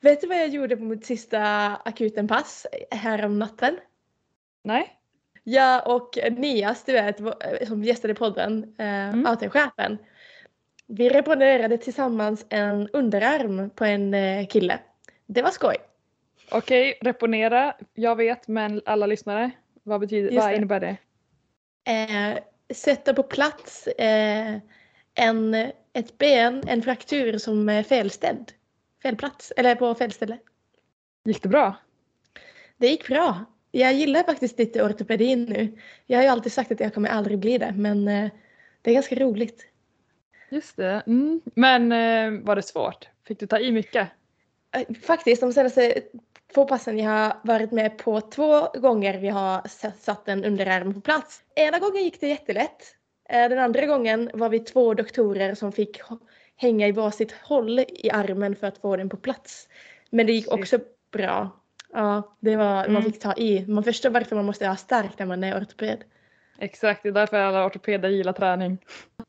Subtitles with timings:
[0.00, 1.42] Vet du vad jag gjorde på mitt sista
[1.84, 3.76] akutenpass här om natten?
[4.64, 4.96] Nej?
[5.44, 9.26] Jag och Nias, du vet, vår- som gästade podden, eh, Mm.
[9.26, 9.98] AT-chefen.
[10.86, 14.78] Vi reponerade tillsammans en underarm på en eh, kille.
[15.26, 15.76] Det var skoj.
[16.52, 17.74] Okej, reponera.
[17.94, 19.50] Jag vet, men alla lyssnare.
[19.82, 20.56] Vad, betyder, Just vad det.
[20.56, 20.96] innebär det?
[21.92, 22.38] Eh,
[22.74, 24.56] sätta på plats eh,
[25.14, 25.54] en,
[25.92, 28.52] ett ben, en fraktur som är felställd.
[29.02, 30.38] Fel plats, eller på fel ställe.
[31.24, 31.76] Gick det bra?
[32.76, 33.44] Det gick bra.
[33.70, 35.78] Jag gillar faktiskt lite ortopedin nu.
[36.06, 38.30] Jag har ju alltid sagt att jag kommer aldrig bli det, men eh,
[38.82, 39.66] det är ganska roligt.
[40.50, 41.02] Just det.
[41.06, 41.40] Mm.
[41.54, 43.08] Men eh, var det svårt?
[43.26, 44.08] Fick du ta i mycket?
[44.76, 46.02] Eh, Faktiskt, de senaste
[46.54, 49.68] två passen jag har varit med på två gånger vi har
[50.00, 51.42] satt en underarm på plats.
[51.54, 52.96] Ena gången gick det jättelätt.
[53.28, 56.00] Den andra gången var vi två doktorer som fick
[56.60, 59.68] hänga i varsitt håll i armen för att få den på plats.
[60.10, 60.78] Men det gick också
[61.12, 61.50] bra.
[61.92, 63.02] Ja, det var, man Mm.
[63.02, 63.66] fick ta i.
[63.66, 66.04] Man förstår varför man måste ha stark när man är ortoped.
[66.58, 68.78] Exakt, det är därför alla ortopeder gillar träning.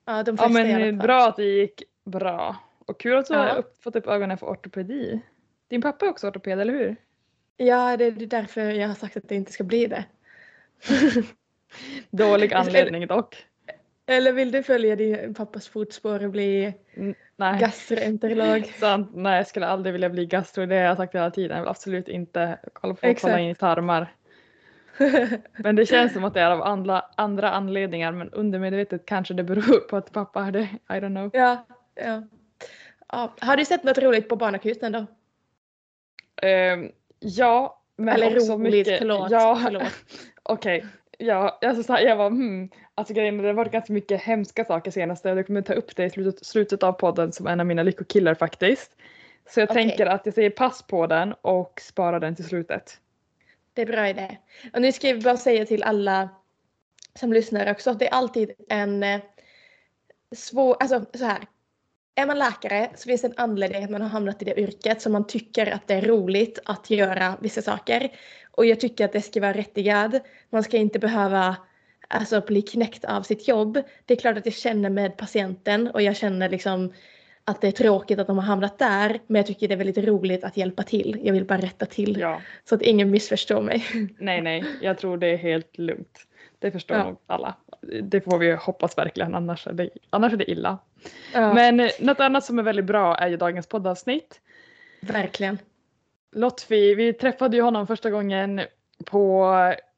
[0.06, 2.56] Ja, de Ja men bra att det gick bra.
[2.86, 3.64] Och kul att du har Ja.
[3.84, 5.22] fått upp ögonen för ortopedi.
[5.68, 6.96] Din pappa är också ortoped, eller hur?
[7.58, 10.04] Ja, det är därför jag har sagt att det inte ska bli det.
[12.12, 13.46] Dålig anledning dock.
[14.12, 16.74] Eller vill du följa din pappas fotspår och bli
[17.36, 17.60] Nej.
[17.60, 18.66] gastroenterolog?
[18.80, 19.12] Sant.
[19.14, 20.66] Nej, jag skulle aldrig vilja bli gastro.
[20.66, 21.58] Det har jag sagt hela tiden.
[21.58, 24.16] Jag vill absolut inte kolla på kolla in i tarmar.
[25.58, 29.44] Men det känns som att det är av andra, andra anledningar men undermedvetet kanske det
[29.44, 30.70] beror på att pappa har det.
[30.90, 31.30] I don't know.
[31.34, 32.24] ja, ja.
[33.08, 33.34] ja.
[33.40, 35.06] Har du sett något roligt på barnakuten då?
[36.42, 39.00] Ehm, ja, men Eller också roligt, mycket.
[39.00, 39.32] förlåt.
[39.32, 39.84] Ja, förlåt.
[40.44, 40.86] okej.
[41.24, 42.70] Ja, alltså så här, jag var hmm.
[42.96, 45.30] Alltså grejen det har varit ganska mycket hemska saker senaste.
[45.30, 48.36] Jag kommer ta upp det i slutet, slutet av podden som en av mina lyckokillar
[48.36, 48.96] faktiskt.
[49.50, 49.84] Så jag Okej.
[49.84, 53.00] tänker att jag säger pass på den och sparar den till slutet.
[53.74, 54.38] Det är bra idé.
[54.74, 56.30] Och nu ska jag bara säga till alla
[57.20, 59.22] som lyssnar också att det är alltid en eh,
[60.36, 61.40] svår, alltså så här.
[62.16, 65.02] Är man läkare så finns det en anledning att man har hamnat i det yrket
[65.02, 68.12] som man tycker att det är roligt att göra vissa saker.
[68.52, 70.20] Och jag tycker att det ska vara rättigad.
[70.50, 71.58] Man ska inte behöva
[72.08, 73.82] alltså, bli knäckt av sitt jobb.
[74.06, 76.94] Det är klart att jag känner med patienten och jag känner liksom
[77.46, 79.20] att det är tråkigt att de har hamnat där.
[79.28, 81.20] Men jag tycker det är väldigt roligt att hjälpa till.
[81.24, 83.86] Jag vill bara rätta till Ja, så att ingen missförstår mig.
[84.20, 86.28] nej, nej, jag tror det är helt lugnt.
[86.60, 87.04] Det förstår Ja.
[87.04, 87.56] nog alla.
[88.04, 90.78] Det får vi hoppas verkligen, annars är det, annars är det illa.
[91.34, 94.42] Ja, Men något annat som är väldigt bra är ju dagens poddavsnitt.
[95.02, 95.58] verkligen.
[96.36, 98.62] Lotfi, vi träffade ju honom första gången
[99.06, 99.46] på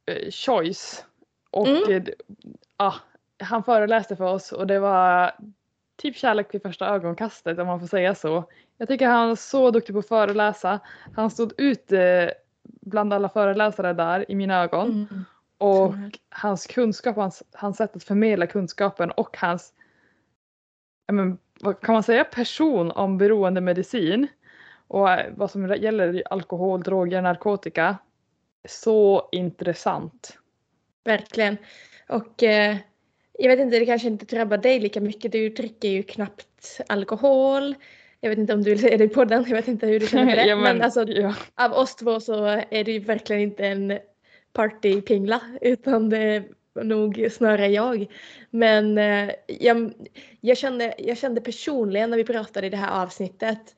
[0.05, 1.05] eh, Choice.
[1.51, 1.91] Och Mm.
[1.91, 2.03] eh,
[2.77, 2.93] ja,
[3.43, 5.31] han föreläste för oss och det var
[5.97, 8.43] typ kärlek vid första ögonkastet om man får säga så.
[8.77, 10.79] Jag tycker han var så duktig på att föreläsa.
[11.15, 12.29] Han stod ut eh,
[12.63, 14.87] bland alla föreläsare där i mina ögon.
[15.11, 15.25] Mm.
[15.63, 15.93] Och
[16.29, 19.73] hans kunskap, hans, hans sätt att förmedla kunskapen och hans,
[21.11, 24.27] men, vad kan man säga, person om beroendemedicin
[24.87, 27.97] och eh, vad som gäller alkohol, droger, narkotika.
[28.67, 30.37] Så intressant.
[31.03, 31.57] Verkligen.
[32.09, 32.77] Och eh,
[33.39, 35.31] jag vet inte, det kanske inte drabbar dig lika mycket.
[35.31, 37.75] Du dricker ju knappt alkohol.
[38.19, 39.45] Jag vet inte om du vill säga det på den.
[39.47, 40.45] Jag vet inte hur du känner för det.
[40.47, 41.35] ja, men, alltså, ja.
[41.55, 43.99] av oss två så är det ju verkligen inte en
[44.53, 46.43] partypingla utan det är
[46.83, 48.07] nog snarare jag.
[48.49, 49.93] Men eh, jag,
[50.41, 53.75] jag, kände, jag kände personligen när vi pratade i det här avsnittet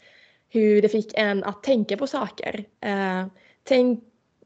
[0.50, 2.66] hur det fick en att tänka på saker.
[2.82, 3.26] Eh,
[3.64, 4.04] tänk,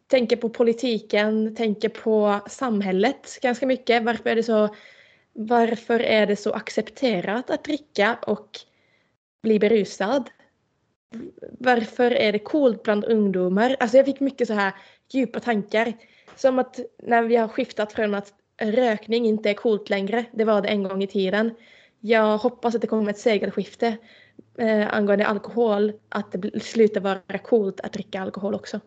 [0.08, 4.04] tänka på politiken, tänka på samhället ganska mycket.
[4.04, 4.76] Varför är det så,
[5.34, 8.50] varför är det så accepterat att dricka och
[9.44, 10.30] bli berusad?
[11.60, 13.76] Varför är det coolt bland ungdomar?
[13.80, 14.74] Alltså jag fick mycket så här
[15.14, 15.94] djupa tankar.
[16.40, 20.62] Som att när vi har skiftat från att rökning inte är coolt längre, det var
[20.62, 21.56] det en gång i tiden.
[22.00, 23.98] Jag hoppas att det kommer ett segelskifte
[24.58, 28.80] eh, angående alkohol, att det slutar vara coolt att dricka alkohol också.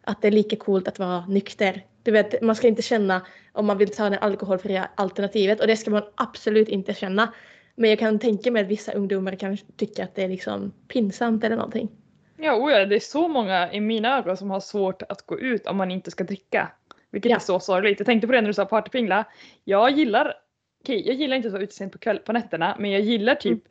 [0.00, 1.84] Att det är lika coolt att vara nykter.
[2.02, 5.76] Du vet, man ska inte känna om man vill ta det alkoholfria alternativet och det
[5.76, 7.32] ska man absolut inte känna.
[7.74, 11.44] Men jag kan tänka mig att vissa ungdomar kan tycka att det är liksom pinsamt
[11.44, 11.88] eller någonting.
[12.36, 15.66] Ja, oja, det är så många i mina ögon som har svårt att gå ut
[15.66, 16.68] om man inte ska dricka.
[17.10, 17.36] Vilket Ja.
[17.36, 18.00] är så sorgligt.
[18.00, 19.24] Jag tänkte på det när du sa partypingla.
[19.64, 20.34] Jag gillar,
[20.82, 23.34] okej, jag gillar inte att vara ute sent på, kväll, på nätterna men jag gillar
[23.34, 23.64] typ,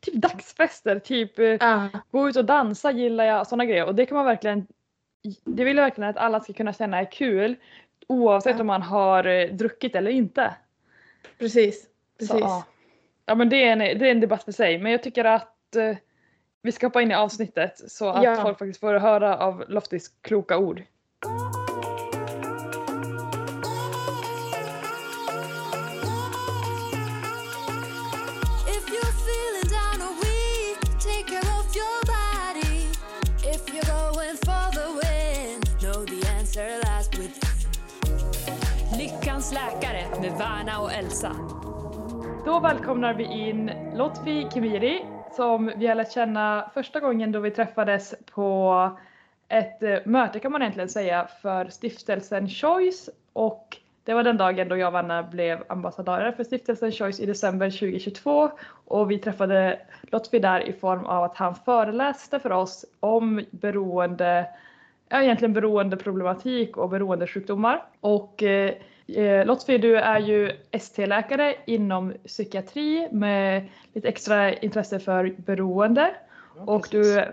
[0.00, 1.32] typ dagsfester, typ
[1.62, 3.86] Ah, gå ut och dansa gillar jag, sådana grejer.
[3.86, 4.66] Och det kan man verkligen,
[5.44, 7.56] det vill jag verkligen att alla ska kunna känna är kul
[8.06, 8.60] oavsett Ja.
[8.60, 10.54] om man har eh, druckit eller inte.
[11.38, 11.82] precis.
[11.82, 11.88] Så,
[12.18, 12.40] precis.
[12.40, 12.64] ja.
[13.26, 15.76] ja men det är, en, det är en debatt för sig men jag tycker att
[15.76, 15.96] eh,
[16.62, 18.36] Vi ska hoppa in i avsnittet så att Ja.
[18.42, 20.82] folk faktiskt får höra av Loftis kloka ord.
[39.48, 41.32] Sveriges läkare med Värna och Elsa.
[42.44, 45.04] Då välkomnar vi in Lotfi Kemiri
[45.36, 48.90] som vi har lärt känna första gången då vi träffades på
[49.48, 54.68] ett eh, möte kan man egentligen säga för stiftelsen Choice och det var den dagen
[54.68, 58.50] då jag och Vanna blev ambassadörer för stiftelsen Choice i december 2022
[58.84, 64.46] och vi träffade Lotfi där i form av att han föreläste för oss om beroende,
[65.08, 67.84] ja egentligen beroendeproblematik och beroendesjukdomar.
[68.00, 68.74] Och Eh,
[69.44, 76.14] Lotfi, du är ju ST-läkare inom psykiatri med lite extra intresse för beroende
[76.66, 77.24] och du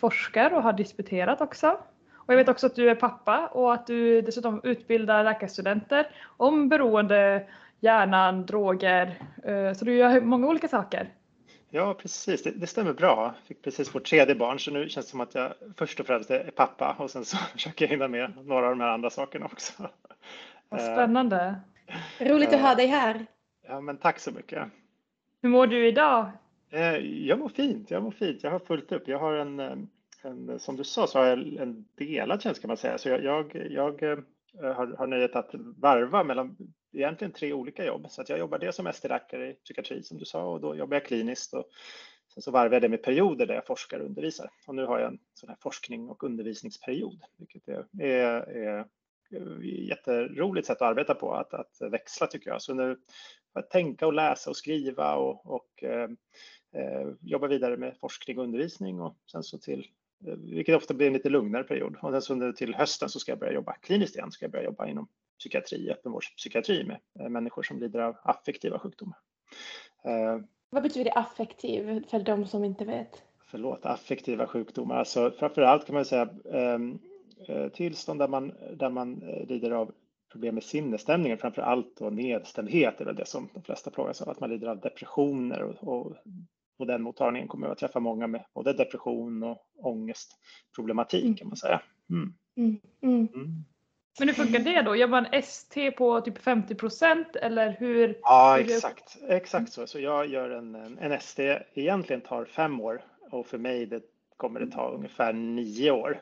[0.00, 1.78] forskar och har disputerat också.
[2.14, 6.68] Och jag vet också att du är pappa och att du dessutom utbildar läkarstudenter om
[6.68, 7.46] beroende,
[7.80, 9.18] hjärnan, droger.
[9.44, 11.08] Eh, Så du gör många olika saker.
[11.70, 12.42] Ja, precis.
[12.42, 13.34] Det, det stämmer bra.
[13.38, 16.06] Jag fick precis vårt tredje barn, så nu känns det som att jag först och
[16.06, 19.10] främst är pappa och sen så försöker jag hinna med några av de här andra
[19.10, 19.72] sakerna också.
[20.72, 21.60] Vad Eh, spännande.
[22.20, 23.26] Roligt att ha dig här.
[23.68, 24.68] Ja, men tack så mycket.
[25.42, 26.30] Hur mår du idag?
[26.70, 26.96] Eh,
[27.26, 27.90] Jag mår fint.
[27.90, 28.42] Jag mår fint.
[28.42, 29.08] Jag har fullt upp.
[29.08, 29.76] Jag har en, eh,
[30.22, 32.98] en som du sa, så har jag en delad tjänst kan man säga.
[32.98, 34.18] Så jag, jag, jag eh,
[34.74, 36.56] har, har nöjet att varva mellan
[36.92, 38.06] egentligen tre olika jobb.
[38.10, 40.96] Så att jag jobbar dels som ST-läkare i psykiatri som du sa och då jobbar
[40.96, 41.64] jag kliniskt och
[42.34, 44.50] sen så varvar jag det med perioder där jag forskar och undervisar.
[44.66, 48.86] Och nu har jag en sån här forskning och undervisningsperiod, vilket är, är, är
[49.62, 52.62] jätteroligt sätt att arbeta på, att, att växla tycker jag.
[52.62, 52.96] Så nu
[53.54, 56.10] jag tänka och läsa och skriva och, och eh,
[56.74, 59.86] eh, jobba vidare med forskning och undervisning och sen så till,
[60.26, 61.96] eh, vilket ofta blir en lite lugnare period.
[62.02, 64.52] Och sen så nu till hösten så ska jag börja jobba kliniskt igen, ska jag
[64.52, 65.08] börja jobba inom
[65.38, 69.18] psykiatri, öppenvårdspsykiatri med eh, människor som lider av affektiva sjukdomar.
[70.04, 70.38] Eh,
[70.70, 73.22] Vad betyder affektiv för de som inte vet?
[73.46, 74.96] förlåt, affektiva sjukdomar.
[74.96, 77.11] Alltså framförallt kan man säga ehm, eh,
[77.72, 79.92] tillstånd där man, där man eh, lider av
[80.32, 84.28] problem med sinnesstämningen, framför allt då nedstämdhet är väl det som de flesta plågas av,
[84.28, 86.16] att man lider av depressioner och, och,
[86.78, 91.82] och den mottagningen kommer att träffa många med både depression och ångestproblematik kan man säga.
[92.10, 92.34] Mm.
[92.56, 92.80] Mm.
[93.02, 93.28] Mm.
[93.34, 93.64] Mm.
[94.18, 94.96] Men hur funkar det då?
[94.96, 96.76] Gör man ST på typ 50
[97.34, 98.18] eller hur?
[98.22, 99.86] Ja, exakt, exakt så.
[99.86, 104.02] Så jag gör en, en, en ST, egentligen tar fem år och för mig det
[104.36, 106.20] kommer det ta ungefär nio år.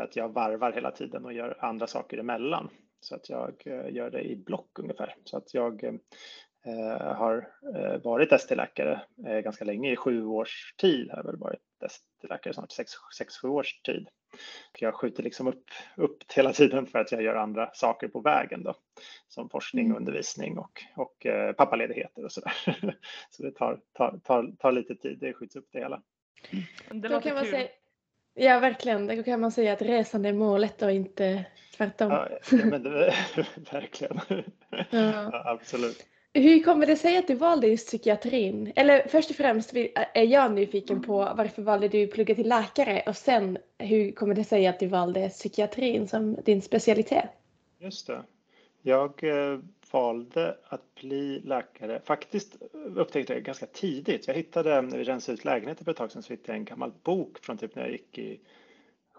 [0.00, 2.70] För att jag varvar hela tiden och gör andra saker emellan.
[3.00, 5.14] Så att jag eh, gör det i block ungefär.
[5.24, 11.10] Så att jag eh, har eh, varit ST-läkare eh, ganska länge, i sju års tid
[11.10, 14.08] har jag väl varit ST-läkare, snart sex, sex, sju års tid.
[14.78, 15.64] Jag skjuter liksom upp,
[15.96, 18.74] upp hela tiden för att jag gör andra saker på vägen då.
[19.28, 19.96] Som forskning, Mm.
[19.96, 22.52] undervisning och, och eh, pappaledigheter och sådär.
[23.30, 26.02] Så det tar, tar, tar, tar lite tid, det skjuts upp det hela.
[26.90, 27.50] Det Då låter kul.
[27.50, 27.68] säga,
[28.34, 31.44] ja verkligen, då kan man säga att resan är målet och inte
[31.76, 32.10] tvärtom.
[32.10, 33.14] Ja, ja, men det,
[33.72, 34.20] verkligen.
[34.28, 34.84] Ja.
[34.90, 36.06] Ja, absolut.
[36.34, 38.72] Hur kommer det sig att du valde just psykiatrin?
[38.76, 39.72] Eller först och främst
[40.14, 44.44] är jag nyfiken på varför valde du plugga till läkare och sen hur kommer det
[44.44, 47.24] sig att du valde psykiatrin som din specialitet?
[47.78, 48.22] Just det.
[48.82, 49.58] Jag eh,
[49.92, 52.00] valde att bli läkare.
[52.04, 52.62] Faktiskt
[52.96, 54.26] upptäckte jag ganska tidigt.
[54.28, 56.64] Jag hittade, när vi rensade ut lägenheten för ett tag sedan, så hittade jag en
[56.64, 58.40] gammal bok från typ när jag gick i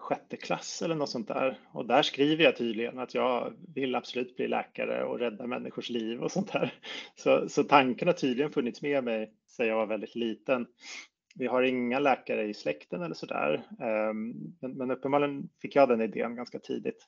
[0.02, 1.58] sjätte klass eller något sånt där.
[1.72, 6.22] Och där skriver jag tydligen att jag vill absolut bli läkare och rädda människors liv
[6.22, 6.74] och sånt där.
[7.16, 10.66] Så, så tanken har tydligen funnits med mig sedan jag var väldigt liten.
[11.34, 15.88] Vi har inga läkare i släkten eller så där, ehm, men, men uppenbarligen fick jag
[15.88, 17.06] den idén ganska tidigt.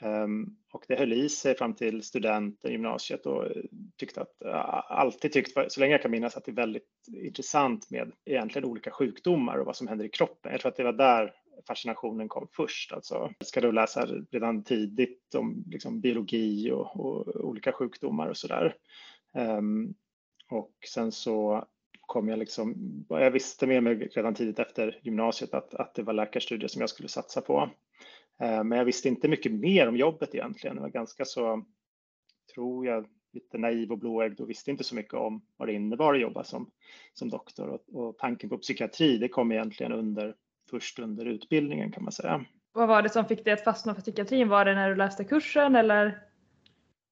[0.00, 3.62] Ehm, och det höll i sig fram till studenten, gymnasiet och eh,
[3.96, 7.90] tyckte att, eh, alltid tyckt, så länge jag kan minnas, att det är väldigt intressant
[7.90, 10.52] med egentligen olika sjukdomar och vad som händer i kroppen.
[10.52, 11.32] Jag tror att det var där
[11.66, 12.92] fascinationen kom först.
[12.92, 18.74] Alltså, ska du läsa redan tidigt om liksom, biologi och, och olika sjukdomar och sådär.
[19.34, 19.94] Um,
[20.50, 21.64] och sen så
[22.00, 22.74] kom jag liksom,
[23.08, 26.90] jag visste med mig redan tidigt efter gymnasiet att, att det var läkarstudier som jag
[26.90, 27.70] skulle satsa på.
[28.40, 30.76] Eh, Men jag visste inte mycket mer om jobbet egentligen.
[30.76, 31.64] Jag var ganska så,
[32.54, 36.14] tror jag, lite naiv och blåögd och visste inte så mycket om vad det innebar
[36.14, 36.70] att jobba som,
[37.12, 37.68] som doktor.
[37.68, 40.34] Och, och tanken på psykiatri, det kom egentligen under,
[40.70, 42.44] först under utbildningen kan man säga.
[42.72, 44.48] Vad var det som fick dig att fastna för psykiatrin?
[44.48, 46.18] Var det när du läste kursen eller?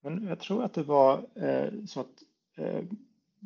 [0.03, 2.23] Men jag tror att det var eh, så att
[2.57, 2.85] eh,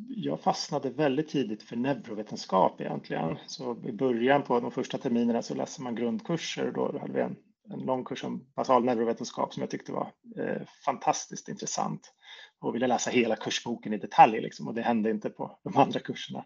[0.08, 3.37] jag fastnade väldigt tidigt för neurovetenskap egentligen.
[3.46, 7.20] Så i början på de första terminerna så läste man grundkurser och då hade vi
[7.20, 7.37] en,
[7.71, 12.12] en lång kurs om basal neurovetenskap som jag tyckte var eh, fantastiskt intressant
[12.61, 16.00] och ville läsa hela kursboken i detalj liksom, och det hände inte på de andra
[16.00, 16.45] kurserna.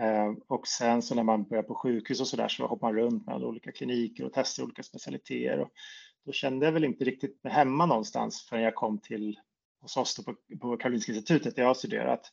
[0.00, 2.96] Eh, och sen så när man börjar på sjukhus och så där så hoppar man
[2.96, 5.60] runt mellan olika kliniker och testar olika specialiteter.
[5.60, 5.70] Och
[6.24, 9.38] då kände jag väl inte riktigt mig hemma någonstans förrän jag kom till
[9.80, 12.32] hos oss på, på Karolinska institutet där jag har studerat.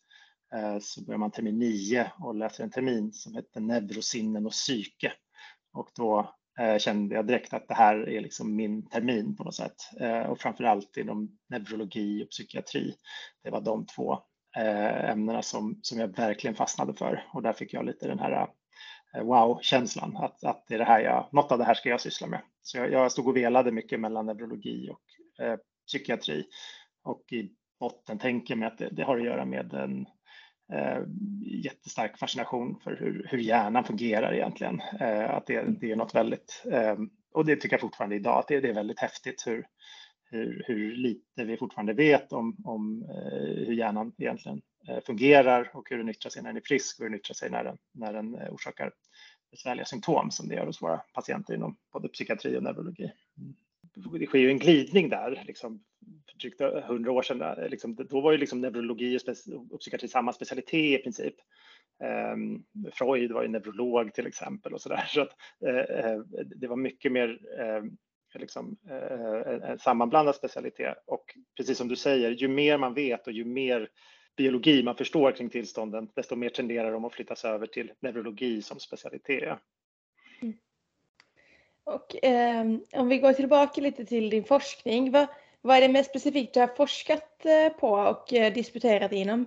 [0.53, 5.13] Eh, så börjar man termin nio och läser en termin som heter neurosinnen och psyke.
[5.73, 9.55] Och då Eh, kände jag direkt att det här är liksom min termin på något
[9.55, 9.75] sätt.
[9.99, 12.95] Eh, och framför allt inom neurologi och psykiatri.
[13.43, 14.13] Det var de två
[14.57, 18.47] eh, ämnena som, som jag verkligen fastnade för och där fick jag lite den här
[19.23, 22.27] wow-känslan att, att det är det här jag, något av det här ska jag syssla
[22.27, 22.41] med.
[22.61, 26.45] Så jag, jag stod och velade mycket mellan neurologi och eh, psykiatri
[27.03, 27.49] och i
[27.79, 30.05] botten tänker mig att det, det, har att göra med en
[30.73, 31.03] eh,
[31.41, 34.81] jättestark fascination för hur, hur hjärnan fungerar egentligen.
[34.99, 36.95] Eh, att det, det är något väldigt, eh,
[37.33, 39.65] och det tycker jag fortfarande idag, att det, det är väldigt häftigt hur,
[40.31, 45.89] hur, hur lite vi fortfarande vet om, om eh, hur hjärnan egentligen eh, fungerar och
[45.89, 47.77] hur den yttrar sig när den är frisk och hur den yttrar sig när den,
[47.91, 48.91] när den eh, orsakar
[49.51, 53.11] besvärliga symptom som det gör hos våra patienter inom både psykiatri och neurologi.
[53.37, 53.55] Mm.
[54.19, 55.83] Det sker ju en glidning där, liksom,
[56.31, 57.69] för drygt hundra år sedan.
[57.69, 61.35] Liksom, då var ju liksom neurologi och, och psykiatri samma specialitet i princip.
[62.33, 62.63] Um,
[62.93, 65.05] Freud var ju neurolog till exempel och så där.
[65.07, 65.35] Så att,
[65.67, 67.83] uh, det var mycket mer uh,
[68.39, 71.03] liksom, uh, en sammanblandad specialitet.
[71.07, 73.89] Och precis som du säger, ju mer man vet och ju mer
[74.37, 78.79] biologi man förstår kring tillstånden, desto mer tenderar de att flyttas över till neurologi som
[78.79, 79.57] specialitet.
[81.95, 85.27] Och eh, om vi går tillbaka lite till din forskning, vad,
[85.61, 89.45] vad är det mest specifikt du har forskat eh, på och eh, disputerat inom?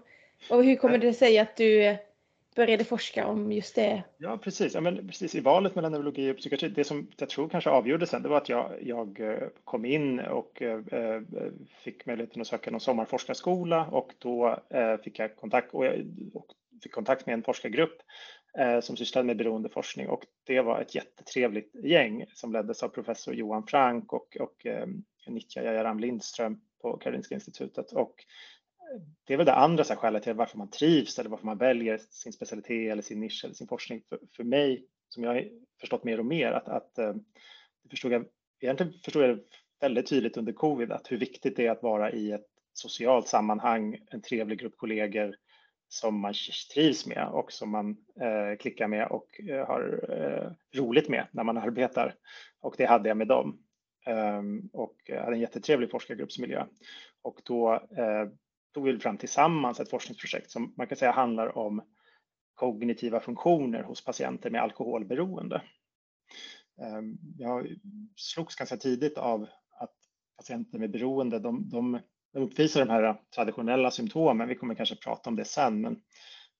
[0.50, 1.96] Och hur kommer det sig att du eh,
[2.56, 4.02] började forska om just det.
[4.18, 4.74] Ja, precis.
[4.74, 5.34] Ja, men precis.
[5.34, 8.36] I valet mellan neurologi och psykiatri, det som jag tror kanske avgjorde sen, det var
[8.36, 11.20] att jag, jag eh, kom in och eh,
[11.84, 16.46] fick möjligheten att söka någon sommarforskarskola och då eh, fick jag kontakt, och, jag, och
[16.82, 18.02] fick kontakt med en forskargrupp
[18.58, 23.34] Eh, som sysslade med beroendeforskning och det var ett jättetrevligt gäng som leddes av professor
[23.34, 24.86] Johan Frank och, och eh,
[25.26, 28.14] Nitya Jayaram Lindström på Karolinska institutet och
[28.80, 31.46] eh, det är väl det andra så här, skälet till varför man trivs eller varför
[31.46, 34.02] man väljer sin specialitet eller sin nisch eller sin forskning.
[34.08, 35.48] För, för mig, som jag har
[35.80, 37.14] förstått mer och mer, att, att eh,
[37.82, 38.24] det förstod jag,
[38.60, 39.38] egentligen förstod jag
[39.80, 43.98] väldigt tydligt under covid att hur viktigt det är att vara i ett socialt sammanhang,
[44.10, 45.36] en trevlig grupp kollegor
[45.92, 46.34] som man
[46.74, 51.44] trivs med och som man eh, klickar med och eh, har eh, roligt med när
[51.44, 52.14] man arbetar.
[52.60, 53.58] Och det hade jag med dem.
[54.06, 56.66] Um, och jag hade en jättetrevlig forskargruppsmiljö.
[57.22, 58.28] Och då eh,
[58.74, 61.82] tog vi fram tillsammans ett forskningsprojekt som man kan säga handlar om
[62.54, 65.62] kognitiva funktioner hos patienter med alkoholberoende.
[66.82, 67.76] Ehm, jag
[68.16, 69.48] slogs ganska tidigt av
[69.80, 69.94] att
[70.36, 72.00] patienter med beroende, de, de,
[72.32, 74.48] de uppvisar de här traditionella symptomen.
[74.48, 75.96] Vi kommer kanske prata om det sen, men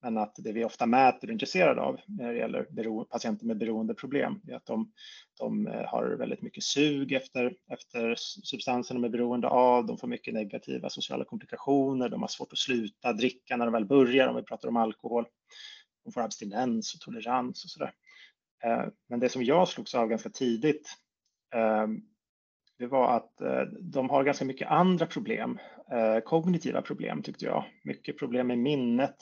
[0.02, 3.46] men att det vi ofta mäter och är intresserade av när det gäller bero, patienter
[3.46, 4.92] med beroendeproblem är att de,
[5.38, 8.14] de eh, har väldigt mycket sug efter, efter
[8.44, 9.86] substanser de är beroende av.
[9.86, 12.08] De får mycket negativa sociala komplikationer.
[12.08, 15.26] De har svårt att sluta dricka när de väl börjar, om vi pratar om alkohol.
[16.04, 17.92] De får abstinens och tolerans och så där.
[18.64, 20.88] Eh, men det som jag slogs av ganska tidigt
[21.54, 22.00] ehm,
[22.82, 25.58] det var att eh, de har ganska mycket andra problem,
[25.92, 27.64] eh, kognitiva problem tyckte jag.
[27.84, 29.16] Mycket problem med minnet,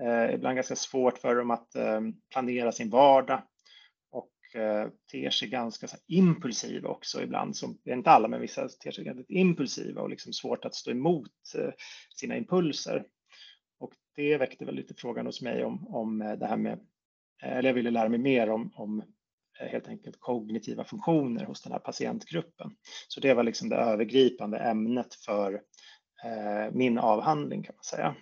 [0.00, 1.68] eh, ibland ganska svårt för dem att
[2.32, 3.42] planera sin vardag
[4.10, 4.30] och
[5.12, 7.56] ter sig ganska impulsiva också ibland.
[7.56, 10.74] Som, det är inte alla, men vissa ter sig ganska impulsiva och liksom svårt att
[10.74, 11.32] stå emot
[12.14, 13.04] sina impulser.
[13.78, 16.80] Och det väckte väl lite frågan hos mig om, om det här med,
[17.42, 19.02] eller jag ville lära mig mer om, om
[19.60, 22.70] Eh, helt enkelt kognitiva funktioner hos den här patientgruppen.
[23.08, 25.54] Så det var liksom det övergripande ämnet för
[26.24, 28.16] eh, min avhandling kan man säga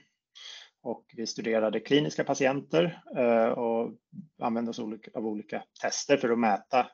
[0.83, 3.93] och vi studerade kliniska patienter eh, och
[4.43, 4.78] använde oss
[5.14, 6.87] av olika tester för att mäta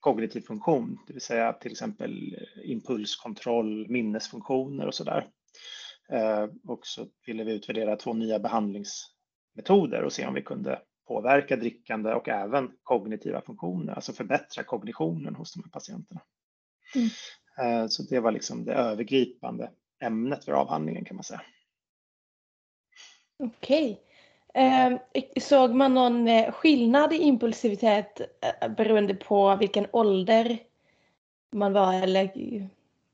[0.00, 5.28] kognitiv funktion, det vill säga till exempel impulskontroll, minnesfunktioner och så där.
[6.68, 12.14] Och så ville vi utvärdera två nya behandlingsmetoder och se om vi kunde påverka drickande
[12.14, 16.20] och även kognitiva funktioner, alltså förbättra kognitionen hos de här patienterna.
[16.94, 17.08] Mm.
[17.82, 21.42] Eh, så det var liksom det övergripande ämnet för avhandlingen kan man säga.
[23.38, 24.00] Okej.
[24.54, 24.98] Eh,
[25.40, 30.58] såg man någon eh, skillnad i impulsivitet eh, beroende på vilken ålder
[31.52, 32.30] man var eller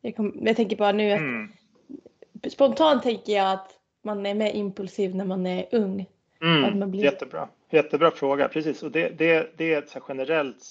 [0.01, 1.53] jag, kom, jag tänker bara nu att mm.
[2.51, 6.07] spontant tänker jag att man är mer impulsiv när man är ung.
[6.45, 7.49] Mm, blir- Jättebra.
[7.71, 8.83] Jättebra fråga, precis.
[8.83, 10.65] Och det, det, det är ett generellt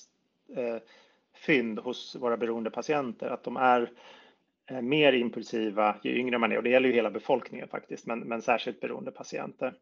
[0.56, 0.78] eh,
[1.36, 3.92] fynd hos våra beroende patienter att de är
[4.70, 8.20] eh, mer impulsiva ju yngre man är och det gäller ju hela befolkningen faktiskt, men,
[8.20, 9.74] men särskilt beroende patienter.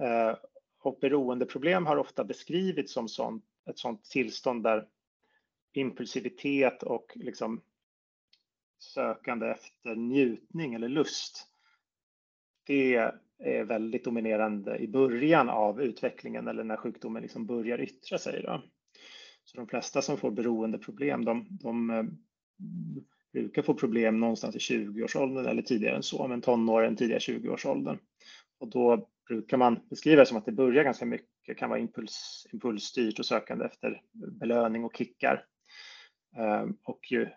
[0.00, 0.36] Eh,
[0.80, 4.86] och beroendeproblem har ofta beskrivits som sånt, ett sådant tillstånd där
[5.72, 7.60] impulsivitet och liksom
[8.78, 11.46] sökande efter njutning eller lust,
[12.66, 13.14] det
[13.44, 18.42] är väldigt dominerande i början av utvecklingen eller när sjukdomen liksom börjar yttra sig.
[18.42, 18.62] Då.
[19.44, 22.04] Så de flesta som får beroendeproblem, de, de eh,
[23.32, 27.98] brukar få problem någonstans i 20-årsåldern eller tidigare än så, men tonåren, tidiga 20-årsåldern.
[28.58, 32.46] Och då brukar man beskriva det som att det börjar ganska mycket, kan vara impuls,
[32.52, 35.44] impulsstyrt och sökande efter belöning och kickar.
[36.36, 37.28] Ehm, och ju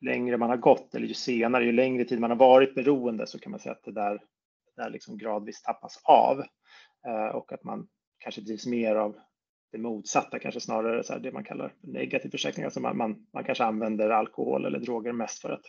[0.00, 3.38] längre man har gått eller ju senare, ju längre tid man har varit beroende så
[3.38, 4.22] kan man säga att det där,
[4.76, 6.40] där liksom gradvis tappas av
[7.06, 9.16] eh, och att man kanske drivs mer av
[9.72, 12.64] det motsatta, kanske snarare så här det man kallar negativ försäkring.
[12.64, 15.64] Alltså man, man, man kanske använder alkohol eller droger mest för att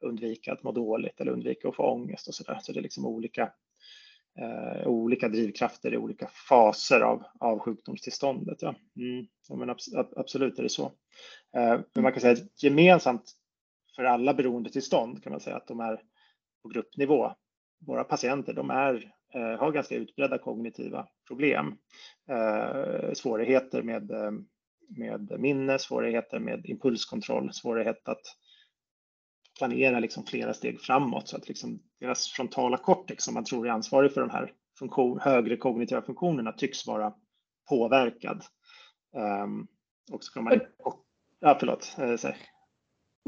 [0.00, 2.58] undvika att må dåligt eller undvika att få ångest och så där.
[2.62, 3.52] Så det är liksom olika,
[4.40, 8.62] eh, olika drivkrafter i olika faser av, av sjukdomstillståndet.
[8.62, 8.74] Ja.
[8.96, 9.26] Mm.
[9.48, 10.84] Ja, men abs ab- absolut är det så.
[11.56, 13.32] Eh, men man kan säga att gemensamt
[13.96, 16.00] för alla beroendetillstånd kan man säga att de är
[16.62, 17.32] på gruppnivå.
[17.86, 21.76] Våra patienter, de är, eh, har ganska utbredda kognitiva problem.
[22.28, 24.30] Eh, svårigheter med, eh,
[24.88, 28.22] med minne, svårigheter med impulskontroll, svårighet att
[29.58, 33.72] planera liksom flera steg framåt så att liksom deras frontala cortex som man tror är
[33.72, 37.14] ansvarig för de här funktion, högre kognitiva funktionerna tycks vara
[37.68, 38.42] påverkad.
[39.44, 39.68] Um,
[40.12, 40.60] och så kan man...
[41.40, 41.96] Ja, förlåt.
[41.98, 42.34] Eh.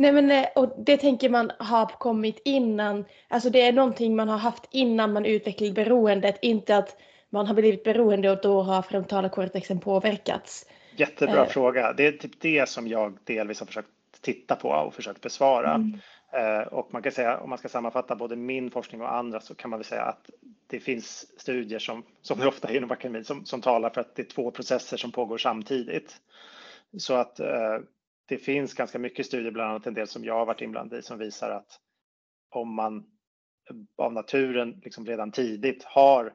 [0.00, 4.28] Nej men eh, och det tänker man har kommit innan, alltså det är någonting man
[4.28, 6.96] har haft innan man utvecklade beroendet, inte att
[7.30, 10.66] man har blivit beroende och då har frontala cortexen påverkats.
[10.96, 11.48] Jättebra Eh.
[11.48, 11.92] fråga.
[11.92, 13.88] Det är typ det som jag delvis har försökt
[14.20, 15.74] titta på och försökt besvara.
[15.74, 15.98] Mm.
[16.32, 19.54] Eh, Och man kan säga, om man ska sammanfatta både min forskning och andra så
[19.54, 20.30] kan man väl säga att
[20.66, 24.14] det finns studier som, som det ofta är inom akademin, som, som talar för att
[24.14, 26.16] det är två processer som pågår samtidigt.
[26.98, 27.78] Så att eh,
[28.30, 31.02] det finns ganska mycket studier, bland annat en del som jag har varit inblandad i,
[31.02, 31.80] som visar att
[32.50, 33.06] om man
[33.96, 36.34] av naturen liksom redan tidigt har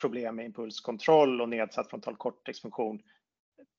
[0.00, 3.02] problem med impulskontroll och nedsatt frontal kortexfunktion,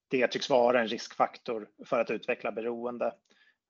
[0.07, 3.15] det tycks vara en riskfaktor för att utveckla beroende.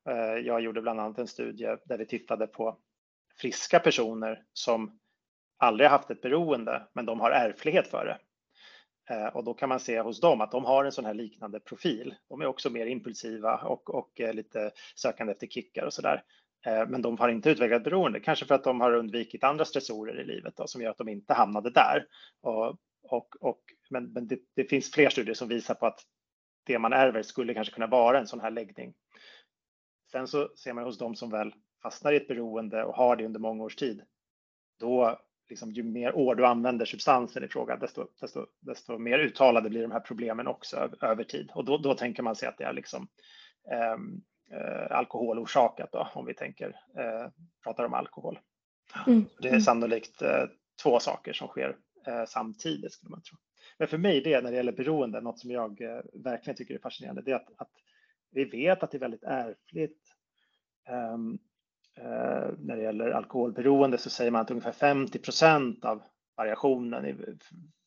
[0.10, 2.78] Eh, jag gjorde bland annat en studie där vi tittade på
[3.38, 5.00] friska personer som
[5.58, 8.20] aldrig haft ett beroende, men de har ärftlighet för det.
[9.10, 11.60] Eh, och då kan man se hos dem att de har en sån här liknande
[11.60, 12.16] profil.
[12.30, 16.24] De är också mer impulsiva och, och eh, lite sökande efter kickar och sådär.
[16.66, 20.22] Eh, men de har inte utvecklat beroende, kanske för att de har undvikit andra stressorer
[20.22, 22.06] i livet då, som gör att de inte hamnade där.
[22.42, 26.00] Och, och, och, men men det, det finns fler studier som visar på att
[26.66, 28.94] det man ärver skulle kanske kunna vara en sån här läggning.
[30.12, 33.26] Sen så ser man hos de som väl fastnar i ett beroende och har det
[33.26, 34.02] under många års tid,
[34.80, 39.70] då liksom, ju mer år du använder substansen i fråga, desto, desto, desto mer uttalade
[39.70, 41.52] blir de här problemen också över, över tid.
[41.54, 43.08] Och då, då tänker man sig att det är liksom
[43.72, 47.30] ehm, eh, alkoholorsakat då, om vi tänker, eh,
[47.64, 48.40] pratar om alkohol.
[49.08, 49.26] Mm.
[49.40, 50.44] Det är sannolikt eh,
[50.84, 51.76] två saker som sker
[52.08, 53.38] eh, samtidigt skulle man tro.
[53.78, 56.80] Men för mig det när det gäller beroende, något som jag eh, verkligen tycker är
[56.80, 57.72] fascinerande, det är att, att
[58.32, 60.02] vi vet att det är väldigt ärftligt.
[60.88, 61.18] Eh,
[61.98, 66.04] Eh, när det gäller alkoholberoende så säger man att ungefär 50 procent av
[66.38, 67.16] variationen i,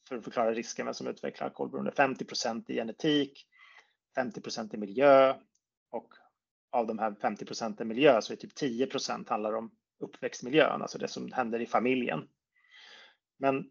[0.09, 3.47] för att förklara risken med som utvecklar alkoholberoende, 50 procent i genetik,
[4.15, 5.35] 50 procent i miljö
[5.91, 6.15] och
[6.71, 10.99] av de här 50 procenten miljö så är typ 10 procent handlar om uppväxtmiljön, alltså
[10.99, 12.29] det som händer i familjen.
[13.39, 13.71] Men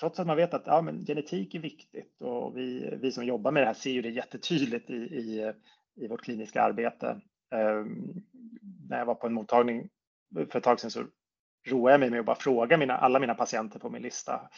[0.00, 3.50] trots att man vet att ja, men genetik är viktigt och vi, vi som jobbar
[3.52, 5.52] med det här ser ju det jättetydligt i, i,
[5.94, 7.20] i vårt kliniska arbete.
[7.52, 8.22] Ehm,
[8.88, 9.88] när jag var på en mottagning
[10.34, 11.04] för ett tag sedan så
[11.68, 14.48] roade jag mig med att bara fråga mina, alla mina patienter på min lista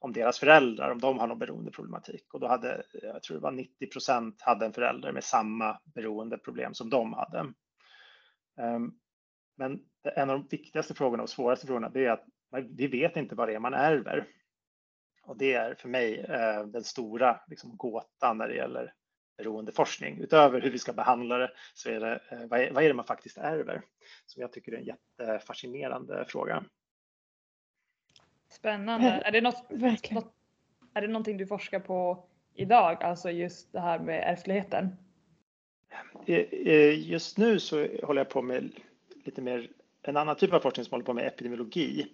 [0.00, 2.34] om deras föräldrar, om de har någon beroendeproblematik.
[2.34, 6.74] Och då hade, jag tror det var 90 procent hade en förälder med samma beroendeproblem
[6.74, 7.38] som de hade.
[8.60, 8.92] Ehm,
[9.56, 9.80] men
[10.16, 12.24] en av de viktigaste frågorna och svåraste frågorna det är att
[12.76, 14.26] vi vet inte vad det är man ärver.
[15.22, 18.92] Och det är för mig eh, den stora liksom, gåtan när det gäller
[19.38, 20.20] beroendeforskning.
[20.20, 22.94] Utöver hur vi ska behandla det så är det eh, vad, är, vad är det
[22.94, 23.82] man faktiskt ärver?
[24.26, 26.64] Som jag tycker är en jättefascinerande fråga.
[28.50, 29.08] Spännande.
[29.08, 29.64] Är det, något,
[30.94, 33.02] är det någonting du forskar på idag?
[33.02, 34.96] Alltså just det här med ärftligheten?
[36.26, 38.70] Eh, eh, Just nu så håller jag på med
[39.24, 39.70] lite mer
[40.08, 42.06] en annan typ av forskning som håller på med epidemiologi.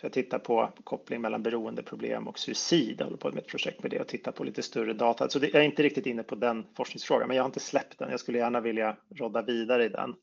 [0.00, 2.96] Så jag tittar på koppling mellan beroendeproblem och suicid.
[2.98, 5.28] Jag håller på med ett projekt med det och tittar på lite större data.
[5.28, 7.98] Så det, jag är inte riktigt inne på den forskningsfrågan, men jag har inte släppt
[7.98, 8.10] den.
[8.10, 10.14] Jag skulle gärna vilja rodda vidare i den.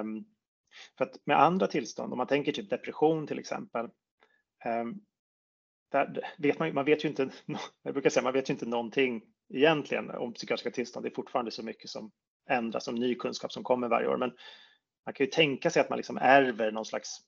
[0.00, 0.24] Um,
[0.98, 3.88] för att med andra tillstånd, om man tänker typ depression till exempel,
[4.64, 5.00] um,
[5.92, 7.30] där vet man, man vet ju inte,
[7.82, 9.22] jag brukar säga, man vet ju inte någonting
[9.54, 11.04] egentligen om psykiatriska tillstånd.
[11.04, 12.10] Det är fortfarande så mycket som
[12.50, 14.16] ändras, som ny kunskap som kommer varje år.
[14.16, 14.32] Men
[15.06, 17.20] man kan ju tänka sig att man liksom ärver någon slags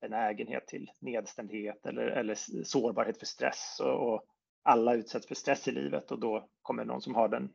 [0.00, 4.24] benägenhet till nedstämdhet eller, eller sårbarhet för stress och, och,
[4.62, 7.52] alla utsätts för stress i livet och då kommer någon som har den,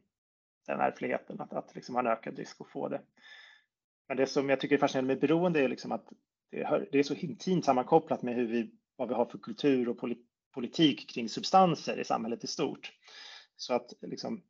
[0.67, 3.01] den ärftligheten att, att liksom ha en ökad risk att få det.
[4.07, 6.09] Men det som jag tycker är fascinerande med beroende är liksom att
[6.51, 9.89] det, hör, det är så intimt sammankopplat med hur vi, vad vi har för kultur
[9.89, 9.99] och
[10.53, 12.91] politik kring substanser i samhället i stort.
[13.55, 14.43] Så att liksom,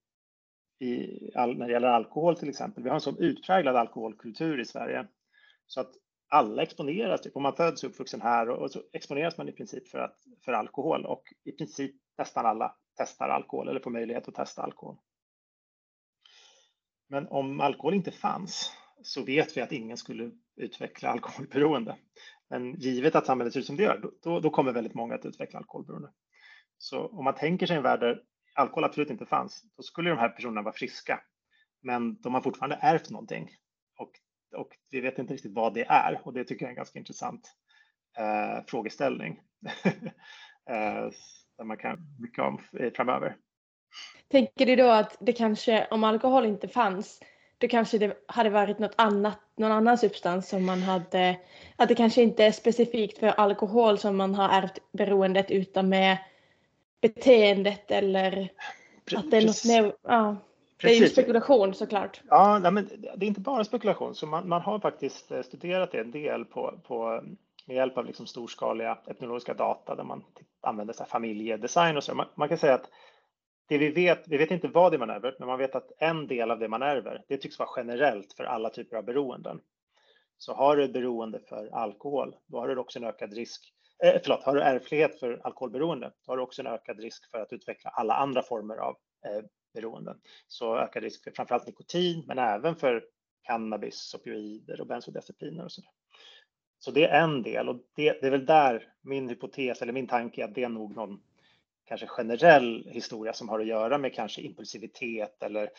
[1.35, 2.83] all, när det gäller alkohol till exempel.
[2.83, 5.07] Vi har en så utpräglad alkoholkultur i Sverige
[5.65, 5.91] så att
[6.29, 9.87] alla exponeras, typ, om man föds uppvuxen här och, och, så exponeras man i princip
[9.87, 14.35] för, att, för alkohol och i princip nästan alla testar alkohol eller får möjlighet att
[14.35, 14.97] testa alkohol.
[17.09, 18.71] Men om alkohol inte fanns
[19.03, 21.95] så vet vi att ingen skulle utveckla alkoholberoende.
[22.49, 25.25] Men givet att samhället ser ut som det gör, då, då kommer väldigt många att
[25.25, 26.11] utveckla alkoholberoende.
[26.77, 30.19] Så om man tänker sig en värld där alkohol absolut inte fanns, då skulle de
[30.19, 31.21] här personerna vara friska.
[31.81, 33.49] Men de har fortfarande ärvt någonting
[33.97, 34.11] och,
[34.55, 36.99] och vi vet inte riktigt vad det är och det tycker jag är en ganska
[36.99, 37.51] intressant
[38.17, 39.39] eh, frågeställning
[40.69, 41.09] eh,
[41.57, 43.35] där man kan mycket om eh, framöver.
[44.27, 47.19] Tänker du då att det kanske, om alkohol inte fanns,
[47.57, 51.39] då kanske det hade varit något annat, någon annan substans som man hade,
[51.75, 56.17] att det kanske inte är specifikt för alkohol som man har ärvt beroendet utan med
[57.01, 58.49] beteendet eller
[59.15, 60.37] att det är något mer, ja.
[60.81, 62.21] Det är ju spekulation såklart.
[62.29, 64.15] Ja, nej, men det är inte bara spekulation.
[64.15, 67.23] Så man, man har faktiskt eh, studerat det en del på, på,
[67.65, 70.23] med hjälp av liksom storskaliga etnologiska data där man
[70.61, 72.15] använder så familjedesign och så.
[72.15, 72.89] Man, man, kan säga att
[73.67, 76.27] det vi vet, vi vet inte vad det man ärver, men man vet att en
[76.27, 79.61] del av det man ärver, det tycks vara generellt för alla typer av beroenden.
[80.37, 84.43] Så har du beroende för alkohol, då har du också en ökad risk eh, förlåt,
[84.43, 87.89] har du ärftlighet för alkoholberoende, då har du också en ökad risk för att utveckla
[87.89, 90.17] alla andra former av eh, beroenden.
[90.47, 93.03] Så ökad risk för framförallt nikotin, men även för
[93.43, 95.81] cannabis, opioider och bensodiazepiner och så.
[96.79, 100.07] Så det är en del och det, det, är väl där min hypotes eller min
[100.07, 101.21] tanke är att det är nog någon
[101.85, 105.69] kanske generell historia som har att göra med kanske impulsivitet eller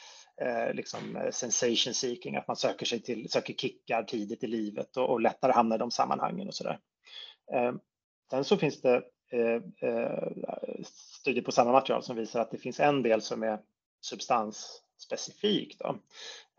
[0.40, 4.96] eh, liksom eh, sensation seeking, att man söker sig till, söker kickar tidigt i livet
[4.96, 6.78] och, och lättare hamnar i de sammanhangen och sådär.
[7.52, 7.72] Eh,
[8.32, 12.80] Sen så finns det eh, eh, studier på samma material som visar att det finns
[12.80, 13.58] en del som är
[14.00, 15.78] substansspecifik.
[15.78, 15.98] Då.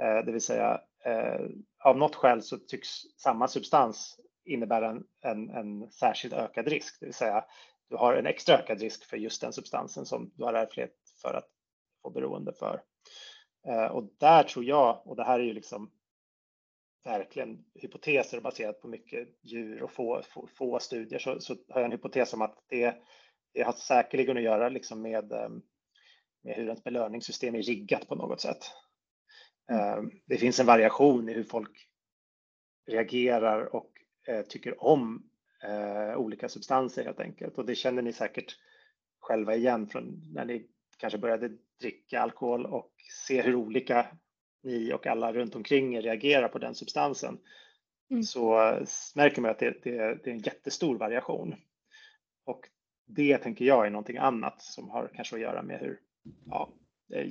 [0.03, 1.41] Eh, det vill säga eh,
[1.79, 6.99] av något skäl så tycks samma substans innebära en, en, en särskild ökad risk.
[6.99, 7.45] Det vill säga
[7.89, 11.33] du har en extra ökad risk för just den substansen som du har erfarenhet för
[11.33, 11.49] att
[12.01, 12.81] få beroende för.
[13.67, 15.91] Eh, och där tror jag, och det här är ju liksom
[17.03, 21.85] verkligen hypoteser baserat på mycket djur och få, få, få studier så, så, har jag
[21.85, 22.95] en hypotes om att det,
[23.53, 25.61] det har säkerligen att göra liksom med, ehm,
[26.43, 28.71] med hur ens belöningssystem är riggat på något sätt.
[29.71, 29.99] Mm.
[29.99, 31.89] Ehm, det finns en variation i hur folk
[32.85, 33.91] reagerar och
[34.27, 35.29] eh, tycker om
[35.63, 38.57] eh, olika substanser helt enkelt och det känner ni säkert
[39.19, 42.91] själva igen från när ni kanske började dricka alkohol och
[43.27, 44.07] se hur olika
[44.63, 47.38] ni och alla runt omkring er reagerar på den substansen
[48.12, 48.23] mm.
[48.23, 48.56] så
[49.15, 49.91] märker man att det, det,
[50.23, 51.56] det, är en jättestor variation.
[52.45, 52.62] Och
[53.06, 55.99] det tänker jag är någonting annat som har kanske att göra med hur
[56.49, 56.69] ja,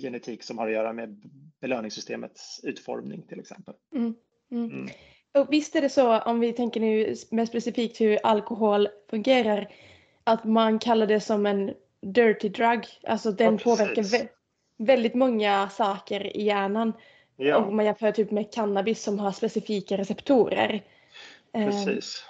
[0.01, 3.75] genetik som har att göra med belöningssystemets utformning till exempel.
[3.95, 4.15] Mm.
[4.51, 4.71] Mm.
[4.71, 4.89] mm.
[5.35, 9.75] Och visst är det så, om vi tänker nu mer specifikt hur alkohol fungerar,
[10.25, 14.29] att man kallar det som en dirty drug, alltså den ja, påverkar vä
[14.79, 16.93] väldigt många saker i hjärnan.
[17.43, 17.57] Ja.
[17.57, 20.83] Om man jämför typ med cannabis som har specifika receptorer.
[21.53, 22.27] Ehm, Precis.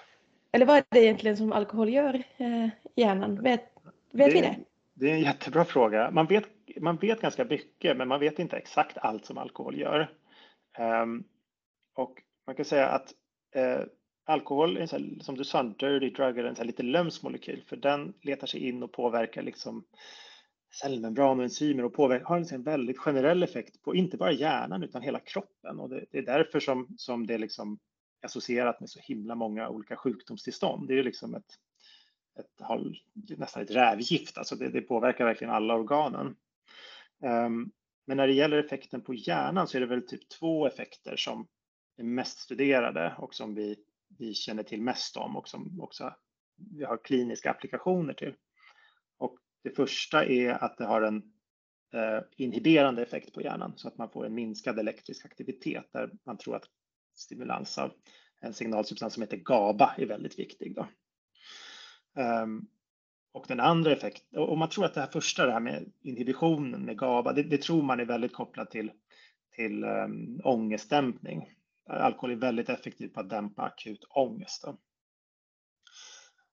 [0.53, 3.43] Eller vad är det egentligen som alkohol gör eh, i hjärnan?
[3.43, 3.65] Vet,
[4.13, 4.57] vet det, vi det?
[4.95, 6.11] Det är en jättebra fråga.
[6.11, 6.45] Man vet,
[6.81, 10.11] man vet ganska mycket men man vet inte exakt allt som alkohol gör.
[10.79, 11.25] Um,
[11.95, 13.13] och man kan säga att
[13.57, 13.87] uh,
[14.25, 17.77] alkohol är här, som du sa en dirty drug, eller en lite lömsk molekyl för
[17.77, 19.85] den letar sig in och påverkar liksom
[20.73, 25.03] cellmembran och enzymer och påverkar, har en väldigt generell effekt på inte bara hjärnan utan
[25.03, 27.79] hela kroppen och det, det är därför som, som det liksom är liksom
[28.23, 30.89] associerat med så himla många olika sjukdomstillstånd.
[30.89, 31.55] Det är liksom ett,
[32.39, 36.37] ett nästan ett rävgift, alltså det, det påverkar verkligen alla organen.
[37.23, 37.73] Um,
[38.07, 41.47] men när det gäller effekten på hjärnan så är det väl typ två effekter som
[41.97, 43.77] är mest studerade och som vi,
[44.19, 46.15] vi känner till mest om och som också
[46.57, 48.35] vi har kliniska applikationer till.
[49.63, 51.17] Det första är att det har en
[51.95, 56.39] eh, inhiberande effekt på hjärnan så att man får en minskad elektrisk aktivitet där man
[56.39, 56.65] tror att
[57.15, 57.93] stimulans av
[58.41, 60.75] en signalsubstans som heter GABA är väldigt viktig.
[60.75, 60.89] Då.
[62.21, 62.67] Ehm,
[63.33, 66.85] och den andra effekten, och man tror att det här första, det här med inhibitionen
[66.85, 68.93] med GABA, det, det tror man är väldigt kopplat till,
[69.57, 71.55] till um, ångestdämpning.
[71.89, 74.63] Alkohol är väldigt effektivt på att dämpa akut ångest.
[74.63, 74.79] Då.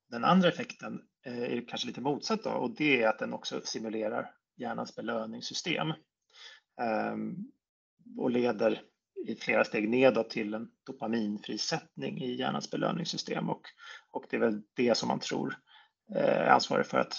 [0.10, 3.62] Den andra effekten Eh, är kanske lite motsatt då, och det är att den också
[3.62, 5.94] simulerar hjärnans belöningssystem
[6.82, 7.36] ehm,
[8.18, 8.82] och leder
[9.28, 13.62] i flera steg nedåt till en dopaminfrisättning i hjärnans belöningssystem och,
[14.12, 15.56] och det är väl det som man tror
[16.16, 17.14] eh, är ansvarig för att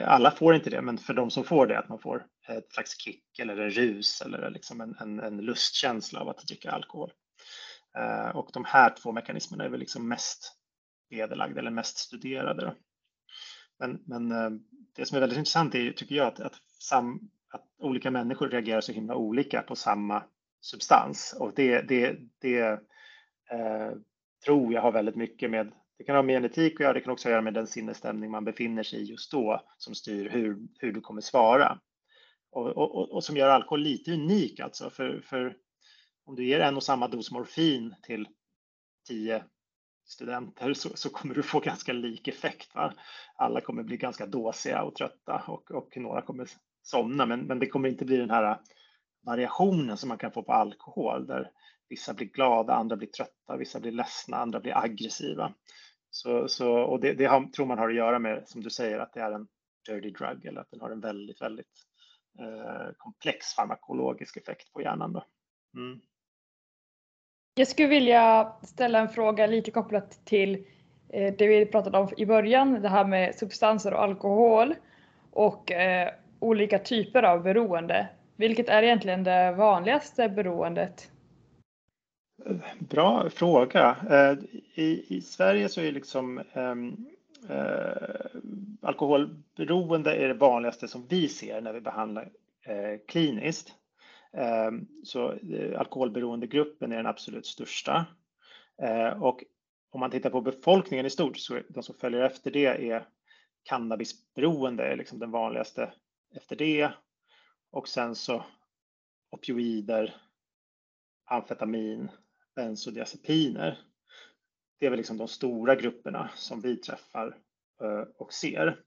[0.00, 2.98] alla får inte det, men för de som får det, att man får ett slags
[2.98, 7.12] kick eller en rus eller liksom en, en, en lustkänsla av att dricka alkohol.
[7.98, 10.54] Eh, och de här två mekanismerna är väl liksom mest
[11.10, 12.74] vederlagda eller mest studerade.
[13.78, 14.50] Men, men eh,
[14.96, 18.80] det som är väldigt intressant är, tycker jag, att, att, sam, att olika människor reagerar
[18.80, 20.22] så himla olika på samma
[20.60, 22.60] substans och det, det, det
[23.50, 23.92] eh,
[24.44, 27.12] tror jag har väldigt mycket med det kan ha med genetik att göra, det kan
[27.12, 30.30] också ha att göra med den sinnesstämning man befinner sig i just då som styr
[30.30, 31.80] hur, hur du kommer svara.
[32.50, 35.56] Och, och, och som gör alkohol lite unik alltså, för, för
[36.24, 38.28] om du ger en och samma dos morfin till
[39.08, 39.44] tio
[40.08, 42.74] studenter så, så kommer du få ganska lik effekt.
[42.74, 42.92] Va?
[43.34, 46.48] Alla kommer bli ganska dåsiga och trötta och, och några kommer
[46.82, 48.60] somna, men, men det kommer inte bli den här
[49.26, 51.50] variationen som man kan få på alkohol där
[51.88, 55.54] vissa blir glada, andra blir trötta, vissa blir ledsna, andra blir aggressiva.
[56.10, 58.98] Så, så, och det, det har, tror man har att göra med, som du säger,
[58.98, 59.48] att det är en
[59.88, 61.86] dirty drug eller att den har en väldigt, väldigt
[62.38, 65.12] eh, komplex farmakologisk effekt på hjärnan.
[65.12, 65.24] Då.
[65.76, 66.00] Mm.
[67.58, 70.64] Jag skulle vilja ställa en fråga lite kopplat till
[71.08, 74.74] eh, det vi pratade om i början, det här med substanser och alkohol
[75.30, 78.08] och eh, olika typer av beroende.
[78.36, 81.10] Vilket är egentligen det vanligaste beroendet?
[82.78, 83.96] Bra fråga.
[84.10, 84.38] Eh,
[84.74, 87.06] I, i Sverige så är liksom um,
[87.50, 88.36] uh,
[88.82, 93.74] alkoholberoende är det vanligaste som vi ser när vi behandlar uh, kliniskt.
[94.32, 98.06] Ehm, så eh, alkoholberoendegruppen är den absolut största.
[98.82, 99.44] Ehm, och
[99.90, 103.08] om man tittar på befolkningen i stort så de som följer efter det är
[103.62, 105.92] cannabisberoende är liksom den vanligaste
[106.36, 106.92] efter det.
[107.70, 108.44] Och sen så
[109.30, 110.16] opioider,
[111.24, 112.10] amfetamin,
[112.54, 113.78] bensodiazepiner.
[114.78, 117.38] Det är väl liksom de stora grupperna som vi träffar
[117.82, 118.80] eh, och ser.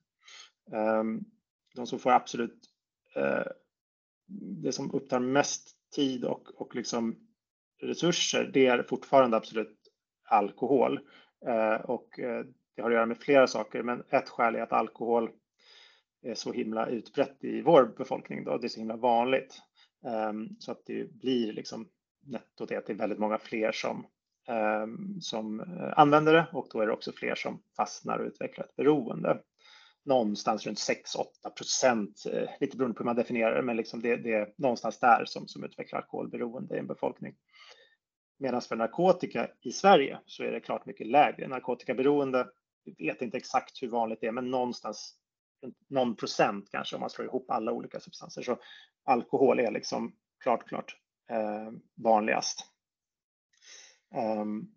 [0.74, 1.24] Ehm,
[1.76, 2.70] de som får absolut
[3.16, 3.46] eh,
[4.40, 7.16] det som upptar mest tid och, och liksom
[7.82, 9.78] resurser, det är fortfarande absolut
[10.30, 11.00] alkohol.
[11.48, 14.74] Eh, och eh, det har att göra med flera saker, men ett skäl är att
[14.74, 15.30] alkohol
[16.22, 18.44] är så himla utbrett i vår befolkning.
[18.44, 18.58] Då.
[18.58, 19.62] Det är så himla vanligt.
[20.06, 21.88] Ehm, så att det blir liksom
[22.26, 24.06] netto det att det är väldigt många fler som,
[24.48, 28.66] ehm, som eh, använder det och då är det också fler som fastnar och utvecklar
[28.66, 29.42] ett beroende.
[30.06, 34.16] Någonstans runt 6-8 procent, eh, lite beroende på hur man definierar det, men liksom det,
[34.18, 37.36] det är någonstans där som, som utvecklar alkoholberoende i en befolkning.
[38.40, 41.48] Medan för narkotika i Sverige så är det klart mycket lägre.
[41.48, 42.48] Narkotikaberoende,
[42.86, 45.18] vi vet inte exakt hur vanligt det är, men någonstans
[45.90, 48.42] någon procent kanske om man slår ihop alla olika substanser.
[48.42, 48.60] Så
[49.04, 50.96] alkohol är liksom klart, klart
[51.30, 52.68] eh, vanligast.
[54.16, 54.72] Um,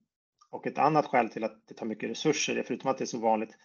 [0.51, 3.19] och ett annat skäl till att det tar mycket resurser, förutom att det är så
[3.19, 3.57] vanligt,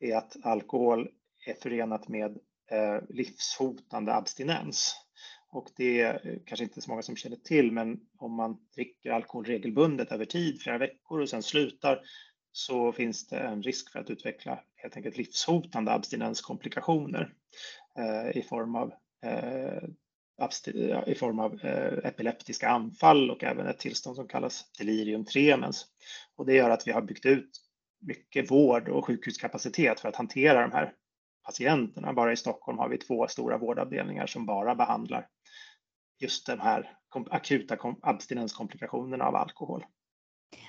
[0.00, 1.08] är att alkohol
[1.46, 2.38] är förenat med
[2.70, 4.94] eh, livshotande abstinens.
[5.50, 9.10] Och det är eh, kanske inte så många som känner till, men om man dricker
[9.10, 12.02] alkohol regelbundet över tid, flera veckor och sen slutar,
[12.52, 17.34] så finns det en risk för att utveckla helt enkelt livshotande abstinenskomplikationer
[17.98, 19.88] eh, i form av eh,
[21.06, 25.86] i form av eh, epileptiska anfall och även ett tillstånd som kallas delirium tremens.
[26.36, 27.50] Och det gör att vi har byggt ut
[28.00, 30.92] mycket vård och sjukhuskapacitet för att hantera de här
[31.44, 32.12] patienterna.
[32.12, 35.26] Bara i Stockholm har vi två stora vårdavdelningar som bara behandlar
[36.18, 36.92] just de här
[37.30, 39.84] akuta abstinenskomplikationerna av alkohol.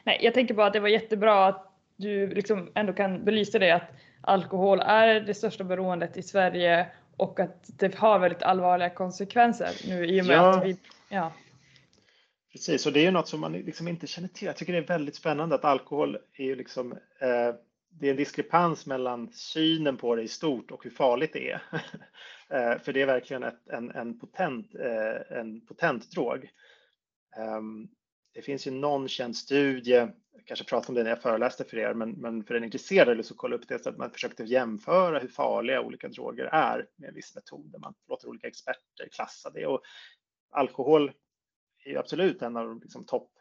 [0.04, 1.66] Nej, jag tänker bara att det var jättebra att
[1.96, 6.88] du liksom ändå kan belysa det att alkohol är det största beroendet i Sverige
[7.18, 10.58] och att det har väldigt allvarliga konsekvenser nu i och med ja.
[10.58, 10.78] att vi...
[11.10, 11.32] Ja.
[12.52, 14.46] Precis, och det är ju något som man liksom inte känner till.
[14.46, 17.56] Jag tycker det är väldigt spännande att alkohol är ju liksom eh,
[17.90, 21.62] det är en diskrepans mellan synen på det i stort och hur farligt det är.
[22.50, 26.50] eh, för det är verkligen ett, en, en, potent, eh, en potent drog.
[27.38, 27.88] Ehm,
[28.34, 31.78] det finns ju någon känd studie, jag kanske pratade om det när jag föreläste för
[31.78, 35.20] er, men, men för den intresserade så kolla upp det så att man försökte jämföra
[35.20, 39.50] hur farliga olika droger är med en viss metod där man låter olika experter klassa
[39.50, 39.66] det.
[39.66, 39.82] Och
[40.52, 41.12] alkohol
[41.94, 43.32] är absolut en av de liksom topp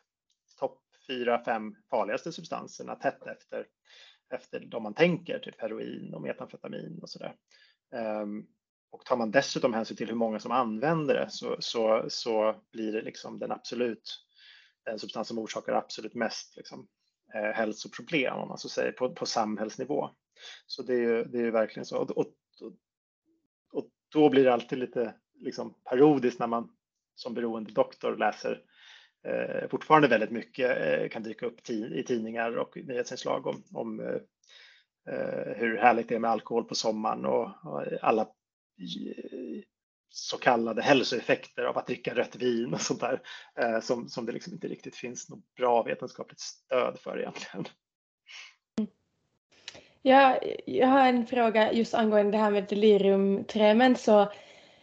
[0.58, 3.66] top fyra, fem farligaste substanserna tätt efter,
[4.34, 7.34] efter de man tänker, typ heroin och metamfetamin och sådär.
[8.22, 8.46] Um,
[8.90, 12.92] och tar man dessutom hänsyn till hur många som använder det så, så, så blir
[12.92, 14.24] det liksom den absolut
[14.84, 16.88] den substans som orsakar absolut mest liksom,
[17.34, 20.10] eh, hälsoproblem om man så säger på, på samhällsnivå.
[20.66, 21.98] Så det är ju, det är verkligen så.
[21.98, 22.26] Och, och,
[23.72, 26.76] och, då blir det alltid lite liksom, parodiskt när man
[27.18, 28.60] som beroende doktor läser
[29.26, 34.16] eh, fortfarande väldigt mycket eh, kan dyka upp i tidningar och nyhetsinslag om, om eh,
[35.14, 38.28] eh, hur härligt det är med alkohol på sommaren och, och alla
[40.10, 43.20] så kallade hälsoeffekter av att dricka rött vin och sånt där
[43.60, 47.66] eh, som, som det liksom inte riktigt finns något bra vetenskapligt stöd för egentligen.
[50.02, 53.96] Ja, jag har en fråga just angående det här med deliriumtremen.
[53.96, 54.32] Så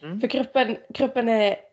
[0.02, 0.22] mm.
[0.22, 1.65] För kroppen, kroppen är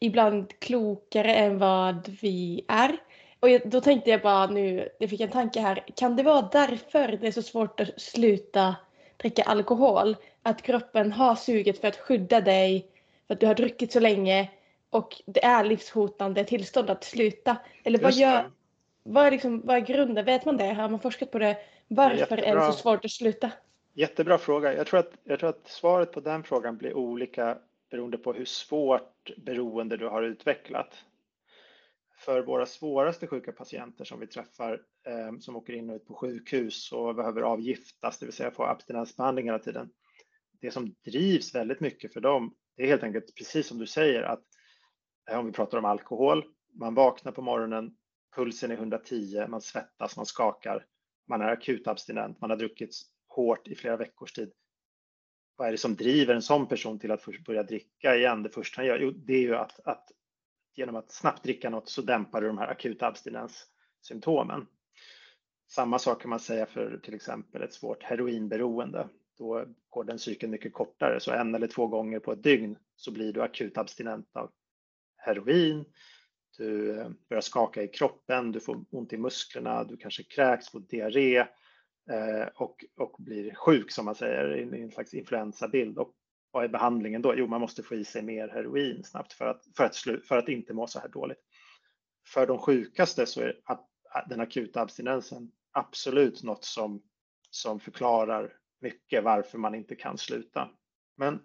[0.00, 2.96] ibland klokare än vad vi är.
[3.40, 5.84] Och då tänkte jag bara nu, det fick en tanke här.
[5.96, 8.76] Kan det vara därför det är så svårt att sluta
[9.16, 10.16] dricka alkohol?
[10.42, 12.86] Att kroppen har suget för att skydda dig
[13.26, 14.50] för att du har druckit så länge
[14.90, 17.56] och det är livshotande tillstånd att sluta?
[17.84, 18.50] Eller vad, gör,
[19.02, 20.24] vad, är liksom, vad är grunden?
[20.24, 20.72] Vet man det?
[20.72, 21.56] Har man forskat på det?
[21.88, 23.50] Varför är det så svårt att sluta?
[23.94, 24.74] Jättebra fråga.
[24.74, 27.58] Jag tror, att, jag tror att svaret på den frågan blir olika
[27.90, 31.04] beroende på hur svårt beroende du har utvecklat.
[32.18, 36.14] För våra svåraste sjuka patienter som vi träffar eh, som åker in och ut på
[36.14, 39.90] sjukhus och behöver avgiftas, det vill säga få abstinensbehandling hela tiden.
[40.60, 44.22] Det som drivs väldigt mycket för dem det är helt enkelt precis som du säger
[44.22, 44.42] att
[45.30, 46.44] eh, om vi pratar om alkohol,
[46.74, 47.96] man vaknar på morgonen,
[48.36, 50.86] pulsen är 110, man svettas, man skakar,
[51.28, 52.90] man är akut abstinent, man har druckit
[53.28, 54.52] hårt i flera veckors tid.
[55.56, 58.42] Vad är det som driver en sån person till att börja dricka igen?
[58.42, 60.12] Det första han gör, jo, det är ju att, att
[60.74, 64.66] genom att snabbt dricka något så dämpar du de här akuta abstinenssymptomen.
[65.68, 70.52] Samma sak kan man säga för till exempel ett svårt heroinberoende då går den cykeln
[70.52, 71.20] mycket kortare.
[71.20, 74.50] Så en eller två gånger på ett dygn så blir du akut abstinent av
[75.16, 75.84] heroin.
[76.56, 80.80] Du eh, börjar skaka i kroppen, du får ont i musklerna, du kanske kräks, får
[80.80, 81.46] diarré
[82.10, 85.98] Eh, och, och blir sjuk som man säger i en slags influensabild.
[85.98, 86.14] Och
[86.50, 87.34] vad är behandlingen då?
[87.36, 89.96] Jo, man måste få i sig mer heroin snabbt för att, för att,
[90.28, 91.40] för att inte må så här dåligt.
[92.26, 93.54] För de sjukaste så är
[94.28, 97.02] den akuta abstinensen absolut något som,
[97.50, 100.68] som förklarar mycket varför man inte kan sluta.
[101.16, 101.42] Men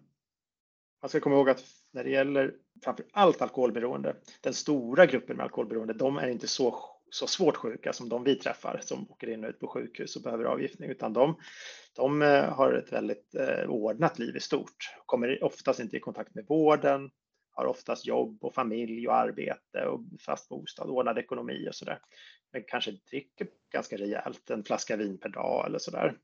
[1.01, 5.43] man ska komma ihåg att när det gäller framför allt alkoholberoende, den stora gruppen med
[5.43, 6.79] alkoholberoende, de är inte så,
[7.13, 10.21] så svårt sjuka som de vi träffar som åker in och ut på sjukhus och
[10.21, 11.35] behöver avgiftning, utan de,
[11.95, 16.35] de eh, har ett väldigt eh, ordnat liv i stort, kommer oftast inte i kontakt
[16.35, 17.11] med vården,
[17.51, 21.99] har oftast jobb och familj och arbete och fast bostad, ordnad ekonomi och sådär.
[22.51, 26.17] Men kanske dricker ganska rejält, en flaska vin per dag eller sådär.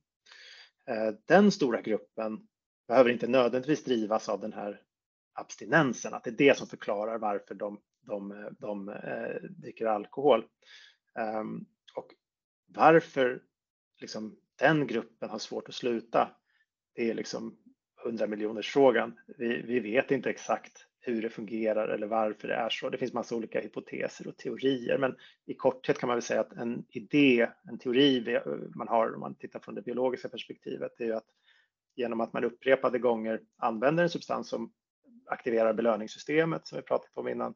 [0.88, 2.40] Eh, den stora gruppen
[2.88, 4.82] behöver inte nödvändigtvis drivas av den här
[5.34, 10.46] abstinensen, att det är det som förklarar varför de, de, de eh, dricker alkohol.
[11.40, 11.66] Um,
[11.96, 12.08] och
[12.68, 13.44] varför
[14.02, 16.32] liksom, den gruppen har svårt att sluta,
[16.96, 17.58] det är liksom
[18.06, 19.20] 100 miljoners frågan.
[19.38, 22.90] Vi, vi vet inte exakt hur det fungerar eller varför det är så.
[22.90, 25.16] Det finns massa olika hypoteser och teorier, men
[25.46, 28.40] i korthet kan man väl säga att en idé, en teori
[28.76, 31.28] man har om man tittar från det biologiska perspektivet, är ju att
[31.96, 34.74] genom att man upprepade gånger använder en substans som
[35.26, 37.56] aktiverar belöningssystemet som vi pratat om innan, eh,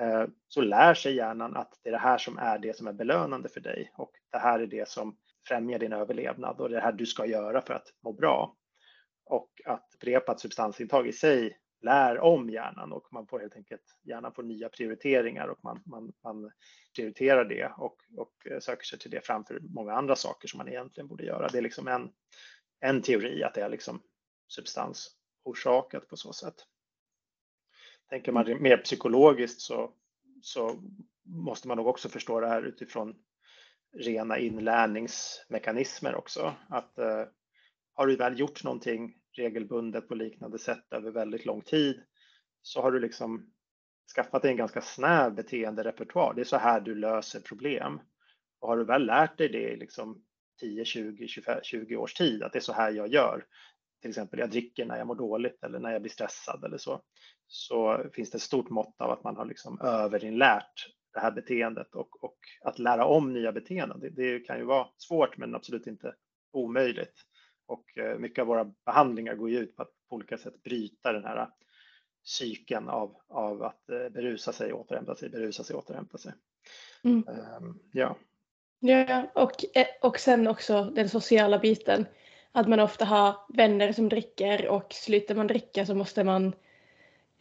[0.00, 2.92] Eh, så lär sig hjärnan att det är det här som är det som är
[2.92, 5.16] belönande för dig och det här är det som
[5.48, 8.56] främjar din överlevnad och det här du ska göra för att må bra.
[9.24, 14.34] Och att upprepat substansintag i sig lär om hjärnan och man får helt enkelt hjärnan
[14.34, 16.50] får nya prioriteringar och man, man, man
[16.96, 20.68] prioriterar det och, och eh, söker sig till det framför många andra saker som man
[20.68, 21.48] egentligen borde göra.
[21.48, 22.10] Det är liksom en,
[22.80, 24.02] en teori att det är liksom
[24.48, 26.54] substansorsakat på så sätt.
[28.12, 29.92] Tänker man mer psykologiskt så,
[30.42, 30.82] så
[31.24, 33.14] måste man nog också förstå det här utifrån
[33.96, 36.54] rena inlärningsmekanismer också.
[36.68, 37.24] Att eh,
[37.94, 42.02] har du väl gjort någonting regelbundet på liknande sätt över väldigt lång tid
[42.62, 43.52] så har du liksom
[44.16, 46.34] skaffat dig en ganska snäv beteenderepertoar.
[46.34, 48.00] Det är så här du löser problem.
[48.60, 50.24] Och har du väl lärt dig det i liksom
[50.60, 53.44] 10, 20, 25, 20 års tid, att det är så här jag gör,
[54.00, 57.02] till exempel jag dricker när jag mår dåligt eller när jag blir stressad eller så,
[57.52, 61.94] så finns det ett stort mått av att man har liksom överinlärt det här beteendet
[61.94, 64.00] och, och att lära om nya beteenden.
[64.00, 66.14] Det, det, kan ju vara svårt men absolut inte
[66.52, 67.14] omöjligt.
[67.66, 71.12] Och eh, mycket av våra behandlingar går ju ut på att på olika sätt bryta
[71.12, 71.48] den här
[72.22, 76.32] cykeln av, av att eh, berusa sig, återhämta sig, berusa sig, återhämta sig.
[77.04, 77.24] Mm.
[77.28, 78.16] Um, ja.
[78.78, 82.06] Ja, och, eh, och sen också den sociala biten.
[82.52, 86.54] Att man ofta har vänner som dricker och slutar man dricka så måste man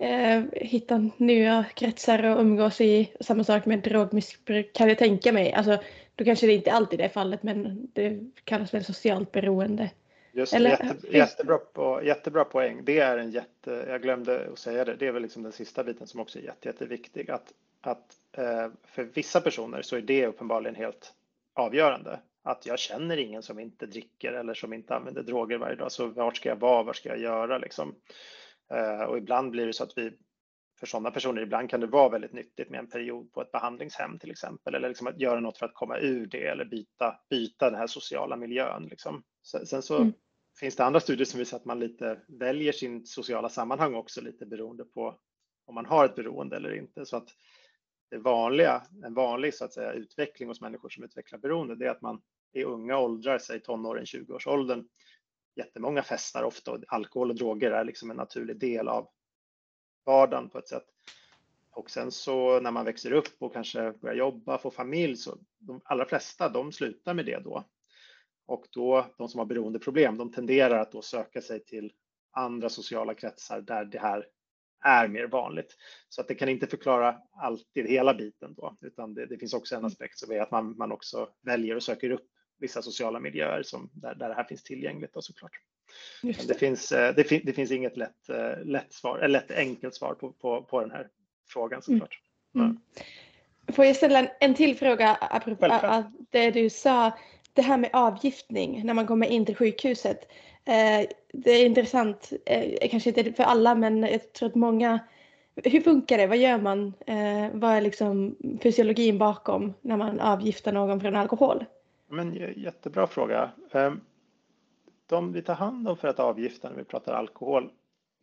[0.01, 3.11] eh, hitta nya kretsar att umgås i.
[3.19, 5.53] Samma sak med drogmissbruk kan jag tänka mig.
[5.53, 5.77] Alltså,
[6.15, 9.89] då kanske det inte alltid är fallet men det kallas väl socialt beroende.
[10.33, 12.81] Just Eller- jätte, jättebra, på, jättebra poäng.
[12.85, 15.83] Det är en jätte, jag glömde att säga det, det är väl liksom den sista
[15.83, 17.31] biten som också är jätte, jätteviktig.
[17.31, 21.13] Att, att eh, för vissa personer så är det uppenbarligen helt
[21.53, 22.19] avgörande.
[22.43, 25.91] Att jag känner ingen som inte dricker eller som inte använder droger varje dag.
[25.91, 26.83] Så vart ska jag vara?
[26.83, 27.57] Vad ska jag göra?
[27.57, 27.95] Liksom.
[28.71, 30.11] Eh, och ibland blir det så att vi,
[30.79, 34.19] för sådana personer, ibland kan det vara väldigt nyttigt med en period på ett behandlingshem
[34.19, 34.75] till exempel.
[34.75, 37.87] Eller liksom att göra något för att komma ur det eller byta, byta den här
[37.87, 38.83] sociala miljön.
[38.89, 39.23] Liksom.
[39.43, 40.13] Sen, sen så Mm.
[40.59, 44.45] finns det andra studier som visar att man lite väljer sin sociala sammanhang också lite
[44.45, 45.19] beroende på
[45.65, 47.05] om man har ett beroende eller inte.
[47.05, 47.29] Så att
[48.09, 51.89] det vanliga, en vanlig så att säga, utveckling hos människor som utvecklar beroende, det är
[51.91, 52.21] att man
[52.53, 54.87] i unga åldrar, säg tonåren, 20-årsåldern,
[55.55, 59.09] jättemånga festar ofta och alkohol och droger är liksom en naturlig del av
[60.05, 60.85] vardagen på ett sätt.
[61.71, 65.81] Och sen så när man växer upp och kanske börjar jobba, får familj, så de
[65.85, 67.65] allra flesta, de slutar med det då.
[68.45, 71.93] Och då, de som har beroendeproblem, de tenderar att då söka sig till
[72.31, 74.27] andra sociala kretsar där det här
[74.83, 75.77] är mer vanligt.
[76.09, 79.75] Så att det kan inte förklara alltid hela biten då, utan det, det finns också
[79.75, 82.27] en aspekt som är att man, man också väljer och söker upp
[82.61, 85.51] vissa sociala miljöer som, där, där det här finns tillgängligt då såklart.
[86.21, 86.53] Det det.
[86.53, 90.13] finns, eh, det, fin, det finns inget lätt, eh, lätt svar, eller lätt enkelt svar
[90.13, 91.07] på, på, på den här
[91.47, 92.19] frågan såklart.
[92.55, 92.79] Mm.
[93.67, 96.05] Får jag ställa en, en till fråga apropå Självklart.
[96.29, 97.11] det du sa,
[97.53, 100.31] det här med avgiftning när man kommer in till sjukhuset.
[100.65, 104.99] Eh, det är intressant, eh, kanske inte för alla men jag tror att många,
[105.63, 106.27] hur funkar det?
[106.27, 106.93] Vad gör man?
[107.07, 111.65] Eh, vad är liksom fysiologin bakom när man avgiftar någon från alkohol?
[112.11, 113.51] Men eh, jättebra fråga.
[113.71, 114.01] Ehm,
[115.05, 117.71] de vi tar hand om för att avgifta när vi pratar alkohol,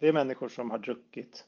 [0.01, 1.45] det är människor som har druckit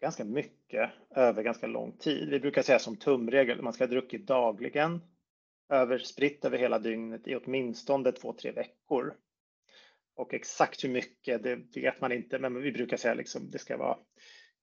[0.00, 2.28] ganska mycket över ganska lång tid.
[2.30, 5.00] Vi brukar säga som tumregel, man ska ha druckit dagligen,
[5.68, 9.14] överspritt över hela dygnet i åtminstone två, tre veckor.
[10.14, 13.76] Och exakt hur mycket, det vet man inte, men vi brukar säga liksom det ska
[13.76, 13.98] vara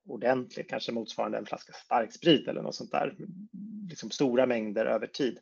[0.06, 3.16] ordentligt, kanske motsvarande en flaska starksprit eller något sånt där.
[3.90, 5.40] Liksom stora mängder över tid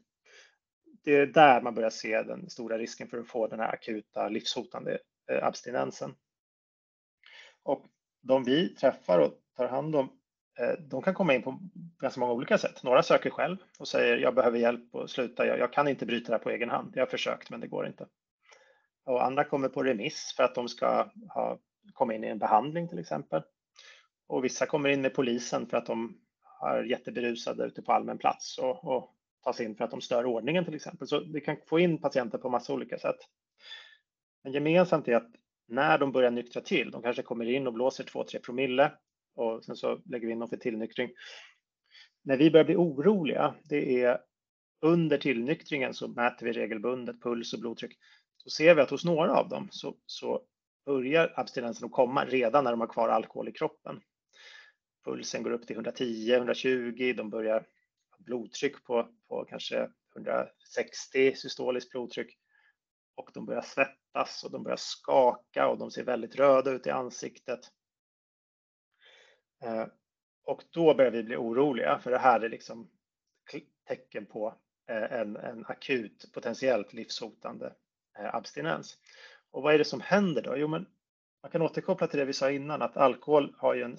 [1.06, 4.30] det är där man börjar se den stora risken för att få den här akuta
[4.30, 5.00] livshotande
[5.32, 6.16] eh, abstinensen.
[7.64, 7.86] Och
[8.22, 10.10] de vi träffar och tar hand om,
[10.60, 11.60] eh, de kan komma in på
[12.00, 12.84] ganska många olika sätt.
[12.84, 16.32] Några söker själv och säger jag behöver hjälp och sluta, jag, jag kan inte bryta
[16.32, 16.92] det här på egen hand.
[16.96, 18.08] Jag har försökt men det går inte.
[19.06, 21.60] Och andra kommer på remiss för att de ska ha,
[21.94, 23.42] komma in i en behandling till exempel.
[24.28, 26.18] Och vissa kommer in med polisen för att de
[26.62, 29.15] är jätteberusade ute på allmän plats och, och
[29.46, 31.08] tas in för att de stör ordningen till exempel.
[31.08, 33.18] Så vi kan få in patienter på massa olika sätt.
[34.44, 35.32] Men gemensamt är att
[35.68, 38.92] när de börjar nyktra till, de kanske kommer in och blåser 2-3 promille
[39.36, 41.10] och sen så lägger vi in dem för tillnyktring.
[42.24, 44.20] När vi börjar bli oroliga, det är
[44.82, 47.98] under tillnyktringen så mäter vi regelbundet puls och blodtryck.
[48.44, 50.42] Då ser vi att hos några av dem så, så
[50.86, 54.02] börjar abstinensen att komma redan när de har kvar alkohol i kroppen.
[55.06, 57.66] Pulsen går upp till 110, 120, de börjar
[58.26, 62.38] blodtryck på, på kanske 160 systoliskt blodtryck
[63.16, 66.90] och de börjar svettas och de börjar skaka och de ser väldigt röda ut i
[66.90, 67.60] ansiktet.
[69.64, 69.86] Eh,
[70.44, 72.90] och då börjar vi bli oroliga för det här är liksom
[73.88, 74.56] tecken på
[74.90, 77.74] eh, en, en akut potentiellt livshotande
[78.20, 78.98] eh, abstinens.
[79.52, 80.58] Och vad är det som händer då?
[80.58, 80.86] Jo, men
[81.42, 83.98] man kan återkoppla till det vi sa innan att alkohol har ju en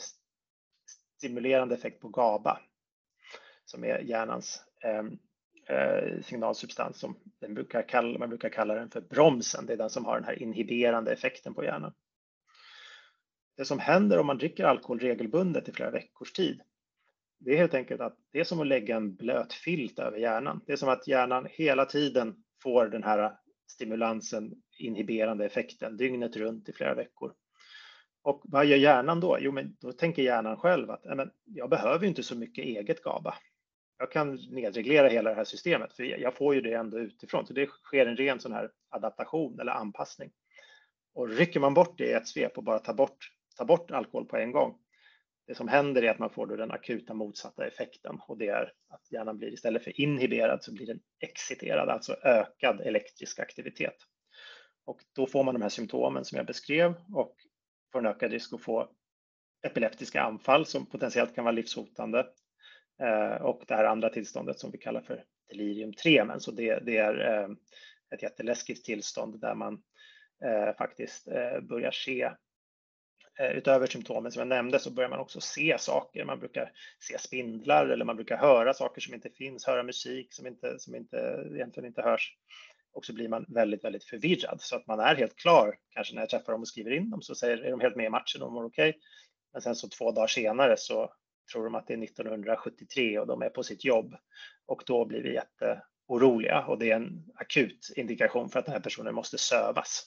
[1.18, 2.60] stimulerande effekt på GABA
[3.66, 5.18] som är hjärnans ehm,
[5.68, 9.66] eh, signalsubstans som den brukar kalla, man brukar kalla den för bromsen.
[9.66, 11.94] Det är den som har den här inhiberande effekten på hjärnan.
[13.56, 16.60] Det som händer om man dricker alkohol regelbundet i flera veckors tid,
[17.38, 20.60] det är helt enkelt att det är som att lägga en blöt filt över hjärnan.
[20.66, 23.36] Det är som att hjärnan hela tiden får den här
[23.66, 27.32] stimulansen, inhiberande effekten dygnet runt i flera veckor.
[28.22, 29.38] Och vad gör hjärnan då?
[29.40, 33.34] Jo, men då tänker hjärnan själv att men, jag behöver inte så mycket eget GABA.
[33.98, 37.46] Jag kan nedreglera hela det här systemet, för jag får ju det ändå utifrån.
[37.46, 40.30] Så det sker en ren sån här adaptation eller anpassning.
[41.14, 44.26] Och rycker man bort det i ett svep och bara tar bort, tar bort alkohol
[44.26, 44.78] på en gång,
[45.46, 48.72] det som händer är att man får då den akuta motsatta effekten och det är
[48.88, 53.96] att hjärnan blir istället för inhiberad så blir den exciterad, alltså ökad elektrisk aktivitet.
[54.84, 57.36] Och då får man de här symptomen som jag beskrev och
[57.92, 58.90] får en ökad risk att få
[59.66, 62.26] epileptiska anfall som potentiellt kan vara livshotande.
[63.00, 66.44] Eh, och det här andra tillståndet som vi kallar för delirium tremens.
[66.44, 67.48] Så det, det är eh,
[68.14, 69.82] ett jätteläskigt tillstånd där man
[70.44, 71.28] eh, faktiskt
[71.62, 72.30] börjar se
[73.54, 76.24] utöver symptomen som jag nämnde så börjar man också se saker.
[76.24, 80.46] Man brukar se spindlar eller man brukar höra saker som inte finns, höra musik som
[80.46, 82.36] inte, som inte egentligen inte hörs.
[82.92, 85.78] Och så blir man väldigt, väldigt förvirrad så att man är helt klar.
[85.90, 88.06] Kanske när jag träffar dem och skriver in dem så säger, är de helt med
[88.06, 88.88] i matchen och mår okej.
[88.88, 89.00] Okay.
[89.52, 91.12] Men sen så två dagar senare så
[91.52, 94.16] tror de att det är 1973 och de är på sitt jobb.
[94.66, 98.80] Och då blir vi jätteoroliga och det är en akut indikation för att den här
[98.80, 100.04] personen måste sövas.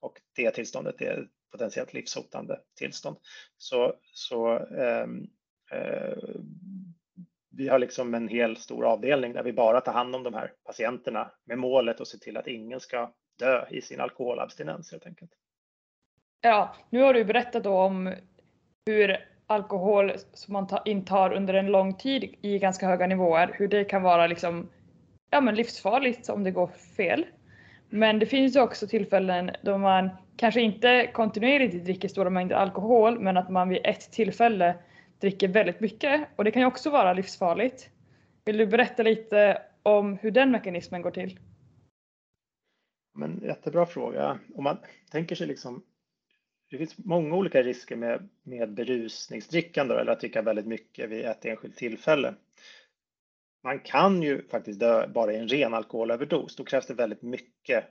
[0.00, 3.16] Och det tillståndet är potentiellt livshotande tillstånd.
[3.56, 5.06] Så, så eh,
[5.72, 6.18] eh,
[7.50, 10.52] vi har liksom en hel stor avdelning där vi bara tar hand om de här
[10.64, 15.30] patienterna med målet att se till att ingen ska dö i sin alkoholabstinens helt enkelt.
[16.40, 18.14] Ja, nu har du berättat om
[18.86, 23.84] hur alkohol som man intar under en lång tid i ganska höga nivåer, hur det
[23.84, 24.68] kan vara liksom,
[25.30, 27.26] ja, men livsfarligt om det går fel.
[27.88, 33.20] Men det finns ju också tillfällen då man kanske inte kontinuerligt dricker stora mängder alkohol,
[33.20, 34.74] men att man vid ett tillfälle
[35.20, 37.90] dricker väldigt mycket och det kan ju också vara livsfarligt.
[38.44, 41.38] Vill du berätta lite om hur den mekanismen går till?
[43.14, 44.38] Men jättebra fråga.
[44.54, 44.78] Om man
[45.10, 45.82] tänker sig liksom
[46.70, 51.44] det finns många olika risker med, med berusningsdrickande eller att dricka väldigt mycket vid ett
[51.44, 52.34] enskilt tillfälle.
[53.62, 56.56] Man kan ju faktiskt dö bara i en ren alkoholöverdos.
[56.56, 57.84] Då krävs det väldigt mycket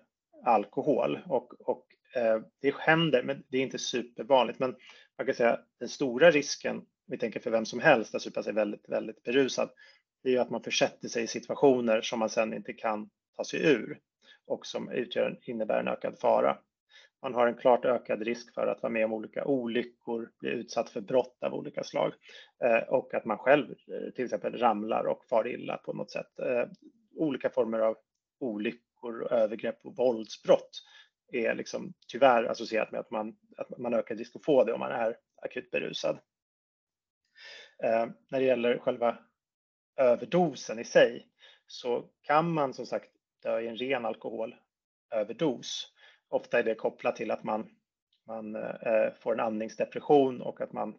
[0.44, 4.60] alkohol och, och eh, det händer, men det är inte supervanligt.
[4.60, 4.76] Men
[5.18, 8.54] man kan säga den stora risken, vi tänker för vem som helst att supa sig
[8.54, 9.70] väldigt, väldigt berusad,
[10.24, 13.44] det är ju att man försätter sig i situationer som man sen inte kan ta
[13.44, 14.00] sig ur
[14.48, 16.58] och som utgör, innebär en ökad fara.
[17.22, 20.90] Man har en klart ökad risk för att vara med om olika olyckor, bli utsatt
[20.90, 22.14] för brott av olika slag
[22.64, 26.40] eh, och att man själv eh, till exempel ramlar och far illa på något sätt.
[26.40, 26.66] Eh,
[27.16, 27.98] olika former av
[28.40, 30.70] olyckor, övergrepp och våldsbrott
[31.32, 34.80] är liksom tyvärr associerat med att man, att man ökar risk att få det om
[34.80, 36.20] man är akut berusad.
[38.30, 39.18] När det gäller själva
[39.98, 41.28] överdosen i sig
[41.68, 43.10] så kan man som sagt
[43.44, 45.94] dö i en ren alkoholöverdos
[46.30, 47.70] ofta är det kopplat till att man,
[48.28, 50.90] man eh, får en andningsdepression och att man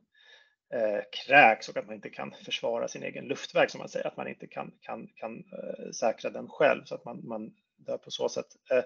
[0.74, 4.16] eh, kräks och att man inte kan försvara sin egen luftväg som man säger, att
[4.16, 8.11] man inte kan, kan, kan eh, säkra den själv så att man, man dör på
[8.11, 8.47] så sätt.
[8.70, 8.85] Eh,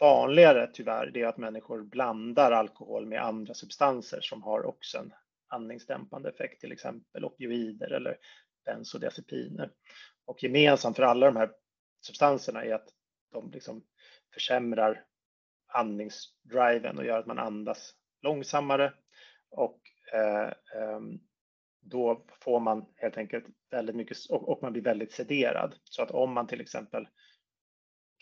[0.00, 5.12] vanligare tyvärr det är att människor blandar alkohol med andra substanser som har också en
[5.48, 8.16] andningsdämpande effekt, till exempel opioider eller
[8.64, 9.70] bensodiazepiner.
[10.24, 11.50] Och gemensamt för alla de här
[12.00, 12.88] substanserna är att
[13.32, 13.84] de liksom
[14.34, 15.04] försämrar
[15.74, 18.92] andningsdriven och gör att man andas långsammare
[19.50, 19.80] och
[20.12, 20.52] eh,
[20.82, 21.18] ehm,
[21.80, 25.74] då får man helt enkelt väldigt mycket och, och, man blir väldigt sederad.
[25.84, 27.08] Så att om man till exempel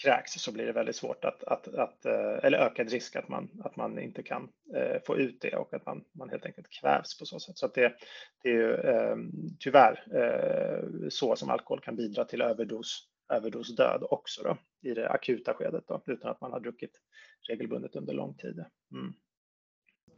[0.03, 3.51] kräks så blir det väldigt svårt att, att, att eh, eller ökad risk att man,
[3.64, 7.18] att man inte kan eh, få ut det och att man, man helt enkelt kvävs
[7.18, 7.59] på så sätt.
[7.59, 7.94] Så att det,
[8.42, 9.16] det är ju eh,
[9.59, 14.57] tyvärr eh, så som alkohol kan bidra till överdos överdosdöd också då,
[14.91, 17.01] i det akuta skedet då, utan att man har druckit
[17.49, 18.64] regelbundet under lång tid.
[18.93, 19.12] Mm.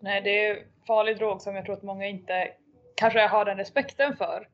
[0.00, 2.48] Nej, det är farlig drog som jag tror att många inte
[2.96, 4.48] kanske har den respekten för.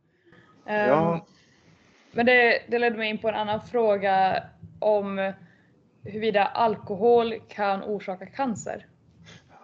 [0.66, 1.12] Ja.
[1.12, 1.20] Um,
[2.12, 4.42] men det, det ledde mig in på en annan fråga
[4.80, 5.32] om
[6.04, 8.86] huruvida alkohol kan orsaka cancer.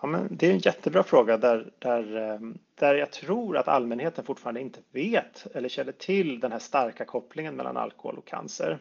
[0.05, 4.25] Ja, men det är en jättebra fråga där, där, ehm, där jag tror att allmänheten
[4.25, 8.79] fortfarande inte vet eller känner till den här starka kopplingen mellan alkohol och cancer.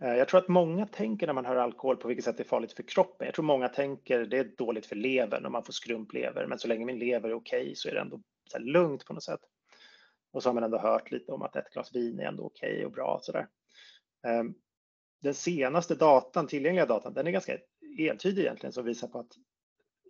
[0.00, 2.48] Eh, jag tror att många tänker när man hör alkohol på vilket sätt det är
[2.48, 3.26] farligt för kroppen.
[3.26, 6.68] Jag tror många tänker det är dåligt för levern och man får skrumplever, men så
[6.68, 8.20] länge min lever är okej okay, så är det ändå
[8.52, 9.40] så lugnt på något sätt.
[10.32, 12.72] Och så har man ändå hört lite om att ett glas vin är ändå okej
[12.72, 13.46] okay och bra sådär.
[14.26, 14.54] Ehm,
[15.22, 17.58] den senaste datan, tillgängliga datan, den är ganska
[17.98, 19.32] entydig egentligen som visar på att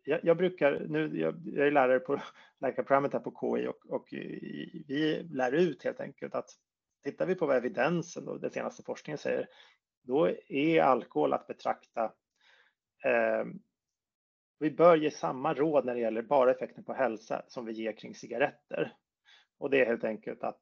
[0.05, 2.21] jag, jag, brukar, nu, jag, jag, är lärare på
[2.61, 4.09] läkarprogrammet här på KI och, och
[4.89, 6.51] vi lär ut helt enkelt att
[7.05, 9.49] tittar vi på vad evidensen och den senaste forskningen säger,
[10.03, 12.05] då är alkohol att betrakta
[13.05, 13.45] eh,
[14.59, 17.93] vi bör ge samma råd när det gäller bara effekten på hälsa som vi ger
[17.93, 18.93] kring cigaretter.
[19.59, 20.61] Och det är helt enkelt att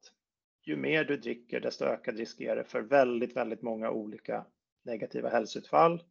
[0.61, 4.45] ju mer du dricker, desto ökad risk är det för väldigt, väldigt många olika
[4.85, 6.03] negativa hälsoutfall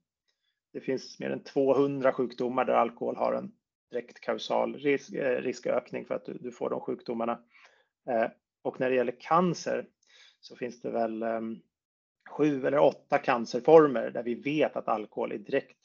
[0.78, 3.52] det finns mer än 200 sjukdomar där alkohol har en
[3.90, 7.40] direkt kausal risk, eh, riskökning för att du, du får de sjukdomarna.
[8.08, 8.26] Eh,
[8.62, 9.86] och när det gäller cancer
[10.40, 11.40] så finns det väl eh,
[12.30, 15.78] sju eller åtta cancerformer där vi vet att alkohol är direkt,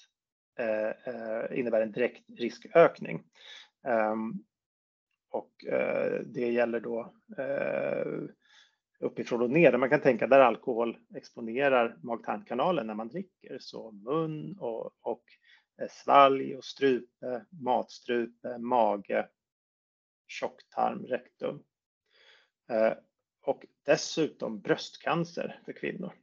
[0.59, 3.23] eh, eh innebär en direkt riskökning.
[3.87, 4.33] Ehm,
[5.31, 8.05] och eh, det gäller då eh,
[9.03, 9.77] uppifrån och ner.
[9.77, 15.23] Man kan tänka där alkohol exponerar mag-tarmkanalen när man dricker, så mun och, och
[15.81, 19.27] eh, svalg och strupe, matstrupe, mage,
[20.27, 21.63] tjocktarm, rektum.
[22.69, 22.93] Eh,
[23.41, 26.13] och dessutom bröstcancer för kvinnor.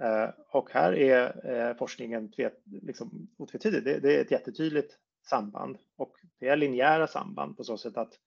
[0.00, 3.84] Eh, och här är forskningen forskningen liksom otvetydig.
[3.84, 8.18] Det, det är ett jättetydligt samband och det är linjära samband på så sätt att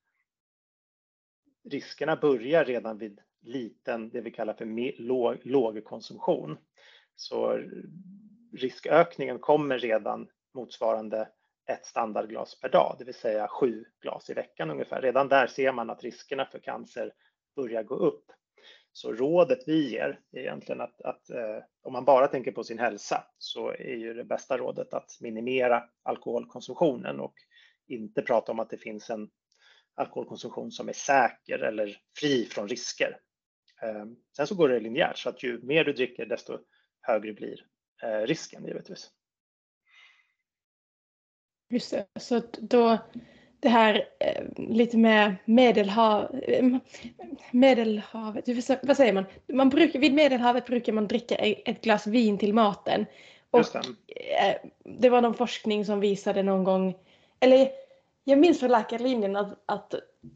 [1.70, 6.58] riskerna börjar redan vid liten, det vi kallar för låg, låg konsumtion.
[7.16, 7.60] Så
[8.54, 11.30] riskökningen kommer redan motsvarande
[11.68, 15.02] ett standardglas per dag, det vill säga sju glas i veckan ungefär.
[15.02, 17.14] Redan där ser man att riskerna för cancer
[17.56, 18.32] börjar gå upp.
[18.92, 22.80] Så rådet vi ger är egentligen att, att eh, om man bara tänker på sin
[22.80, 27.34] hälsa så är ju det bästa rådet att minimera alkoholkonsumtionen och
[27.88, 29.30] inte prata om att det finns en
[29.96, 33.18] alkoholkonsumtion som är säker eller fri från risker.
[33.82, 34.06] Eh,
[34.36, 36.58] sen så går det linjärt så att ju mer du dricker desto
[37.02, 37.66] högre blir
[38.04, 39.12] eh, risken givetvis.
[41.70, 42.98] Just det, så då
[43.60, 46.66] det här eh, lite med medelhav, eh,
[47.52, 48.46] medelhavet,
[48.84, 49.26] vad säger man?
[49.54, 53.06] man brukar, vid medelhavet brukar man dricka ett glas vin till maten.
[53.52, 54.48] Och det.
[54.48, 56.96] Eh, det var någon forskning som visade någon gång,
[57.40, 57.70] eller
[58.24, 59.94] jag minns från läkarlinjen att, att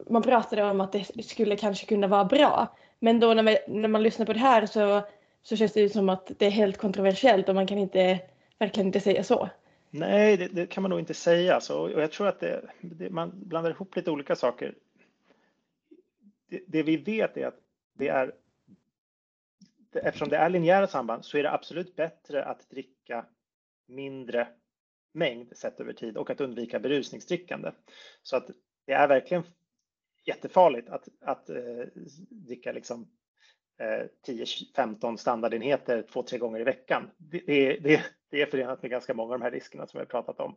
[0.09, 2.77] man pratade om att det skulle kanske kunna vara bra.
[3.03, 5.01] Men då när man, när man lyssnar på det här så,
[5.41, 8.19] så känns det som att det är helt kontroversiellt och man kan inte,
[8.59, 9.49] verkligen inte säga så.
[9.89, 11.61] Nej, det, det, kan man nog inte säga.
[11.61, 14.75] Så, och jag tror att det, det, man blandar ihop lite olika saker.
[16.49, 17.59] Det, det, vi vet är att
[17.93, 18.31] det är,
[19.93, 23.25] eftersom det är linjära samband så är det absolut bättre att dricka
[23.87, 24.47] mindre
[25.11, 27.71] mängd sett över tid och att undvika berusningsdrickande.
[28.23, 28.49] Så att
[28.85, 29.43] det är verkligen
[30.26, 31.86] jättefarligt att, att eh,
[32.30, 33.07] dricka liksom
[33.80, 34.34] eh,
[34.76, 37.11] 10-15 standardenheter två, tre gånger i veckan.
[37.17, 37.39] Det,
[37.84, 40.39] det, det, är förenat med ganska många av de här riskerna som vi har pratat
[40.39, 40.55] om.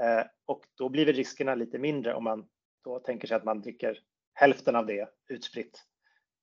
[0.00, 2.48] Eh, och då blir väl riskerna lite mindre om man
[2.84, 3.98] då tänker sig att man dricker
[4.34, 5.84] hälften av det utspritt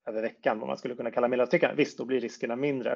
[0.09, 1.75] över veckan, vad man skulle kunna kalla medelhavsdrickande.
[1.75, 2.91] Visst, då blir riskerna mindre.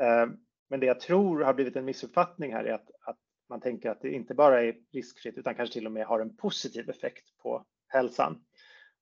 [0.00, 0.26] Eh,
[0.68, 3.18] men det jag tror har blivit en missuppfattning här är att, att
[3.48, 6.36] man tänker att det inte bara är riskfritt utan kanske till och med har en
[6.36, 8.44] positiv effekt på hälsan.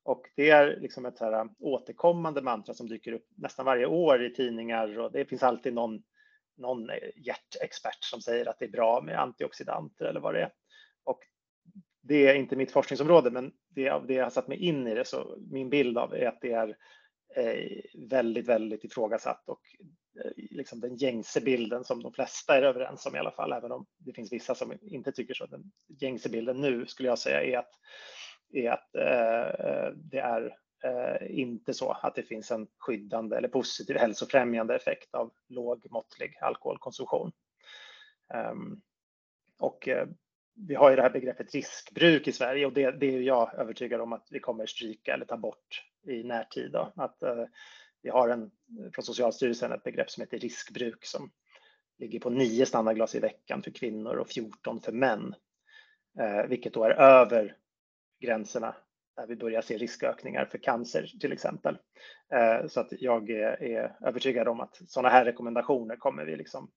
[0.05, 3.87] Och det är liksom ett så här äh, återkommande mantra som dyker upp nästan varje
[3.87, 6.03] år i tidningar och det finns alltid någon,
[6.57, 10.53] någon eh, hjärtexpert som säger att det är bra med antioxidanter eller vad det är.
[11.05, 11.21] Och
[12.03, 15.05] det är inte mitt forskningsområde, men det, det jag har satt mig in i det,
[15.05, 16.77] så min bild av är att det är
[17.37, 19.61] eh, väldigt, väldigt ifrågasatt och
[20.25, 23.73] eh, liksom den gängse bilden som de flesta är överens om i alla fall, även
[23.73, 25.47] om det finns vissa som inte tycker så.
[25.47, 27.71] Den gängse bilden nu skulle jag säga är att
[28.55, 33.97] är att eh, det är eh, inte så att det finns en skyddande eller positiv
[33.97, 37.33] hälsofrämjande effekt av låg måttlig alkoholkonsumtion.
[38.35, 38.83] Um,
[39.59, 40.07] och eh,
[40.55, 44.01] vi har ju det här begreppet riskbruk i Sverige och det, det är jag övertygad
[44.01, 46.73] om att vi kommer stryka eller ta bort i närtid.
[46.73, 46.93] Då.
[46.97, 47.45] Att, eh,
[48.03, 48.51] vi har en,
[48.93, 51.31] från Socialstyrelsen ett begrepp som heter riskbruk som
[51.99, 55.35] ligger på nio standardglas i veckan för kvinnor och 14 för män,
[56.21, 57.57] eh, vilket då är över
[58.25, 58.75] gränserna
[59.17, 61.79] där vi börjar se riskökningar för cancer till exempel.
[62.33, 66.71] Eh, så att jag är övertygad om att sådana här rekommendationer kommer vi liksom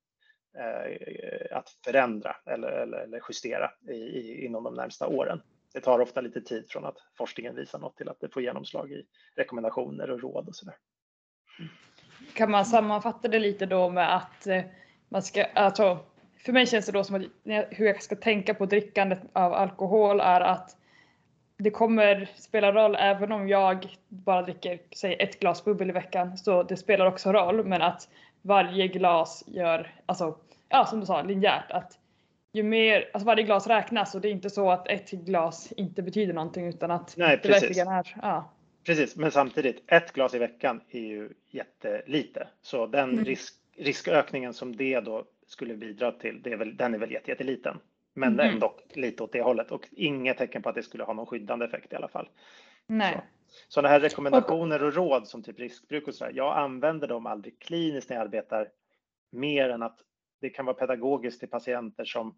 [0.57, 5.41] eh, att förändra eller, eller, eller justera i, i, inom de närmsta åren.
[5.73, 8.91] Det tar ofta lite tid från att forskningen visar något till att det får genomslag
[8.91, 10.75] i rekommendationer och råd och sådär.
[12.33, 14.63] Kan man sammanfatta det lite då med att eh,
[15.09, 15.99] man ska, alltså,
[16.45, 17.21] för mig känns det då som att
[17.69, 20.76] hur jag ska tänka på drickandet av alkohol är att
[21.57, 26.37] det kommer spela roll även om jag bara dricker säg ett glas bubbel i veckan
[26.37, 27.65] så det spelar också roll.
[27.65, 28.09] Men att
[28.41, 30.37] varje glas gör, alltså
[30.69, 31.99] ja som du sa linjärt att
[32.53, 34.15] ju mer, alltså varje glas räknas.
[34.15, 37.49] Och det är inte så att ett glas inte betyder någonting utan att Nej, det
[37.49, 38.53] verkligen är, ja.
[38.85, 42.47] Precis, men samtidigt ett glas i veckan är ju jättelite.
[42.61, 43.25] Så den mm.
[43.25, 47.77] risk, riskökningen som det då skulle bidra till, det är väl, den är väl jätteliten
[48.17, 48.53] men mm.
[48.53, 51.65] ändå lite åt det hållet och inget tecken på att det skulle ha någon skyddande
[51.65, 52.29] effekt i alla fall.
[52.87, 53.13] Nej.
[53.13, 53.21] Så.
[53.67, 58.09] Sådana här rekommendationer och råd som typ riskbruk och sådär, jag använder dem aldrig kliniskt
[58.09, 58.69] när jag arbetar
[59.31, 59.99] mer än att
[60.41, 62.37] det kan vara pedagogiskt till patienter som,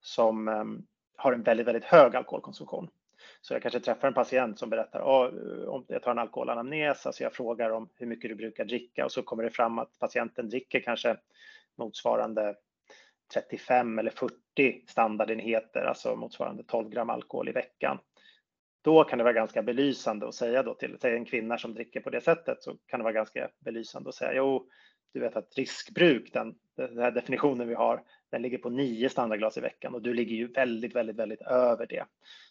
[0.00, 2.88] som um, har en väldigt, väldigt hög alkoholkonsumtion.
[3.40, 7.22] Så jag kanske träffar en patient som berättar oh, om jag tar en alkoholanamnes, alltså
[7.22, 10.48] jag frågar om hur mycket du brukar dricka och så kommer det fram att patienten
[10.48, 11.16] dricker kanske
[11.76, 12.56] motsvarande
[13.34, 17.98] 35 eller 40 standardenheter, alltså motsvarande 12 gram alkohol i veckan.
[18.82, 22.00] Då kan det vara ganska belysande att säga då till säg en kvinna som dricker
[22.00, 24.68] på det sättet så kan det vara ganska belysande att säga jo,
[25.12, 29.58] du vet att riskbruk, den, den här definitionen vi har, den ligger på 9 standardglas
[29.58, 32.04] i veckan och du ligger ju väldigt, väldigt, väldigt över det.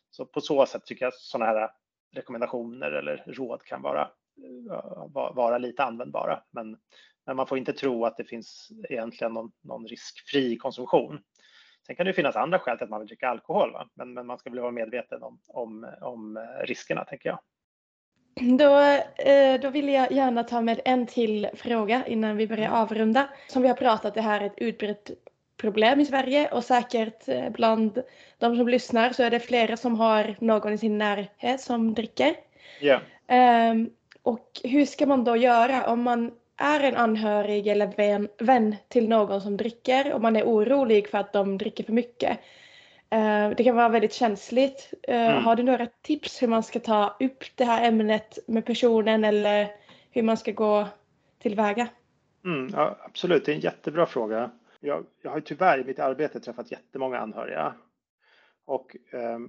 [0.09, 1.71] Så på så sätt tycker jag sådana här
[2.15, 4.01] rekommendationer eller råd kan vara,
[4.71, 6.43] eh, vara lite användbara.
[6.51, 6.78] Men,
[7.26, 11.19] men man får inte tro att det finns egentligen någon, någon riskfri konsumtion.
[11.88, 13.89] Sen kan det finnas andra skäl till att man vill dricka alkohol, va?
[13.93, 17.39] Men, men man ska väl vara medveten om, om, om riskerna, tänker jag.
[18.59, 18.80] Då,
[19.23, 23.30] eh, då vill jag gärna ta med en till fråga innan vi börjar avrunda.
[23.47, 25.11] Som vi har pratat, det här är ett utbrett
[25.57, 28.03] problem i Sverige och säkert eh, bland
[28.38, 32.36] de som lyssnar så är det flera som har någon i sin närhet som dricker.
[32.82, 33.01] Yeah.
[34.23, 39.10] Och hur ska man då göra om man är en anhörig eller vän, vän till
[39.10, 42.39] någon som dricker och man är orolig för att de dricker för mycket?
[43.16, 44.93] Uh, det kan vara väldigt känsligt.
[45.10, 45.43] Uh, mm.
[45.43, 49.68] Har du några tips hur man ska ta upp det här ämnet med personen eller
[50.12, 50.88] hur man ska gå
[51.39, 51.88] tillväga?
[52.45, 54.51] Mm, ja, absolut, det är en jättebra fråga
[54.86, 57.76] jag, jag har tyvärr i mitt arbete träffat jättemånga anhöriga.
[58.66, 59.39] Och eh,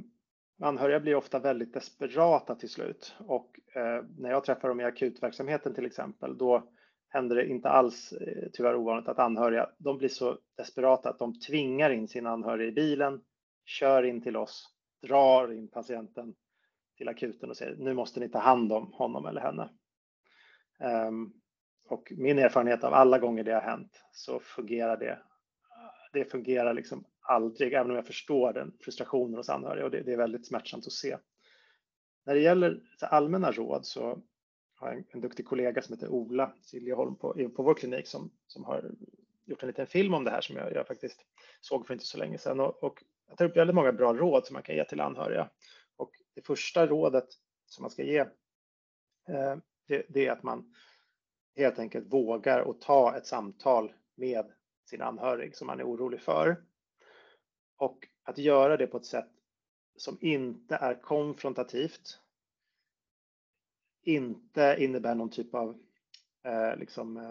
[0.63, 3.15] anhöriga blir ofta väldigt desperata till slut.
[3.19, 6.69] Och eh, när jag träffar dem i akutverksamheten till exempel, då
[7.17, 11.41] händer det inte alls, eh, tyvärr ovanligt, att anhöriga, de blir så desperata att de
[11.41, 13.21] tvingar in sin anhöriga i bilen,
[13.65, 16.35] kör in till oss, drar in patienten
[16.97, 19.71] till akuten och säger nu måste ni ta hand om honom eller henne.
[21.09, 21.33] Um,
[21.89, 25.19] och min erfarenhet av alla gånger det har hänt så fungerar det.
[26.13, 30.13] Det fungerar liksom aldrig, även om jag förstår den frustrationen hos anhöriga och det, det
[30.13, 31.17] är väldigt smärtsamt att se.
[32.27, 34.23] När det gäller allmänna råd så
[34.77, 38.65] har en, en duktig kollega som heter Ola Siljeholm på, på vår klinik som, som
[38.65, 38.91] har
[39.45, 41.21] gjort en liten film om det här som jag, jag faktiskt
[41.61, 42.61] såg för inte så länge sedan.
[42.61, 45.51] Och, och jag tar upp väldigt många bra råd som man kan ge till anhöriga.
[45.97, 47.29] Och det första rådet
[47.67, 48.19] som man ska ge
[49.29, 49.57] eh,
[49.87, 50.75] det, det, är att man
[51.57, 54.53] helt enkelt vågar och ta ett samtal med
[54.85, 56.63] sin anhörig som man är orolig för.
[57.77, 59.31] Och att göra det på ett sätt
[59.97, 62.21] som inte är konfrontativt,
[64.07, 65.77] inte innebär någon typ av
[66.45, 67.31] eh, liksom, eh,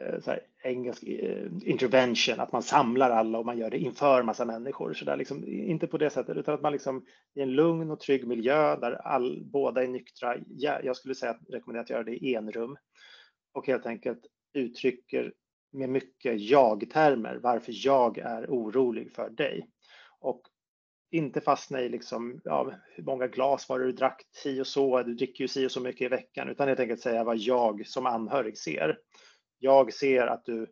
[0.00, 4.22] eh, så här, engelsk eh, intervention, att man samlar alla och man gör det inför
[4.22, 4.94] massa människor.
[4.94, 8.00] Så där, liksom, inte på det sättet, utan att man liksom, i en lugn och
[8.00, 10.36] trygg miljö där all, båda är nyktra.
[10.48, 12.76] Ja, jag skulle säga att rekommendera att göra det i enrum
[13.52, 14.20] och helt enkelt
[14.54, 15.32] uttrycker
[15.72, 19.68] med mycket jag-termer varför jag är orolig för dig.
[20.20, 20.42] Och
[21.10, 25.02] inte fastna i liksom, ja, hur många glas var det du drack, si och så,
[25.02, 27.86] du dricker ju si och så mycket i veckan, utan helt enkelt säga vad jag
[27.86, 28.98] som anhörig ser.
[29.58, 30.66] Jag ser att du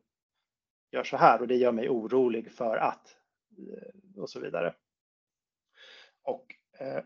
[0.92, 3.16] gör så här och det gör mig orolig för att
[3.58, 4.74] eh, och så vidare.
[6.22, 7.02] Och eh,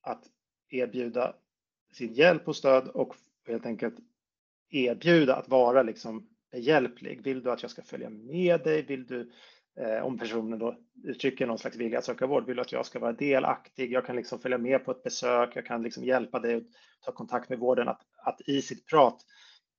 [0.00, 0.24] att
[0.68, 1.36] erbjuda
[1.92, 3.16] sin hjälp och stöd och
[3.46, 3.94] helt enkelt
[4.70, 7.22] erbjuda att vara liksom behjälplig.
[7.22, 8.82] Vill du att jag ska följa med dig?
[8.82, 9.32] Vill du,
[9.80, 12.98] Eh, om personen då uttrycker någon slags vilja att söka vård, vill att jag ska
[12.98, 13.92] vara delaktig?
[13.92, 16.62] Jag kan liksom följa med på ett besök, jag kan liksom hjälpa dig att
[17.00, 19.24] ta kontakt med vården, att, att i sitt prat,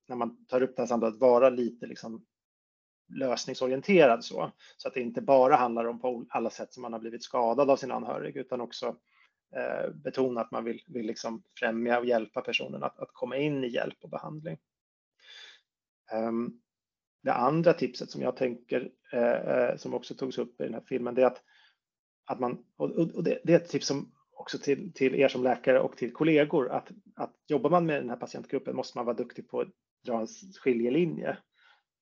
[0.08, 2.24] när man tar upp det här samtalet, vara lite liksom
[3.14, 7.00] lösningsorienterad så, så att det inte bara handlar om på alla sätt som man har
[7.00, 8.96] blivit skadad av sin anhörig, utan också
[9.56, 13.64] eh, betona att man vill, vill liksom främja och hjälpa personen att, att komma in
[13.64, 14.58] i hjälp och behandling.
[16.12, 16.61] Ehm,
[17.22, 20.82] det andra tipset som jag tänker, eh, eh, som också togs upp i den här
[20.88, 21.42] filmen, det är att,
[22.26, 25.96] att man, och det, är ett tips som också till, till er som läkare och
[25.96, 29.60] till kollegor, att, att jobbar man med den här patientgruppen måste man vara duktig på
[29.60, 29.68] att
[30.06, 30.26] dra en
[30.62, 31.36] skiljelinje.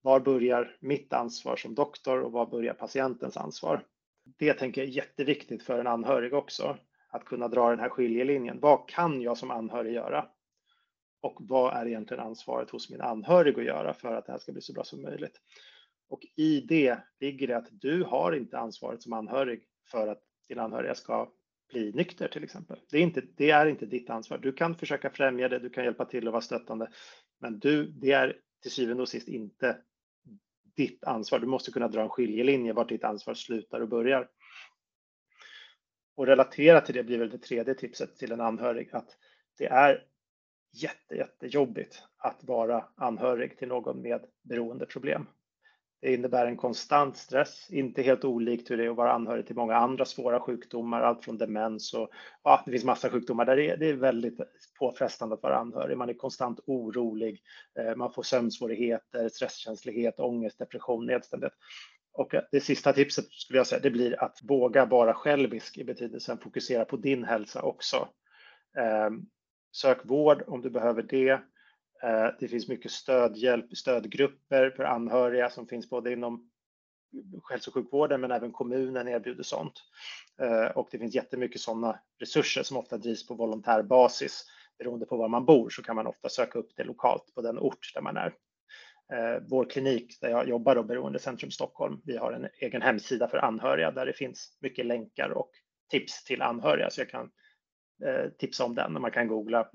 [0.03, 3.87] Var börjar mitt ansvar som doktor och var börjar patientens ansvar?
[4.39, 6.79] Det tänker jag är jätteviktigt för en anhörig också,
[7.11, 8.61] att kunna dra den här skiljelinjen.
[8.61, 10.27] Vad kan jag som anhörig göra?
[11.21, 14.53] Och vad är egentligen ansvaret hos min anhörig att göra för att det här ska
[14.53, 15.41] bli så bra som möjligt.
[16.09, 20.59] Och i det ligger det att du har inte ansvaret som anhörig för att din
[20.59, 21.33] anhöriga ska
[21.73, 22.79] bli nykter till exempel.
[22.91, 24.39] Det är inte, det är inte ditt ansvar.
[24.39, 26.91] Du kan försöka främja det, du kan hjälpa till och vara stöttande,
[27.39, 29.79] men du, det är till syvende och sist inte
[30.77, 31.39] ditt ansvar.
[31.39, 34.29] Du måste kunna dra en skiljelinje vart ditt ansvar slutar och börjar.
[36.15, 39.17] Och relaterat till det blir väl det tredje tipset till en anhörig att
[39.59, 40.05] det är
[40.73, 45.27] jätte, jättejobbigt att vara anhörig till någon med beroendeproblem.
[46.03, 49.57] Det innebär en konstant stress, inte helt olikt hur det är att vara anhörig till
[49.57, 52.11] många andra svåra sjukdomar, allt från demens och
[52.43, 54.39] ja, det finns massa sjukdomar där det är, det är väldigt
[54.79, 55.97] påfrestande att vara anhörig.
[55.97, 57.43] Man är konstant orolig,
[57.79, 61.53] eh, man får sömnsvårigheter, stresskänslighet, ångest, depression, nedstämdhet.
[62.13, 65.85] Och eh, det sista tipset skulle jag säga, det blir att våga vara självisk i
[65.85, 68.09] betydelsen fokusera på din hälsa också.
[68.79, 69.27] Ehm,
[69.73, 71.31] Sök vård om du behöver det.
[72.03, 76.51] Eh, det finns mycket stödhjälp, stödgrupper för anhöriga som finns både inom
[77.51, 79.83] hälso och sjukvården men även kommunen erbjuder sånt.
[80.41, 84.45] Eh, och det finns jättemycket sådana resurser som ofta drivs på volontärbasis.
[84.79, 87.59] Beroende på var man bor så kan man ofta söka upp det lokalt på den
[87.59, 88.35] ort där man är.
[89.13, 93.39] Eh, vår klinik där jag jobbar då, Beroendecentrum Stockholm, vi har en egen hemsida för
[93.39, 95.51] anhöriga där det finns mycket länkar och
[95.91, 97.31] tips till anhöriga så jag kan
[98.39, 98.93] tipsa om den.
[98.93, 99.69] Man kan googla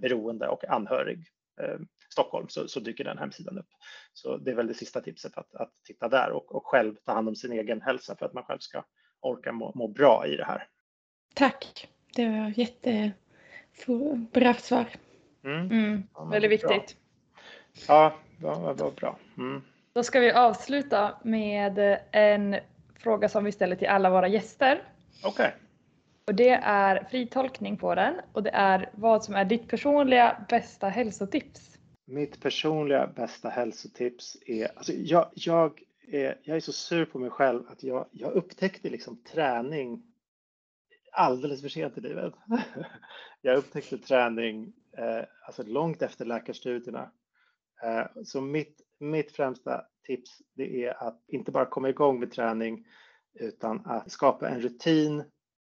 [0.00, 1.26] beroende och anhörig
[1.60, 1.78] eh,
[2.08, 3.68] Stockholm så, så, dyker den hemsidan upp.
[4.12, 7.12] Så det är väl det sista tipset att, att titta där och, och, själv ta
[7.12, 8.84] hand om sin egen hälsa för att man själv ska
[9.20, 10.68] orka må, må bra i det här.
[11.34, 14.86] Tack, det var jättebra svar.
[15.44, 15.70] Mm.
[15.70, 16.96] Mm, ja, väldigt viktigt.
[17.88, 19.18] Ja, det var, var bra.
[19.38, 19.62] Mm.
[19.92, 22.56] Då ska vi avsluta med en
[22.98, 24.82] fråga som vi ställer till alla våra gäster.
[25.22, 25.30] Okej.
[25.30, 25.65] Okay.
[26.26, 30.46] Och det är fri tolkning på den och det är vad som är ditt personliga
[30.48, 31.78] bästa hälsotips.
[32.06, 37.30] Mitt personliga bästa hälsotips är, alltså jag, jag, är, jag är så sur på mig
[37.30, 40.02] själv att jag, jag upptäckte liksom träning
[41.12, 42.34] alldeles för sent i livet.
[43.40, 47.10] jag upptäckte träning eh, alltså långt efter läkarstudierna.
[47.82, 52.86] Eh, så mitt, mitt främsta tips det är att inte bara komma igång med träning
[53.34, 55.24] utan att skapa en rutin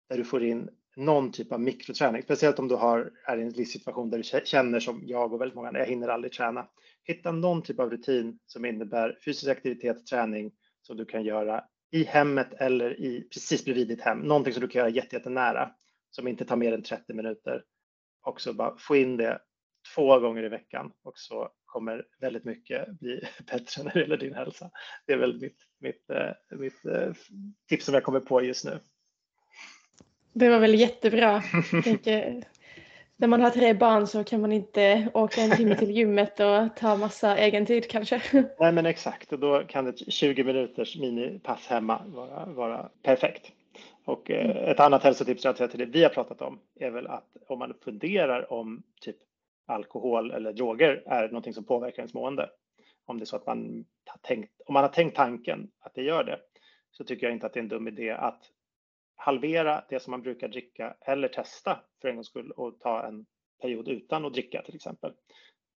[0.08, 3.50] där du får in någon typ av mikroträning, speciellt om du har, är i en
[3.50, 6.68] livssituation där du känner som jag och väldigt många andra, jag hinner aldrig träna.
[7.04, 10.52] Hitta någon typ av rutin som innebär fysisk aktivitet, träning
[10.82, 14.18] som du kan göra i hemmet eller i, precis bredvid ditt hem.
[14.18, 15.70] Någonting som du kan göra jättenära
[16.10, 17.64] som inte tar mer än 30 minuter.
[18.22, 19.38] Och så bara få in det
[19.94, 24.34] två gånger i veckan och så kommer väldigt mycket bli bättre när det gäller din
[24.34, 24.70] hälsa.
[25.06, 27.12] Det är väl mitt, mitt, eh, mitt eh,
[27.68, 28.80] tips som jag kommer på just nu.
[30.32, 31.42] Det var väl jättebra.
[31.84, 32.44] tänker,
[33.16, 36.76] när man har tre barn så kan man inte åka en timme till gymmet och
[36.76, 38.22] ta massa egen tid kanske.
[38.60, 43.52] Nej men exakt, och då kan ett 20 minuters minipass hemma vara, vara perfekt.
[44.04, 47.36] Och eh, ett annat hälsotips relaterat till det vi har pratat om är väl att
[47.48, 49.16] om man funderar om typ
[49.66, 52.50] alkohol eller droger är någonting som påverkar ens mående.
[53.06, 56.02] Om det är så att man har tänkt, om man har tänkt tanken att det
[56.02, 56.38] gör det,
[56.90, 58.42] så tycker jag inte att det är en dum idé att
[59.18, 63.26] halvera det som man brukar dricka eller testa för en gångs skull och ta en
[63.60, 65.12] period utan att dricka till exempel.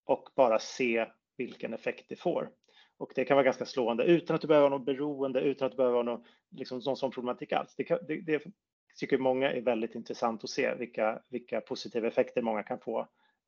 [0.05, 1.05] Och bara se
[1.37, 2.49] vilken effekt det får.
[2.97, 5.71] Och det kan vara ganska slående utan att du behöver ha något beroende, utan att
[5.71, 7.75] du behöver ha någon, liksom, någon sån problematik alls.
[7.77, 8.43] Det, kan, det, det
[8.99, 13.07] tycker många är väldigt intressant att se vilka, vilka positiva effekter många kan få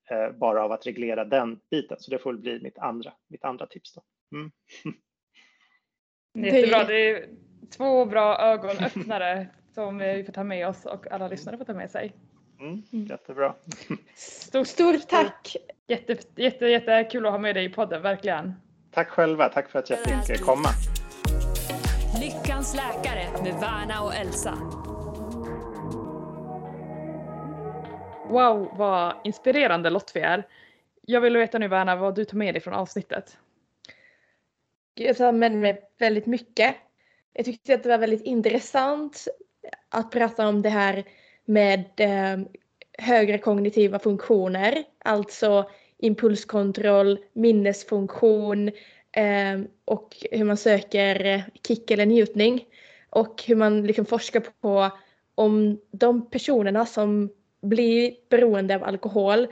[0.10, 1.98] eh, bara av att reglera den biten.
[2.00, 3.94] Så det får bli mitt andra, mitt andra tips.
[3.94, 4.02] Då.
[4.38, 4.52] Mm.
[6.54, 7.30] Jättebra, det är
[7.78, 11.92] två bra ögonöppnare som vi får ta med oss och alla lyssnare får ta med
[11.92, 12.14] sig.
[12.60, 13.56] Mm, jättebra.
[14.16, 15.56] Stort, stort tack!
[15.88, 18.54] Jätte, jätte, jättekul att ha med dig i podden, verkligen.
[18.92, 20.70] Tack själva, tack för att jag fick komma.
[22.22, 24.58] Lyckans läkare med Värna och Elsa.
[28.30, 30.48] Wow, vad inspirerande Lotfi är.
[31.02, 33.38] Jag vill veta nu Värna vad du tar med dig från avsnittet.
[34.94, 36.76] Jag tar med mig väldigt mycket.
[37.34, 39.28] Jag tyckte att det var väldigt intressant
[39.90, 41.04] att prata om det här
[41.46, 42.46] med eh,
[42.98, 48.68] högre kognitiva funktioner, alltså impulskontroll, minnesfunktion
[49.12, 52.66] eh, och hur man söker eh, kick eller njutning.
[53.10, 54.90] Och hur man liksom forskar på
[55.36, 57.30] om de personerna som
[57.62, 59.48] blir beroende av alkohol,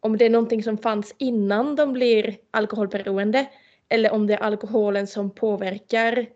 [0.00, 3.46] om det är någonting som fanns innan de blir alkoholberoende
[3.88, 6.26] eller om det är alkoholen som påverkar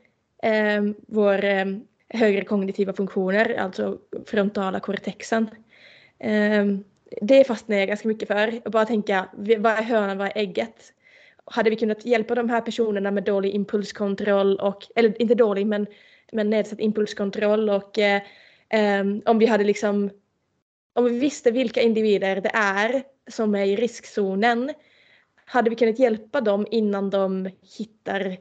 [0.43, 1.67] eh, vår eh,
[2.09, 5.51] högre kognitiva funktioner, alltså frontala cortexen.
[6.19, 6.85] Ehm,
[7.23, 8.61] det fastnar jag ganska mycket för.
[8.65, 10.93] Och bara tänka, vad är hönan, vad är ägget?
[11.45, 15.87] Hade vi kunnat hjälpa de här personerna med dålig impulskontroll och, eller inte dålig men,
[16.33, 18.23] men nedsatt impulskontroll och eh,
[18.69, 20.11] ehm, om vi hade liksom,
[20.93, 24.73] om vi visste vilka individer det är som är i riskzonen,
[25.45, 28.37] hade vi kunnat hjälpa dem innan de hittar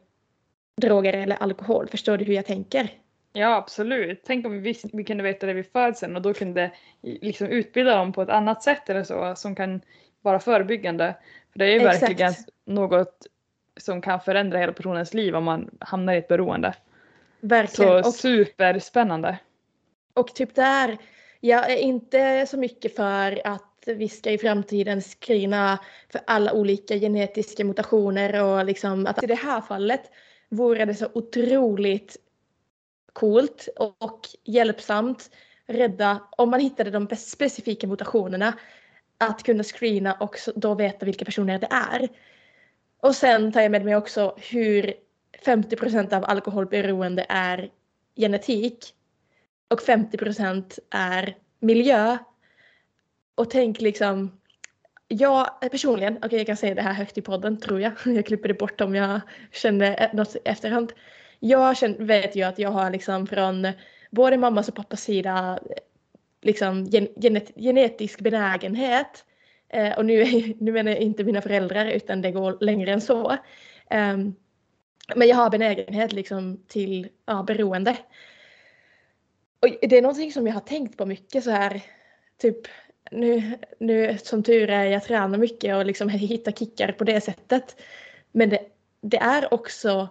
[0.82, 1.88] droger eller alkohol?
[1.88, 2.90] Förstår du hur jag tänker?
[3.34, 4.22] Ja absolut.
[4.26, 6.72] Tänk om vi, vi kunde veta det vid födseln och då kunde
[7.02, 9.82] liksom utbilda dem på ett annat sätt eller så som kan
[10.22, 11.16] vara förebyggande.
[11.52, 12.34] För det är ju verkligen
[12.66, 13.28] något
[13.78, 16.74] som kan förändra hela personens liv om man hamnar i ett beroende.
[17.40, 18.04] Verkligen.
[18.04, 19.38] Så och, superspännande.
[20.14, 20.98] och typ där,
[21.40, 25.80] jag är inte så mycket för att vi ska i framtiden screena
[26.12, 30.02] för alla olika genetiska mutationer och liksom att i det här fallet
[30.50, 32.18] vore det så otroligt
[33.18, 35.30] coolt och hjälpsamt
[35.68, 38.54] rädda om man hittade de specifika mutationerna
[39.18, 42.10] att kunna screena och då veta vilka personer det är.
[43.02, 44.94] Och sen tar jag med mig också hur
[45.46, 47.70] 50% av alkoholberoende är
[48.16, 48.94] genetik
[49.68, 52.18] och 50% är miljö.
[53.36, 54.40] Och tänk liksom,
[55.08, 58.48] jag personligen, okej jag kan säga det här högt i podden tror jag, jag klipper
[58.48, 60.94] det bort om jag känner något i efterhand.
[61.40, 63.68] Jag känner, vet ju att jag har liksom från
[64.12, 65.78] både mammas och pappas sida eh,
[66.42, 69.26] liksom gen, genet, genetisk benägenhet.
[69.70, 70.24] Eh, och nu,
[70.60, 73.32] nu menar jag inte mina föräldrar utan det går längre än så.
[73.90, 74.18] Eh,
[75.16, 77.98] men jag har benägenhet liksom till ja, beroende.
[79.60, 81.82] Och det är någonting som jag har tänkt på mycket så här.
[82.38, 82.68] Typ
[83.12, 87.82] nu, nu som tur är jag tränar mycket och liksom hittar kickar på det sättet.
[88.32, 88.60] Men det,
[89.02, 90.10] det är också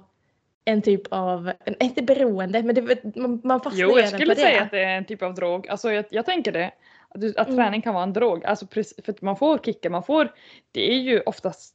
[0.68, 4.70] en typ av, inte beroende, men det, man, man fastnar Jo, jag skulle säga att
[4.70, 5.68] det är en typ av drog.
[5.68, 6.70] Alltså jag, jag tänker det.
[7.08, 7.56] Att, att Mm.
[7.56, 8.44] träning kan vara en drog.
[8.44, 10.32] Alltså för att man får kickar, man får,
[10.72, 11.74] det är ju oftast,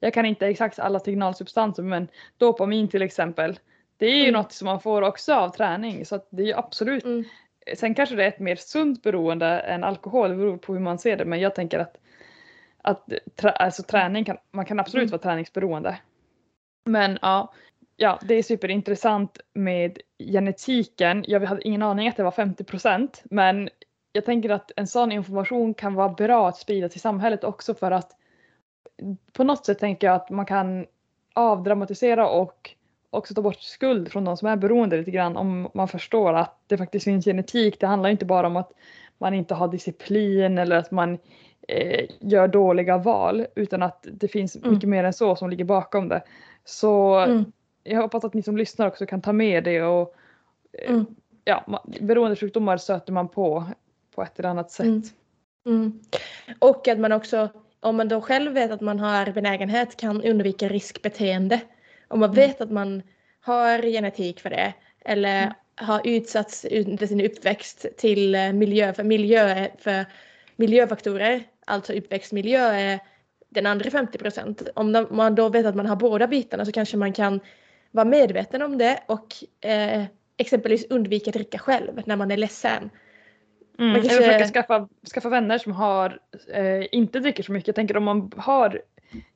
[0.00, 2.08] jag kan inte exakt alla signalsubstanser men
[2.38, 3.58] dopamin till exempel.
[3.96, 4.32] Det är ju Mm.
[4.32, 7.04] något som man får också av träning så att det är ju absolut.
[7.04, 7.24] Mm.
[7.76, 10.98] Sen kanske det är ett mer sunt beroende än alkohol, det beror på hur man
[10.98, 11.96] ser det men jag tänker att,
[12.82, 15.10] att trä, alltså träning kan, man kan absolut Mm.
[15.10, 15.98] vara träningsberoende.
[16.84, 17.52] Men ja,
[17.96, 21.24] ja, det är superintressant med genetiken.
[21.28, 23.68] Jag hade ingen aning att det var 50% men
[24.12, 27.90] jag tänker att en sån information kan vara bra att sprida till samhället också för
[27.90, 28.10] att
[29.32, 30.86] på något sätt tänker jag att man kan
[31.34, 32.70] avdramatisera och
[33.10, 36.58] också ta bort skuld från de som är beroende lite grann om man förstår att
[36.66, 37.80] det faktiskt finns genetik.
[37.80, 38.72] Det handlar inte bara om att
[39.18, 41.18] man inte har disciplin eller att man
[41.68, 44.72] eh, gör dåliga val utan att det finns Mm.
[44.74, 46.22] mycket mer än så som ligger bakom det.
[46.64, 47.52] Så Mm.
[47.84, 50.14] Jag hoppas att ni som lyssnar också kan ta med det och
[50.78, 51.06] eh, Mm.
[51.44, 53.64] ja, ma- beroendesjukdomar stöter man på
[54.14, 54.86] på ett eller annat sätt.
[54.86, 55.02] Mm.
[55.66, 56.00] Mm.
[56.58, 57.48] Och att man också,
[57.80, 61.60] om man då själv vet att man har benägenhet, kan undvika riskbeteende.
[62.08, 62.36] Om man Mm.
[62.36, 63.02] vet att man
[63.40, 64.74] har genetik för det
[65.04, 65.54] eller Mm.
[65.76, 70.04] har utsatts under sin uppväxt till eh, miljö, för miljö, för
[70.56, 72.98] miljöfaktorer, alltså uppväxtmiljö är
[73.48, 74.62] den andra 50 procent.
[74.74, 77.40] Om man då vet att man har båda bitarna så kanske man kan
[77.94, 79.34] vara medveten om det och
[79.70, 80.04] eh,
[80.36, 82.90] exempelvis undvika att dricka själv när man är ledsen.
[83.78, 83.90] Mm.
[83.90, 86.18] Man Eller kanske- försöka skaffa, skaffa vänner som har,
[86.52, 87.68] eh, inte dricker så mycket.
[87.68, 88.82] Jag tänker om man har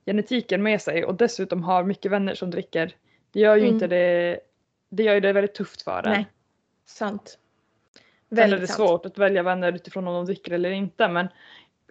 [0.07, 2.95] genetiken med sig och dessutom har mycket vänner som dricker.
[3.33, 3.75] Det gör ju Mm.
[3.75, 4.41] inte det,
[4.91, 6.13] det gör ju det väldigt tufft för en.
[6.13, 6.27] Nej,
[6.87, 7.39] sant.
[8.29, 8.89] Sen är det Väldigt sant.
[8.89, 11.29] svårt att välja vänner utifrån om de dricker eller inte men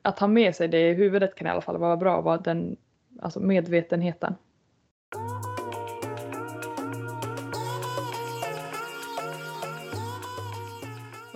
[0.01, 2.21] att ha med sig det i huvudet kan i alla fall vara bra.
[2.21, 2.77] Vara den,
[3.21, 4.35] alltså medvetenheten.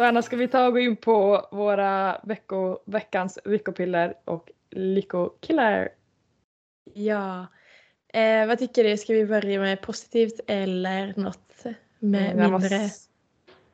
[0.02, 5.89] Värna, ska vi ta och gå in på våra vecko, veckans lyckopiller och lyckokiller?
[6.93, 7.47] Ja.
[8.14, 8.97] Eh, vad tycker du?
[8.97, 11.64] Ska vi börja med positivt eller något
[11.99, 12.89] med Mm, mindre?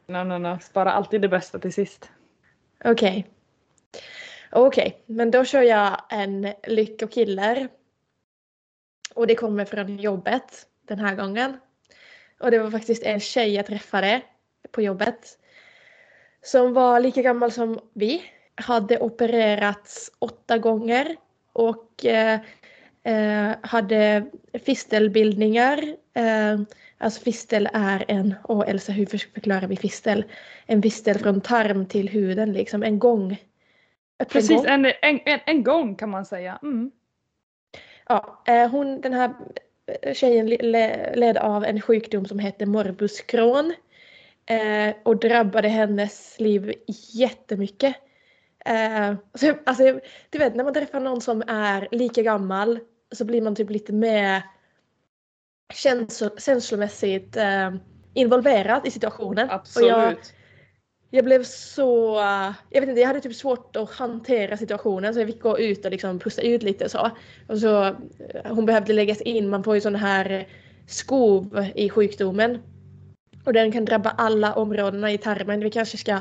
[0.08, 0.60] No, no, no.
[0.62, 2.10] Spara alltid det bästa till sist.
[2.84, 3.28] Okej.
[4.52, 7.68] Okej, men då kör jag en lyckokiller.
[9.16, 11.58] Och det kommer från jobbet den här gången.
[12.40, 14.22] Och det var faktiskt en tjej jag träffade
[14.72, 15.38] på jobbet.
[16.48, 18.24] Som var lika gammal som vi.
[18.56, 21.16] Hade opererats åtta gånger.
[21.54, 22.40] Och eh,
[23.04, 24.26] eh, hade
[24.66, 25.84] fistelbildningar.
[26.14, 26.60] Eh,
[26.98, 30.24] alltså fistel är en, åh Elsa hur förklarar vi fistel?
[30.66, 33.38] En fistel från tarm till huden liksom, en gång.
[34.30, 34.66] Precis, gång.
[34.66, 36.60] en, en, en, en gång kan man säga.
[36.64, 36.92] Mm.
[38.08, 39.34] Ja, eh, hon, den här
[40.02, 43.74] eh, tjejen le- le- led av en sjukdom som heter morbus Crohn.
[44.50, 46.74] Eh, och drabbade hennes liv
[47.14, 47.96] jättemycket.
[48.66, 52.80] Eh, så, alltså, du vet när man träffar någon som är lika gammal
[53.12, 54.42] så blir man typ lite mer
[55.74, 57.76] känslo, känslomässigt eh,
[58.14, 59.50] involverad i situationen.
[59.50, 59.90] Och Absolut.
[59.90, 60.16] jag,
[61.10, 62.16] jag blev så,
[62.70, 65.86] jag vet inte, jag hade typ svårt att hantera situationen så jag fick gå ut
[65.86, 67.12] och liksom pusta ut lite så.
[67.48, 67.94] Och så eh,
[68.46, 70.48] hon behövde läggas in, man får ju sån här
[70.88, 72.62] skov i sjukdomen.
[73.48, 75.60] Och den kan drabba alla områdena i tarmen.
[75.60, 76.20] Vi kanske ska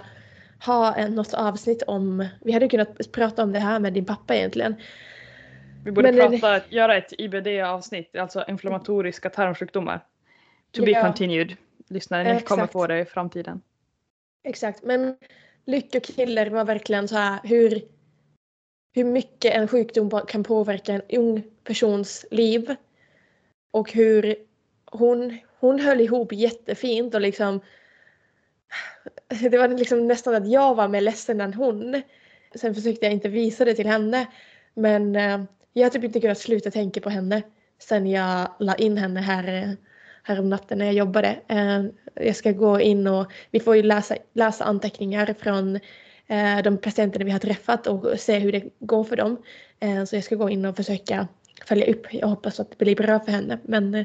[0.64, 4.35] ha en, något avsnitt om, vi hade kunnat prata om det här med din pappa
[4.35, 4.74] egentligen.
[5.85, 10.01] Vi borde Men det- prata, göra ett IBD-avsnitt, alltså inflammatoriska tarmsjukdomar.
[10.72, 11.03] To be Ja.
[11.03, 11.57] continued.
[11.89, 13.61] Lyssnare, ni kommer få det i framtiden.
[14.45, 15.16] Exakt, men
[15.64, 17.83] lyckokiller var verkligen så här hur,
[18.95, 22.74] hur mycket en sjukdom kan påverka en ung persons liv.
[23.70, 24.35] Och hur
[24.91, 27.61] hon, hon höll ihop jättefint och liksom
[29.28, 32.02] det var liksom nästan att jag var mer ledsen än hon.
[32.54, 34.26] Sen försökte jag inte visa det till henne.
[34.74, 37.42] Men eh, jag har typ inte kunnat sluta tänka på henne
[37.78, 39.76] sen jag la in henne här,
[40.22, 41.38] här om natten när jag jobbade.
[41.48, 41.84] Eh,
[42.14, 45.76] jag ska gå in och vi får ju läsa, läsa anteckningar från
[46.26, 49.42] eh, de patienterna vi har träffat och se hur det går för dem.
[50.07, 51.28] Så jag ska gå in och försöka
[51.64, 52.07] följa upp.
[52.11, 53.59] Jag hoppas att det blir bra för henne.
[53.62, 54.04] Men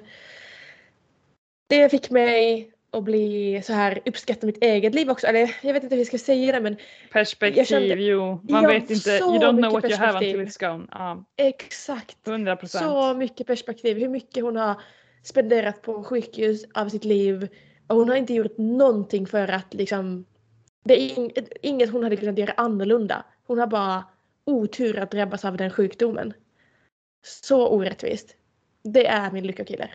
[1.72, 5.28] det fick mig att bli så här uppskatta mitt eget liv också.
[5.28, 6.78] Eller jag vet inte hur jag ska säga det men
[7.12, 8.40] Perspektiv, Jag kände- jo.
[8.50, 10.88] Man vet inte, you don't know what you have until it's gone.
[10.92, 12.28] Ja, exakt.
[12.28, 12.84] 100 procent.
[12.86, 13.98] Så mycket perspektiv.
[13.98, 14.82] Hur mycket hon har
[15.24, 17.48] spenderat på sjukhus av sitt liv.
[17.88, 20.26] Och hon har inte gjort någonting för att liksom...
[20.84, 23.26] Det är ing- inget hon hade kunnat göra annorlunda.
[23.48, 24.04] Hon har bara
[24.46, 26.34] otur att drabbas av den sjukdomen.
[27.26, 28.36] Så orättvist.
[28.84, 29.94] Det är min lyckokiller.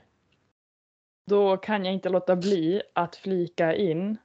[1.27, 4.17] Då kan jag inte låta bli att flika in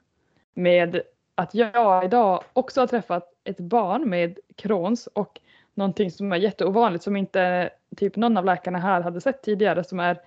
[0.54, 1.02] med
[1.34, 5.40] att jag idag också har träffat ett barn med Crohns och
[5.74, 10.00] någonting som är jätteovanligt som inte typ någon av läkarna här hade sett tidigare som
[10.00, 10.20] är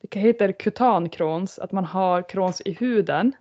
[0.00, 3.32] det heter kutan Crohns, att man har Crohns i huden.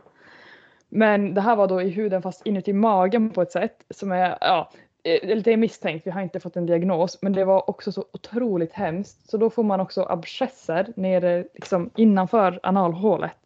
[0.90, 4.38] Men det här var då i huden fast inuti magen på ett sätt som är,
[4.42, 4.72] ja,
[5.08, 8.06] Eh, det är misstänkt, vi har inte fått en diagnos, men det var också så
[8.12, 9.30] otroligt hemskt.
[9.30, 13.38] Så då får man också abscesser nere liksom innanför analhålet.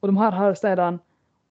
[0.00, 0.98] Och de här har sedan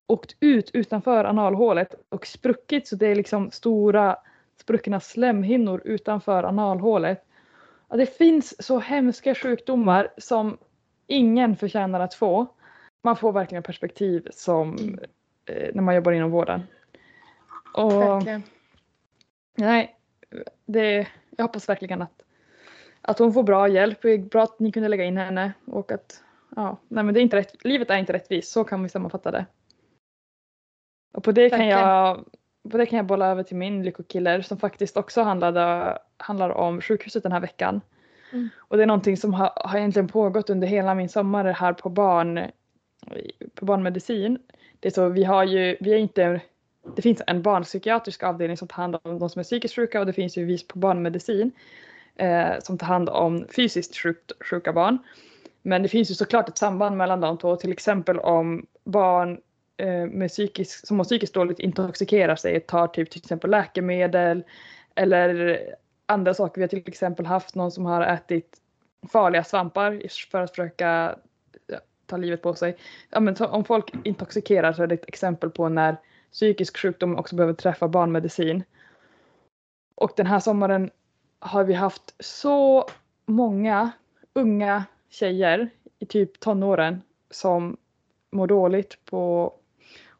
[0.07, 4.17] åkt ut utanför analhålet och spruckit så det är liksom stora
[4.61, 7.25] spruckna slemhinnor utanför analhålet.
[7.89, 10.57] Ja, det finns så hemska sjukdomar som
[11.07, 12.45] ingen förtjänar att få.
[13.01, 14.97] Man får verkligen perspektiv som
[15.45, 16.63] eh, när man jobbar inom vården.
[17.73, 18.43] Och Verkligen
[19.55, 19.95] nej,
[20.65, 22.23] det, jag hoppas verkligen att,
[23.01, 24.01] att hon får bra hjälp.
[24.01, 26.23] Det är bra att ni kunde lägga in henne och att
[26.55, 29.31] ja, nej men det är inte rätt, livet är inte rättvist, så kan vi sammanfatta
[29.31, 29.45] det.
[31.13, 32.25] Och på det kan jag
[32.71, 36.81] på det kan jag bolla över till min lyckokiller som faktiskt också handlade, handlar om
[36.81, 37.81] sjukhuset den här veckan.
[38.33, 38.49] Mm.
[38.57, 41.89] Och det är någonting som har, har egentligen pågått under hela min sommar här på
[41.89, 42.51] barn
[43.55, 44.39] på barnmedicin.
[44.79, 46.41] Det är så vi har ju, vi är inte,
[46.95, 50.05] det finns en barnpsykiatrisk avdelning som tar hand om de som är psykiskt sjuka och
[50.05, 51.51] det finns ju vis på barnmedicin
[52.15, 54.97] eh, som tar hand om fysiskt sjukt, sjuka barn.
[55.61, 59.39] Men det finns ju såklart ett samband mellan de två, till exempel om barn
[59.77, 64.43] eh, med psykisk, som mår psykiskt dåligt intoxikerar sig, tar typ till exempel läkemedel
[64.95, 65.59] eller
[66.05, 66.55] andra saker.
[66.55, 68.57] Vi har till exempel haft någon som har ätit
[69.11, 71.15] farliga svampar för att försöka
[71.67, 72.77] ja, ta livet på sig.
[73.09, 75.97] Ja, men om folk intoxikerar så är det ett exempel på när
[76.35, 78.63] psykisk sjukdom också behöver träffa barnmedicin.
[79.95, 80.91] Och den här sommaren
[81.39, 82.85] har vi haft så
[83.25, 83.91] många
[84.33, 85.69] unga tjejer
[85.99, 87.77] i typ tonåren som
[88.31, 89.53] mår dåligt på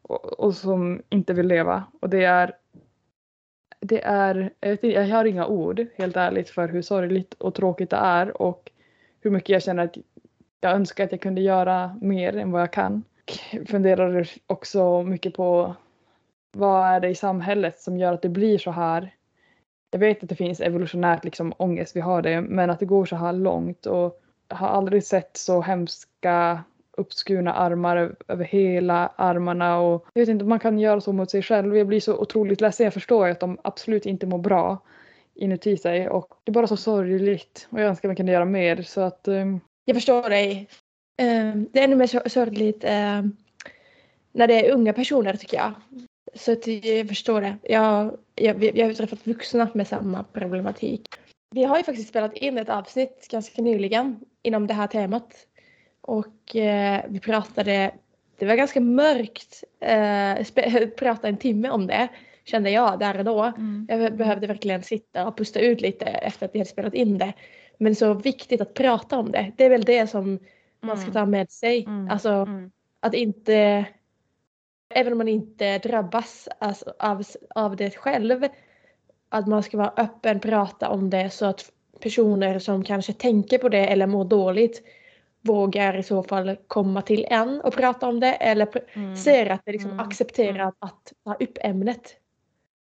[0.02, 1.84] och, och som inte vill leva.
[2.00, 2.56] Och det är
[3.80, 7.54] det är, jag, vet inte, jag har inga ord helt ärligt för hur sorgligt och
[7.54, 8.70] tråkigt det är och
[9.20, 9.96] hur mycket jag känner att
[10.60, 13.04] jag önskar att jag kunde göra mer än vad jag kan.
[13.50, 15.76] Jag funderar också mycket på
[16.56, 19.14] vad är det i samhället som gör att det blir så här?
[19.90, 23.06] Jag vet att det finns evolutionärt liksom ångest, vi har det, men att det går
[23.06, 26.64] så här långt och jag har aldrig sett så hemska
[26.96, 31.42] uppskurna armar över hela armarna och jag vet inte, man kan göra så mot sig
[31.42, 31.76] själv.
[31.76, 32.84] Jag blir så otroligt ledsen.
[32.84, 34.78] Jag förstår ju att de absolut inte mår bra
[35.34, 38.82] inuti sig och det är bara så sorgligt och jag önskar man kunde göra mer
[38.82, 40.68] så att um, Jag förstår dig.
[41.22, 43.22] Um, Det är ännu mer sorgligt eh,
[44.32, 45.72] när det är unga personer tycker jag.
[46.36, 47.56] Så att jag förstår det.
[47.62, 51.08] Jag, jag, jag har träffat vuxna med samma problematik.
[51.50, 55.34] Vi har ju faktiskt spelat in ett avsnitt ganska nyligen inom det här temat.
[56.00, 57.94] Och eh, vi pratade,
[58.38, 62.08] det var ganska mörkt, eh, spe, prata en timme om det
[62.44, 63.52] kände jag där och då.
[63.88, 67.32] Jag behövde verkligen sitta och pusta ut lite efter att vi hade spelat in det.
[67.78, 69.52] Men så viktigt att prata om det.
[69.56, 70.38] Det är väl det som
[70.80, 71.14] man ska Mm.
[71.14, 71.84] ta med sig.
[71.84, 72.10] Mm.
[72.10, 73.84] Alltså mm, att inte,
[74.88, 77.22] även om man inte drabbas alltså, av,
[77.54, 78.46] av det själv,
[79.28, 83.68] att man ska vara öppen, prata om det så att personer som kanske tänker på
[83.68, 84.82] det eller mår dåligt
[85.40, 89.16] vågar i så fall komma till en och prata om det eller mm.
[89.16, 90.06] ser att det liksom Mm.
[90.06, 90.72] accepterar Mm.
[90.78, 92.16] att ta upp ämnet.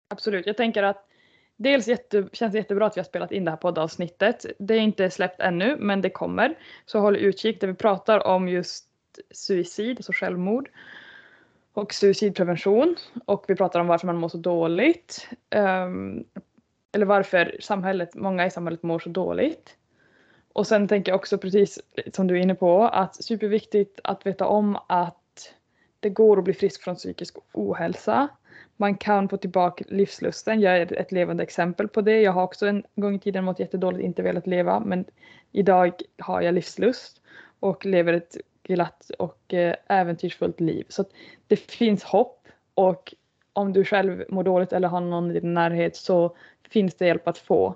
[0.07, 1.07] Absolut, jag tänker att
[1.55, 4.45] dels jätte, känns det jättebra att vi har spelat in det här poddavsnittet.
[4.59, 6.55] Det är inte släppt ännu men det kommer.
[6.85, 8.85] Så håll utkik där vi pratar om just
[9.31, 10.69] suicid, alltså självmord
[11.75, 12.95] och suicidprevention
[13.25, 15.29] och vi pratar om varför man mår så dåligt.
[15.49, 16.23] Ehm,
[16.91, 19.77] eller varför samhället, många i samhället mår så dåligt.
[20.53, 21.79] Och sen tänker jag också precis
[22.13, 25.53] som du är inne på att superviktigt att veta om att
[25.99, 28.27] det går att bli frisk från psykisk ohälsa.
[28.77, 30.61] Man kan få tillbaka livslusten.
[30.61, 32.21] Jag är ett levande exempel på det.
[32.21, 35.05] Jag har också en gång i tiden mått jättedåligt, inte velat leva, men
[35.51, 37.21] idag har jag livslust
[37.59, 38.37] och lever ett
[38.67, 40.85] glatt och eh, äventyrsfullt liv.
[40.89, 41.09] Så att
[41.47, 43.13] det finns hopp och
[43.53, 46.35] om du själv mår dåligt eller har någon i din närhet så
[46.69, 47.75] finns det hjälp att få.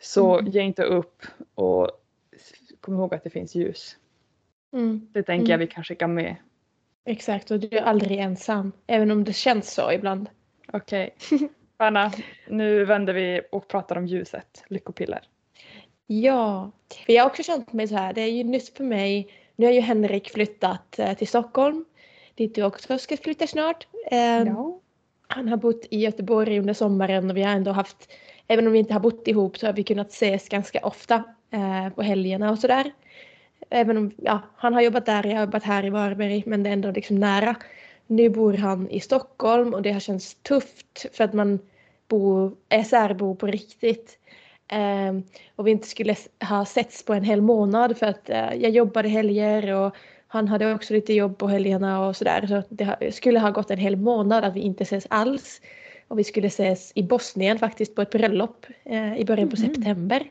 [0.00, 0.50] Så Mm.
[0.50, 1.22] ge inte upp
[1.54, 1.90] och
[2.80, 3.96] kom ihåg att det finns ljus.
[4.72, 5.08] Mm.
[5.12, 5.50] Det tänker Mm.
[5.50, 6.36] jag vi kan skicka med.
[7.04, 8.72] Exakt, och du är aldrig ensam.
[8.86, 10.28] Även om det känns så ibland.
[10.72, 11.14] Okej.
[11.76, 12.12] Anna,
[12.48, 15.20] nu vänder vi och pratar om ljuset, lyckopiller.
[16.06, 16.70] Ja,
[17.06, 18.12] för jag har också känt mig så här.
[18.12, 19.32] Det är ju nytt för mig.
[19.60, 21.84] Nu har ju Henrik flyttat eh, till Stockholm.
[22.34, 23.86] Dit du också ska flytta snart.
[24.10, 24.46] Ehm,
[25.26, 28.12] Han har bott i Göteborg under sommaren och vi har ändå haft,
[28.48, 31.94] även om vi inte har bott ihop så har vi kunnat ses ganska ofta eh,
[31.94, 32.92] på helgerna och sådär.
[33.70, 36.68] Även om, ja, han har jobbat där, jag har jobbat här i Varberg men det
[36.68, 37.54] är ändå liksom nära.
[38.06, 41.58] Nu bor han i Stockholm och det har känts tufft för att man
[42.08, 44.18] bor, är särbo på riktigt.
[44.72, 45.22] Ehm,
[45.56, 46.16] och vi inte skulle
[46.48, 49.94] ha setts på en hel månad för att eh, jag jobbade helger och
[50.26, 52.46] han hade också lite jobb på helgerna och sådär.
[52.46, 55.60] Så det skulle ha gått en hel månad att vi inte ses alls.
[56.08, 59.74] Och vi skulle ses i Bosnien faktiskt på ett bröllop eh, i början på Mhm.
[59.74, 60.30] september.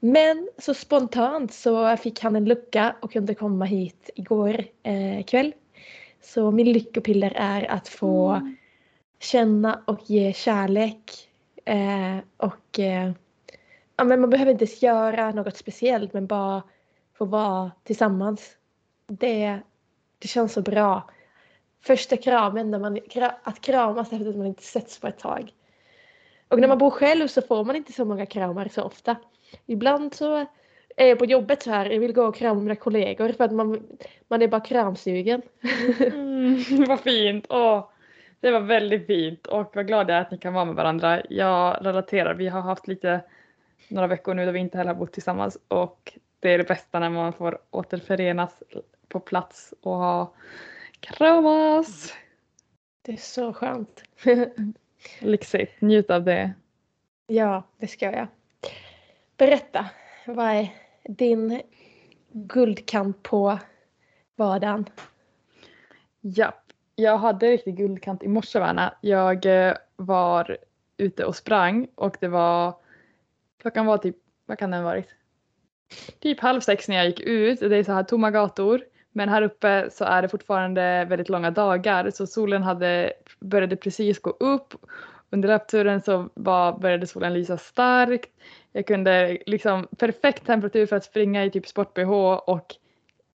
[0.00, 5.52] Men så spontant så fick han en lucka och kunde komma hit igår eh, kväll.
[6.22, 8.40] Så min lyckopiller är att få
[9.20, 11.28] känna och ge kärlek.
[11.64, 13.12] Eh, och eh,
[13.96, 16.62] ja, men man behöver inte ens göra något speciellt men bara
[17.18, 18.56] få vara tillsammans.
[19.06, 19.58] Det,
[20.18, 21.10] det känns så bra.
[21.82, 22.98] Första kramen, när man,
[23.42, 25.52] att kramas efter att man inte setts på ett tag.
[26.48, 29.16] Och när man bor själv så får man inte så många kramar så ofta.
[29.66, 30.46] Ibland så
[30.96, 33.52] är jag på jobbet så här, jag vill gå och krama mina kollegor för att
[33.52, 33.82] man,
[34.28, 35.42] man är bara kramsugen.
[36.00, 37.46] Mm, vad fint!
[37.48, 37.88] Åh,
[38.40, 41.22] det var väldigt fint och vad glad jag är att ni kan vara med varandra.
[41.28, 43.20] Jag relaterar, vi har haft lite
[43.88, 46.98] några veckor nu där vi inte heller har bott tillsammans och det är det bästa
[46.98, 48.62] när man får återförenas
[49.08, 50.34] på plats och ha
[51.00, 52.14] kramas.
[53.02, 54.02] Det är så skönt.
[55.20, 56.52] Lyxigt, njut av det.
[57.26, 58.26] Ja, det ska jag.
[59.36, 59.86] Berätta,
[60.26, 60.68] vad är
[61.04, 61.62] din
[62.32, 63.58] guldkant på
[64.36, 64.86] vardagen?
[66.20, 66.54] Ja,
[66.96, 68.94] jag hade riktigt guldkant i morse Verna.
[69.00, 70.58] Jag eh, var
[70.96, 72.74] ute och sprang och det var
[73.64, 74.16] klockan var typ,
[74.46, 75.08] vad kan den varit?
[76.20, 77.60] Typ halv sex när jag gick ut.
[77.60, 78.80] Det är så här tomma gator.
[79.12, 84.18] Men här uppe så är det fortfarande väldigt långa dagar så solen hade, började precis
[84.20, 84.74] gå upp.
[85.30, 88.30] Under löpturen så var, började solen lysa starkt.
[88.72, 92.74] Jag kunde liksom perfekt temperatur för att springa i typ sport-bh och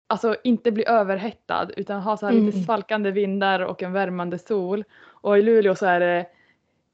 [0.07, 2.65] alltså inte bli överhettad utan ha så här lite Mm.
[2.65, 4.83] svalkande vindar och en värmande sol.
[5.05, 6.25] Och i Luleå så är det,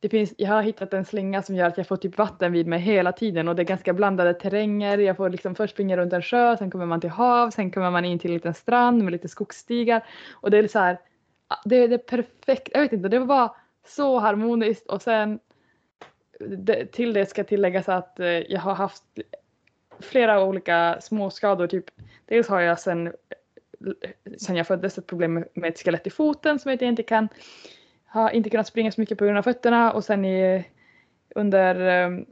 [0.02, 2.68] det finns, jag har hittat en slinga som gör att jag får typ vatten vid
[2.68, 4.98] mig hela tiden och det är ganska blandade terränger.
[4.98, 7.92] Jag får liksom först springa runt en sjö, sen kommer man till hav, sen kommer
[7.92, 11.00] man in till en liten strand med lite skogsstigar och det är så här,
[11.48, 13.56] ah, det är det perfekt, jag vet inte, det var bara
[13.88, 15.40] så harmoniskt och sen
[16.40, 19.04] det, till det ska tilläggas att eh, jag har haft
[20.00, 21.68] flera olika småskador.
[21.68, 21.86] Typ,
[22.26, 23.14] dels har jag sen, eh,
[24.38, 27.28] sen jag föddes ett problem med ett skelett i foten som jag inte kan
[28.12, 29.92] har inte kunnat springa så mycket på grund av fötterna.
[29.92, 30.66] Och sen i,
[31.36, 32.26] under um,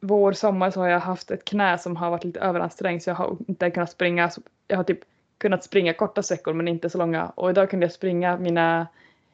[0.00, 3.14] vår, sommar så har jag haft ett knä som har varit lite överansträngt så jag
[3.14, 4.30] har inte kunnat springa.
[4.68, 5.00] Jag har typ
[5.38, 7.26] kunnat springa korta sträckor men inte så långa.
[7.26, 8.86] Och idag kunde jag springa mina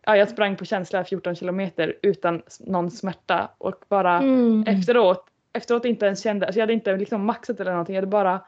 [0.06, 3.50] Ja, jag sprang på känsla 14 kilometer utan någon smärta.
[3.58, 4.64] Och bara Mm.
[4.66, 8.10] efteråt, efteråt inte ens kände, alltså jag hade inte liksom maxat eller någonting, jag hade
[8.10, 8.40] bara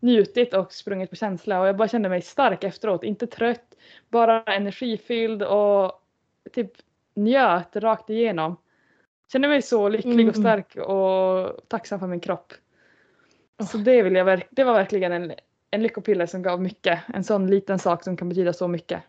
[0.00, 1.60] njutit och sprungit på känsla.
[1.60, 3.74] Och jag bara kände mig stark efteråt, inte trött,
[4.08, 5.92] bara energifylld och
[6.52, 6.72] typ
[7.14, 8.56] njöt rakt igenom.
[9.32, 10.42] Kände mig så lycklig och Mm.
[10.42, 12.52] stark och tacksam för min kropp.
[13.70, 15.32] Så det, vill jag det var verkligen en,
[15.70, 19.02] en lyckopiller som gav mycket, en sån liten sak som kan betyda så mycket.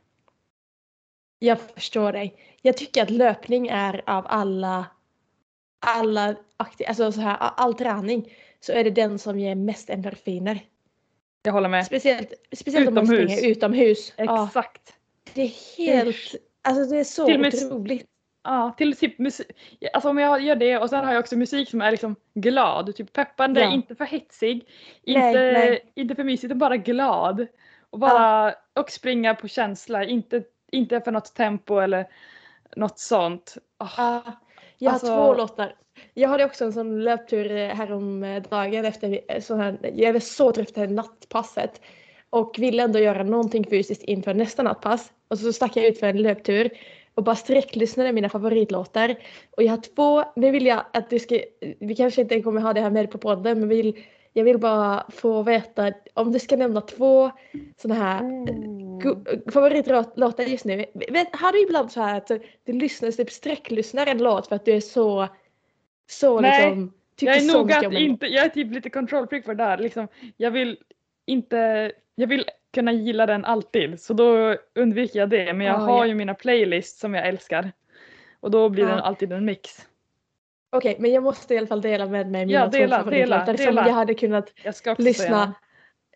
[1.39, 2.35] Jag förstår dig.
[2.61, 4.85] Jag tycker att löpning är av alla,
[5.79, 10.59] alla akti- alltså så här, all träning så är det den som ger mest endorfiner.
[11.43, 11.85] Jag håller med.
[11.85, 14.13] Speciellt, speciellt om man springer utomhus.
[14.17, 14.93] Ja, Exakt.
[15.33, 18.07] det är helt, alltså det är så Till otroligt.
[18.43, 19.47] ja, till typ musik.
[19.93, 22.95] Alltså om jag gör det och sen har jag också musik som är liksom glad,
[22.95, 23.71] typ peppande, Ja.
[23.71, 24.67] inte för hetsig,
[25.05, 25.91] Nej, inte, nej.
[25.95, 27.47] inte för mysigt, bara glad.
[27.89, 32.07] Och bara, och springa på känsla, inte, inte för något tempo eller
[32.75, 33.57] något sånt.
[33.79, 34.23] Åh, Ja,
[34.77, 35.75] jag har Alltså- två låtar.
[36.13, 40.51] Jag hade också en sån löptur eh, häromdagen efter eh, sån här, jag var så
[40.51, 41.81] trött efter nattpasset
[42.31, 45.13] och ville ändå göra någonting fysiskt inför nästa nattpass.
[45.27, 46.69] Och så stack jag ut för en löptur
[47.15, 49.15] och bara sträcklyssnade mina favoritlåtar.
[49.51, 51.39] Och jag har två, nu vill jag att du ska,
[51.79, 54.03] vi kanske inte kommer ha det här med på podden men vill,
[54.33, 57.31] jag vill bara få veta om du ska nämna två
[57.77, 58.21] såna här
[59.01, 60.85] Go- favoritlåtar just nu.
[61.31, 62.31] Har du ibland så här att
[62.63, 65.27] du lyssnar, typ sträcklyssnar en låt för att du är så,
[66.09, 69.27] så Nej, liksom, jag är så nog mycket att inte, jag är typ lite control
[69.27, 69.77] freak för det där.
[69.77, 70.77] Liksom, jag vill
[71.25, 75.53] inte, jag vill kunna gilla den alltid så då undviker jag det.
[75.53, 76.05] Men jag Ah, har ja.
[76.05, 77.71] ju mina playlists som jag älskar.
[78.39, 78.89] Och då blir Ja.
[78.89, 79.87] den alltid en mix.
[80.71, 83.45] Okej, men jag måste i alla fall dela med mig mina Ja, två dela, favoritlåtar
[83.45, 83.87] dela, som dela.
[83.87, 85.53] jag hade kunnat Jag ska också lyssna.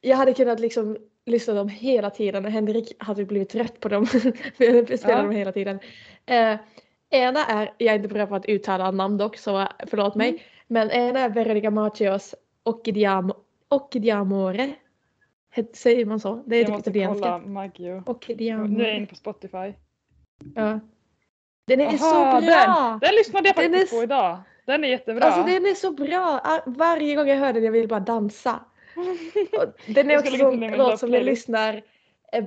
[0.02, 4.06] Jag hade kunnat liksom lyssna dem hela tiden och Henrik hade blivit trött på dem.
[4.58, 5.22] för jag spelar Ja.
[5.22, 5.80] dem hela tiden.
[6.26, 6.58] Eh,
[7.10, 10.30] ena är, jag är inte bra på att uttala namn dock så förlåt mig.
[10.30, 10.40] Mm.
[10.68, 13.36] Men ena är Veronica Machios Occhidiamo,
[13.70, 14.74] Occhidiamore.
[15.74, 16.44] Säger man så?
[16.46, 17.20] Det är Jag typ måste italienska.
[17.32, 18.04] kolla Maggio.
[18.68, 19.74] Nu är jag inne på Spotify.
[20.56, 20.80] Ja.
[21.68, 22.90] Den är Aha, så bra!
[22.90, 24.38] Den, den lyssnade jag Den faktiskt är på idag.
[24.66, 25.24] Den är jättebra.
[25.26, 26.42] Alltså den är så bra!
[26.44, 28.60] Ah, Varje gång jag hör den jag vill bara dansa.
[29.88, 31.82] Den är också en låt som jag lyssnar
[32.32, 32.46] eh,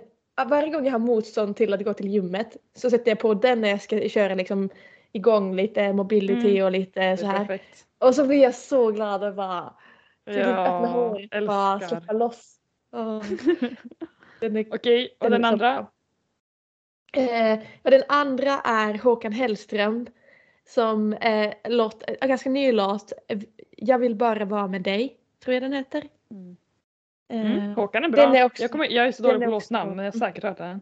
[0.49, 3.61] varje gång jag har motstånd till att gå till gymmet så sätter jag på den
[3.61, 4.69] när jag ska köra liksom
[5.13, 6.65] igång lite mobility Mm.
[6.65, 7.39] och lite så här.
[7.39, 7.85] perfekt.
[7.99, 9.75] Och så blir jag så glad och bara
[10.27, 12.58] så typ öppna Ja, håret bara släppa loss.
[14.71, 15.87] Okej, och den den andra?
[17.13, 20.07] Eh, och den andra är Håkan Hellström
[20.69, 23.13] som eh, låt, en ganska ny låt.
[23.29, 23.39] eh,
[23.77, 26.03] Jag vill bara vara med dig, tror jag den heter.
[26.31, 26.57] Mm.
[27.29, 28.27] Eh, Mm, Håkan är bra.
[28.27, 29.85] den är också- jag, kommer, jag är så dålig på bra.
[29.85, 30.81] men jag har säkert hört den.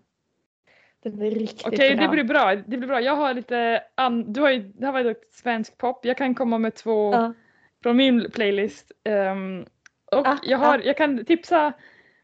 [1.03, 2.55] Den är riktigt Okej, det blir bra.
[2.55, 3.01] Det blir bra.
[3.01, 6.05] Jag har lite an- du har ju, det här var ju svensk pop.
[6.05, 7.33] Jag kan komma med två Ja.
[7.83, 8.93] från min playlist.
[9.05, 9.67] Ehm,
[10.13, 11.73] och Ah, jag, har, jag kan tipsa,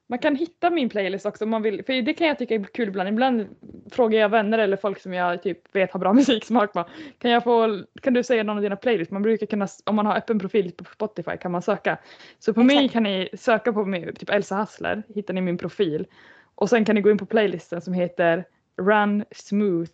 [0.07, 1.85] man kan hitta min playlist också om man vill.
[1.85, 3.09] För det kan jag tycka är kul ibland.
[3.09, 3.57] Ibland
[3.91, 6.73] frågar jag vänner eller folk som jag typ vet har bra musiksmak.
[6.73, 6.87] Bara,
[7.19, 9.13] kan, jag få, kan du säga någon av dina playlists?
[9.13, 11.99] Man brukar kunna, om man har öppen profil på Spotify kan man söka.
[12.39, 12.93] Så på mig Exakt.
[12.93, 16.07] kan ni söka på mig, typ Elsa Hassler, hittar ni min profil.
[16.55, 18.45] Och sen kan ni gå in på playlisten som heter
[18.77, 19.91] Run Smooth.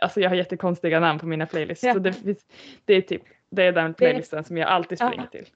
[0.00, 1.84] Alltså jag har jättekonstiga namn på mina playlists.
[1.84, 1.92] Ja.
[1.92, 2.14] Så det,
[2.84, 5.06] det är typ det är den playlisten som jag alltid Ja.
[5.08, 5.46] springer till.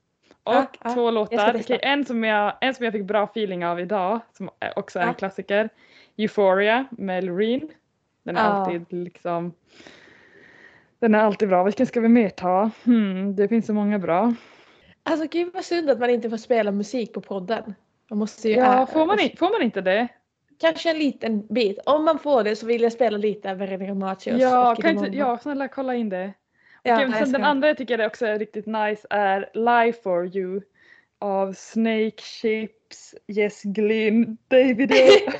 [0.45, 0.53] Och
[0.83, 0.93] ja.
[0.93, 1.55] två Jag låtar.
[1.59, 5.03] Okej, en, som jag, en som jag fick bra feeling av idag, som också är
[5.03, 5.13] en Ja.
[5.13, 5.69] klassiker.
[6.17, 7.69] Euphoria med Loreen.
[8.23, 9.53] Den är alltid liksom
[10.99, 11.63] den är alltid bra.
[11.63, 12.69] Vilken ska vi mer ta?
[12.85, 14.33] Hmm, det finns så många bra.
[15.03, 17.75] Alltså gud vad synd att man inte får spela musik på podden.
[18.09, 20.07] Man måste ju Ja, får man, får man inte det?
[20.59, 21.79] Kanske en liten bit.
[21.85, 24.41] Om man får det så vill jag spela lite av Veronica Machios.
[24.41, 26.33] Ja, kan inte, ja, snälla kolla in det.
[26.85, 30.61] Ja, nej, sen den andra jag tycker också är riktigt nice är Lie for you
[31.19, 34.95] av Snake Chips, Jess Glynn, David O.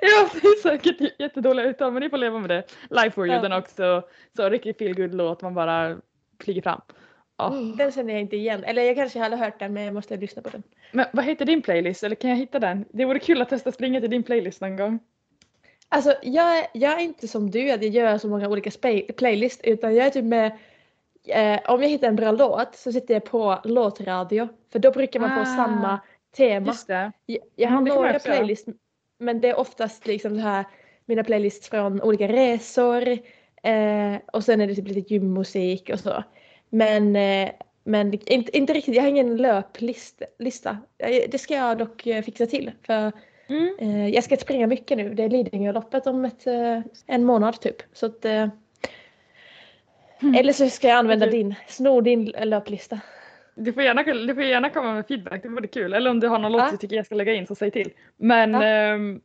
[0.00, 2.64] Ja, det är säkert jättedåliga uttal men ni får leva med det.
[2.90, 3.42] Lie for you, Ja.
[3.42, 4.02] den också
[4.36, 5.96] så riktigt feelgood låt man bara
[6.44, 6.80] flyger fram.
[7.42, 8.64] Mm, den känner jag inte igen.
[8.64, 10.62] Eller jag kanske hade hört den men jag måste lyssna på den.
[10.92, 12.84] Men vad heter din playlist eller kan jag hitta den?
[12.90, 14.98] Det vore kul att testa springa till din playlist någon gång.
[15.94, 18.70] Alltså jag, är- jag är inte som du att jag gör så många olika
[19.16, 20.46] playlist utan jag är typ med
[21.26, 25.20] eh, om jag hittar en bra låt så sitter jag på låtradio för då brukar
[25.20, 26.00] man få Ah, samma
[26.36, 26.66] tema.
[26.66, 27.12] Just det.
[27.26, 28.66] Jag, jag har Mm, några playlist
[29.18, 30.64] men det är oftast liksom så här
[31.06, 33.08] mina playlists från olika resor
[33.62, 36.24] eh, och sen är det typ lite gymmusik och så.
[36.68, 37.50] Men, eh,
[37.84, 40.24] men inte, inte riktigt, jag har ingen löplista.
[40.38, 40.78] Lista.
[41.28, 43.12] Det ska jag dock eh, fixa till för
[43.52, 43.74] Mm.
[43.78, 45.14] eh, jag ska springa mycket nu.
[45.14, 47.76] Det är Lidingöloppet om ett, eh, en månad typ.
[47.92, 48.48] Så att, eh,
[50.22, 50.34] Mm.
[50.34, 53.00] Eller så ska jag använda Du- din, sno din löplista.
[53.54, 55.92] Du får, gärna, du får gärna komma med feedback, det vore kul.
[55.92, 56.68] Eller om du har någon låt Ja.
[56.70, 57.90] du tycker jag ska lägga in så säg till.
[58.16, 58.64] Men Ja.
[58.64, 59.20] ehm,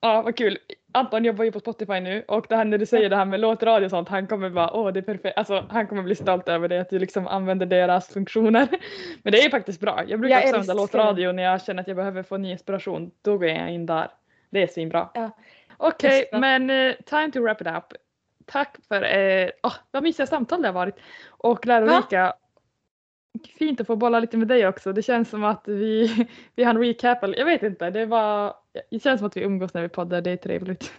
[0.00, 0.58] ja, vad kul.
[0.92, 3.40] Anton jobbar ju på Spotify nu och det här när du säger det här med
[3.40, 5.38] låtradio och sånt, han kommer bara åh det är perfekt.
[5.38, 8.68] Alltså han kommer bli stolt över det att du liksom använder deras funktioner.
[9.22, 10.02] Men det är faktiskt bra.
[10.06, 13.10] Jag brukar Jag också använda låtradio när jag känner att jag behöver få ny inspiration.
[13.22, 14.08] Då går jag in där.
[14.50, 15.08] Det är svinbra.
[15.14, 15.30] Ja.
[15.76, 16.38] Okej, Bästa.
[16.38, 17.84] men eh, time to wrap it up.
[18.46, 20.96] Tack för eh, oh, vad mysiga samtal det har varit.
[21.28, 22.34] Och lärorika.
[23.58, 24.92] Fint att få bolla lite med dig också.
[24.92, 26.10] Det känns som att vi,
[26.56, 27.22] vi har en recap.
[27.22, 28.54] eller- Jag vet inte, det var,
[28.90, 30.20] det känns som att vi umgås när vi poddar.
[30.20, 30.92] Det är trevligt.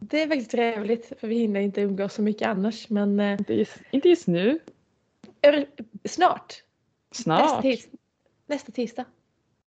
[0.00, 2.88] det är faktiskt trevligt för vi hinner inte umgås så mycket annars.
[2.90, 4.58] Men eh, Inte just, inte just nu.
[5.40, 5.66] är-
[6.04, 6.54] snart.
[7.10, 7.62] Nästa, Snart.
[7.62, 7.88] tis,
[8.46, 9.04] nästa tisdag.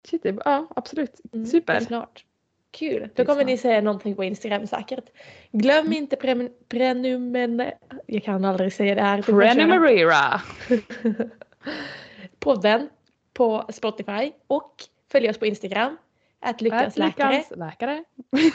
[0.09, 1.21] Shit, ja, absolut.
[1.33, 1.73] Mm, Super.
[1.73, 2.25] är Snart.
[2.71, 3.09] Kul.
[3.15, 3.47] Då kommer snart.
[3.47, 5.05] ni se någonting på Instagram säkert.
[5.51, 7.63] Glöm inte pre, prenumen...
[8.05, 9.21] Jag kan aldrig säga det här.
[9.21, 10.41] Prenumerera.
[12.39, 12.89] podden
[13.33, 14.73] på Spotify och
[15.11, 15.97] följ oss på Instagram.
[16.39, 18.03] Att lyckans läkare.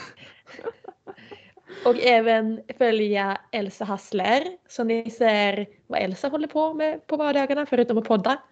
[1.84, 7.66] Och även följa Elsa Hassler så ni ser vad Elsa håller på med på vardagarna
[7.66, 8.42] förutom att podda.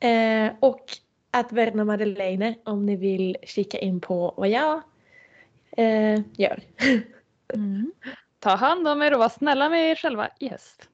[0.00, 0.84] Eh, och
[1.30, 4.82] att Verna Madeleine om ni vill kika in på vad jag
[5.76, 6.60] eh, gör.
[8.38, 10.88] Ta hand om er och var snälla med er själva i höst.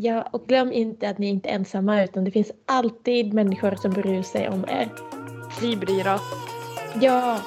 [0.00, 3.90] Ja, och glöm inte att ni inte är ensamma utan det finns alltid människor som
[3.90, 4.88] bryr sig om er.
[5.60, 6.22] Vi bryr oss.
[7.00, 7.40] Ja!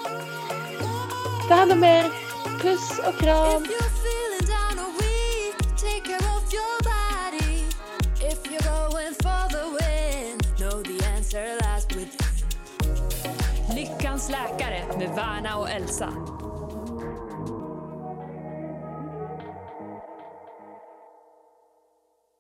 [1.49, 2.03] Ta hand om er!
[2.61, 3.63] Puss och kram!
[13.76, 16.13] Lyckans läkare med Värna och Elsa.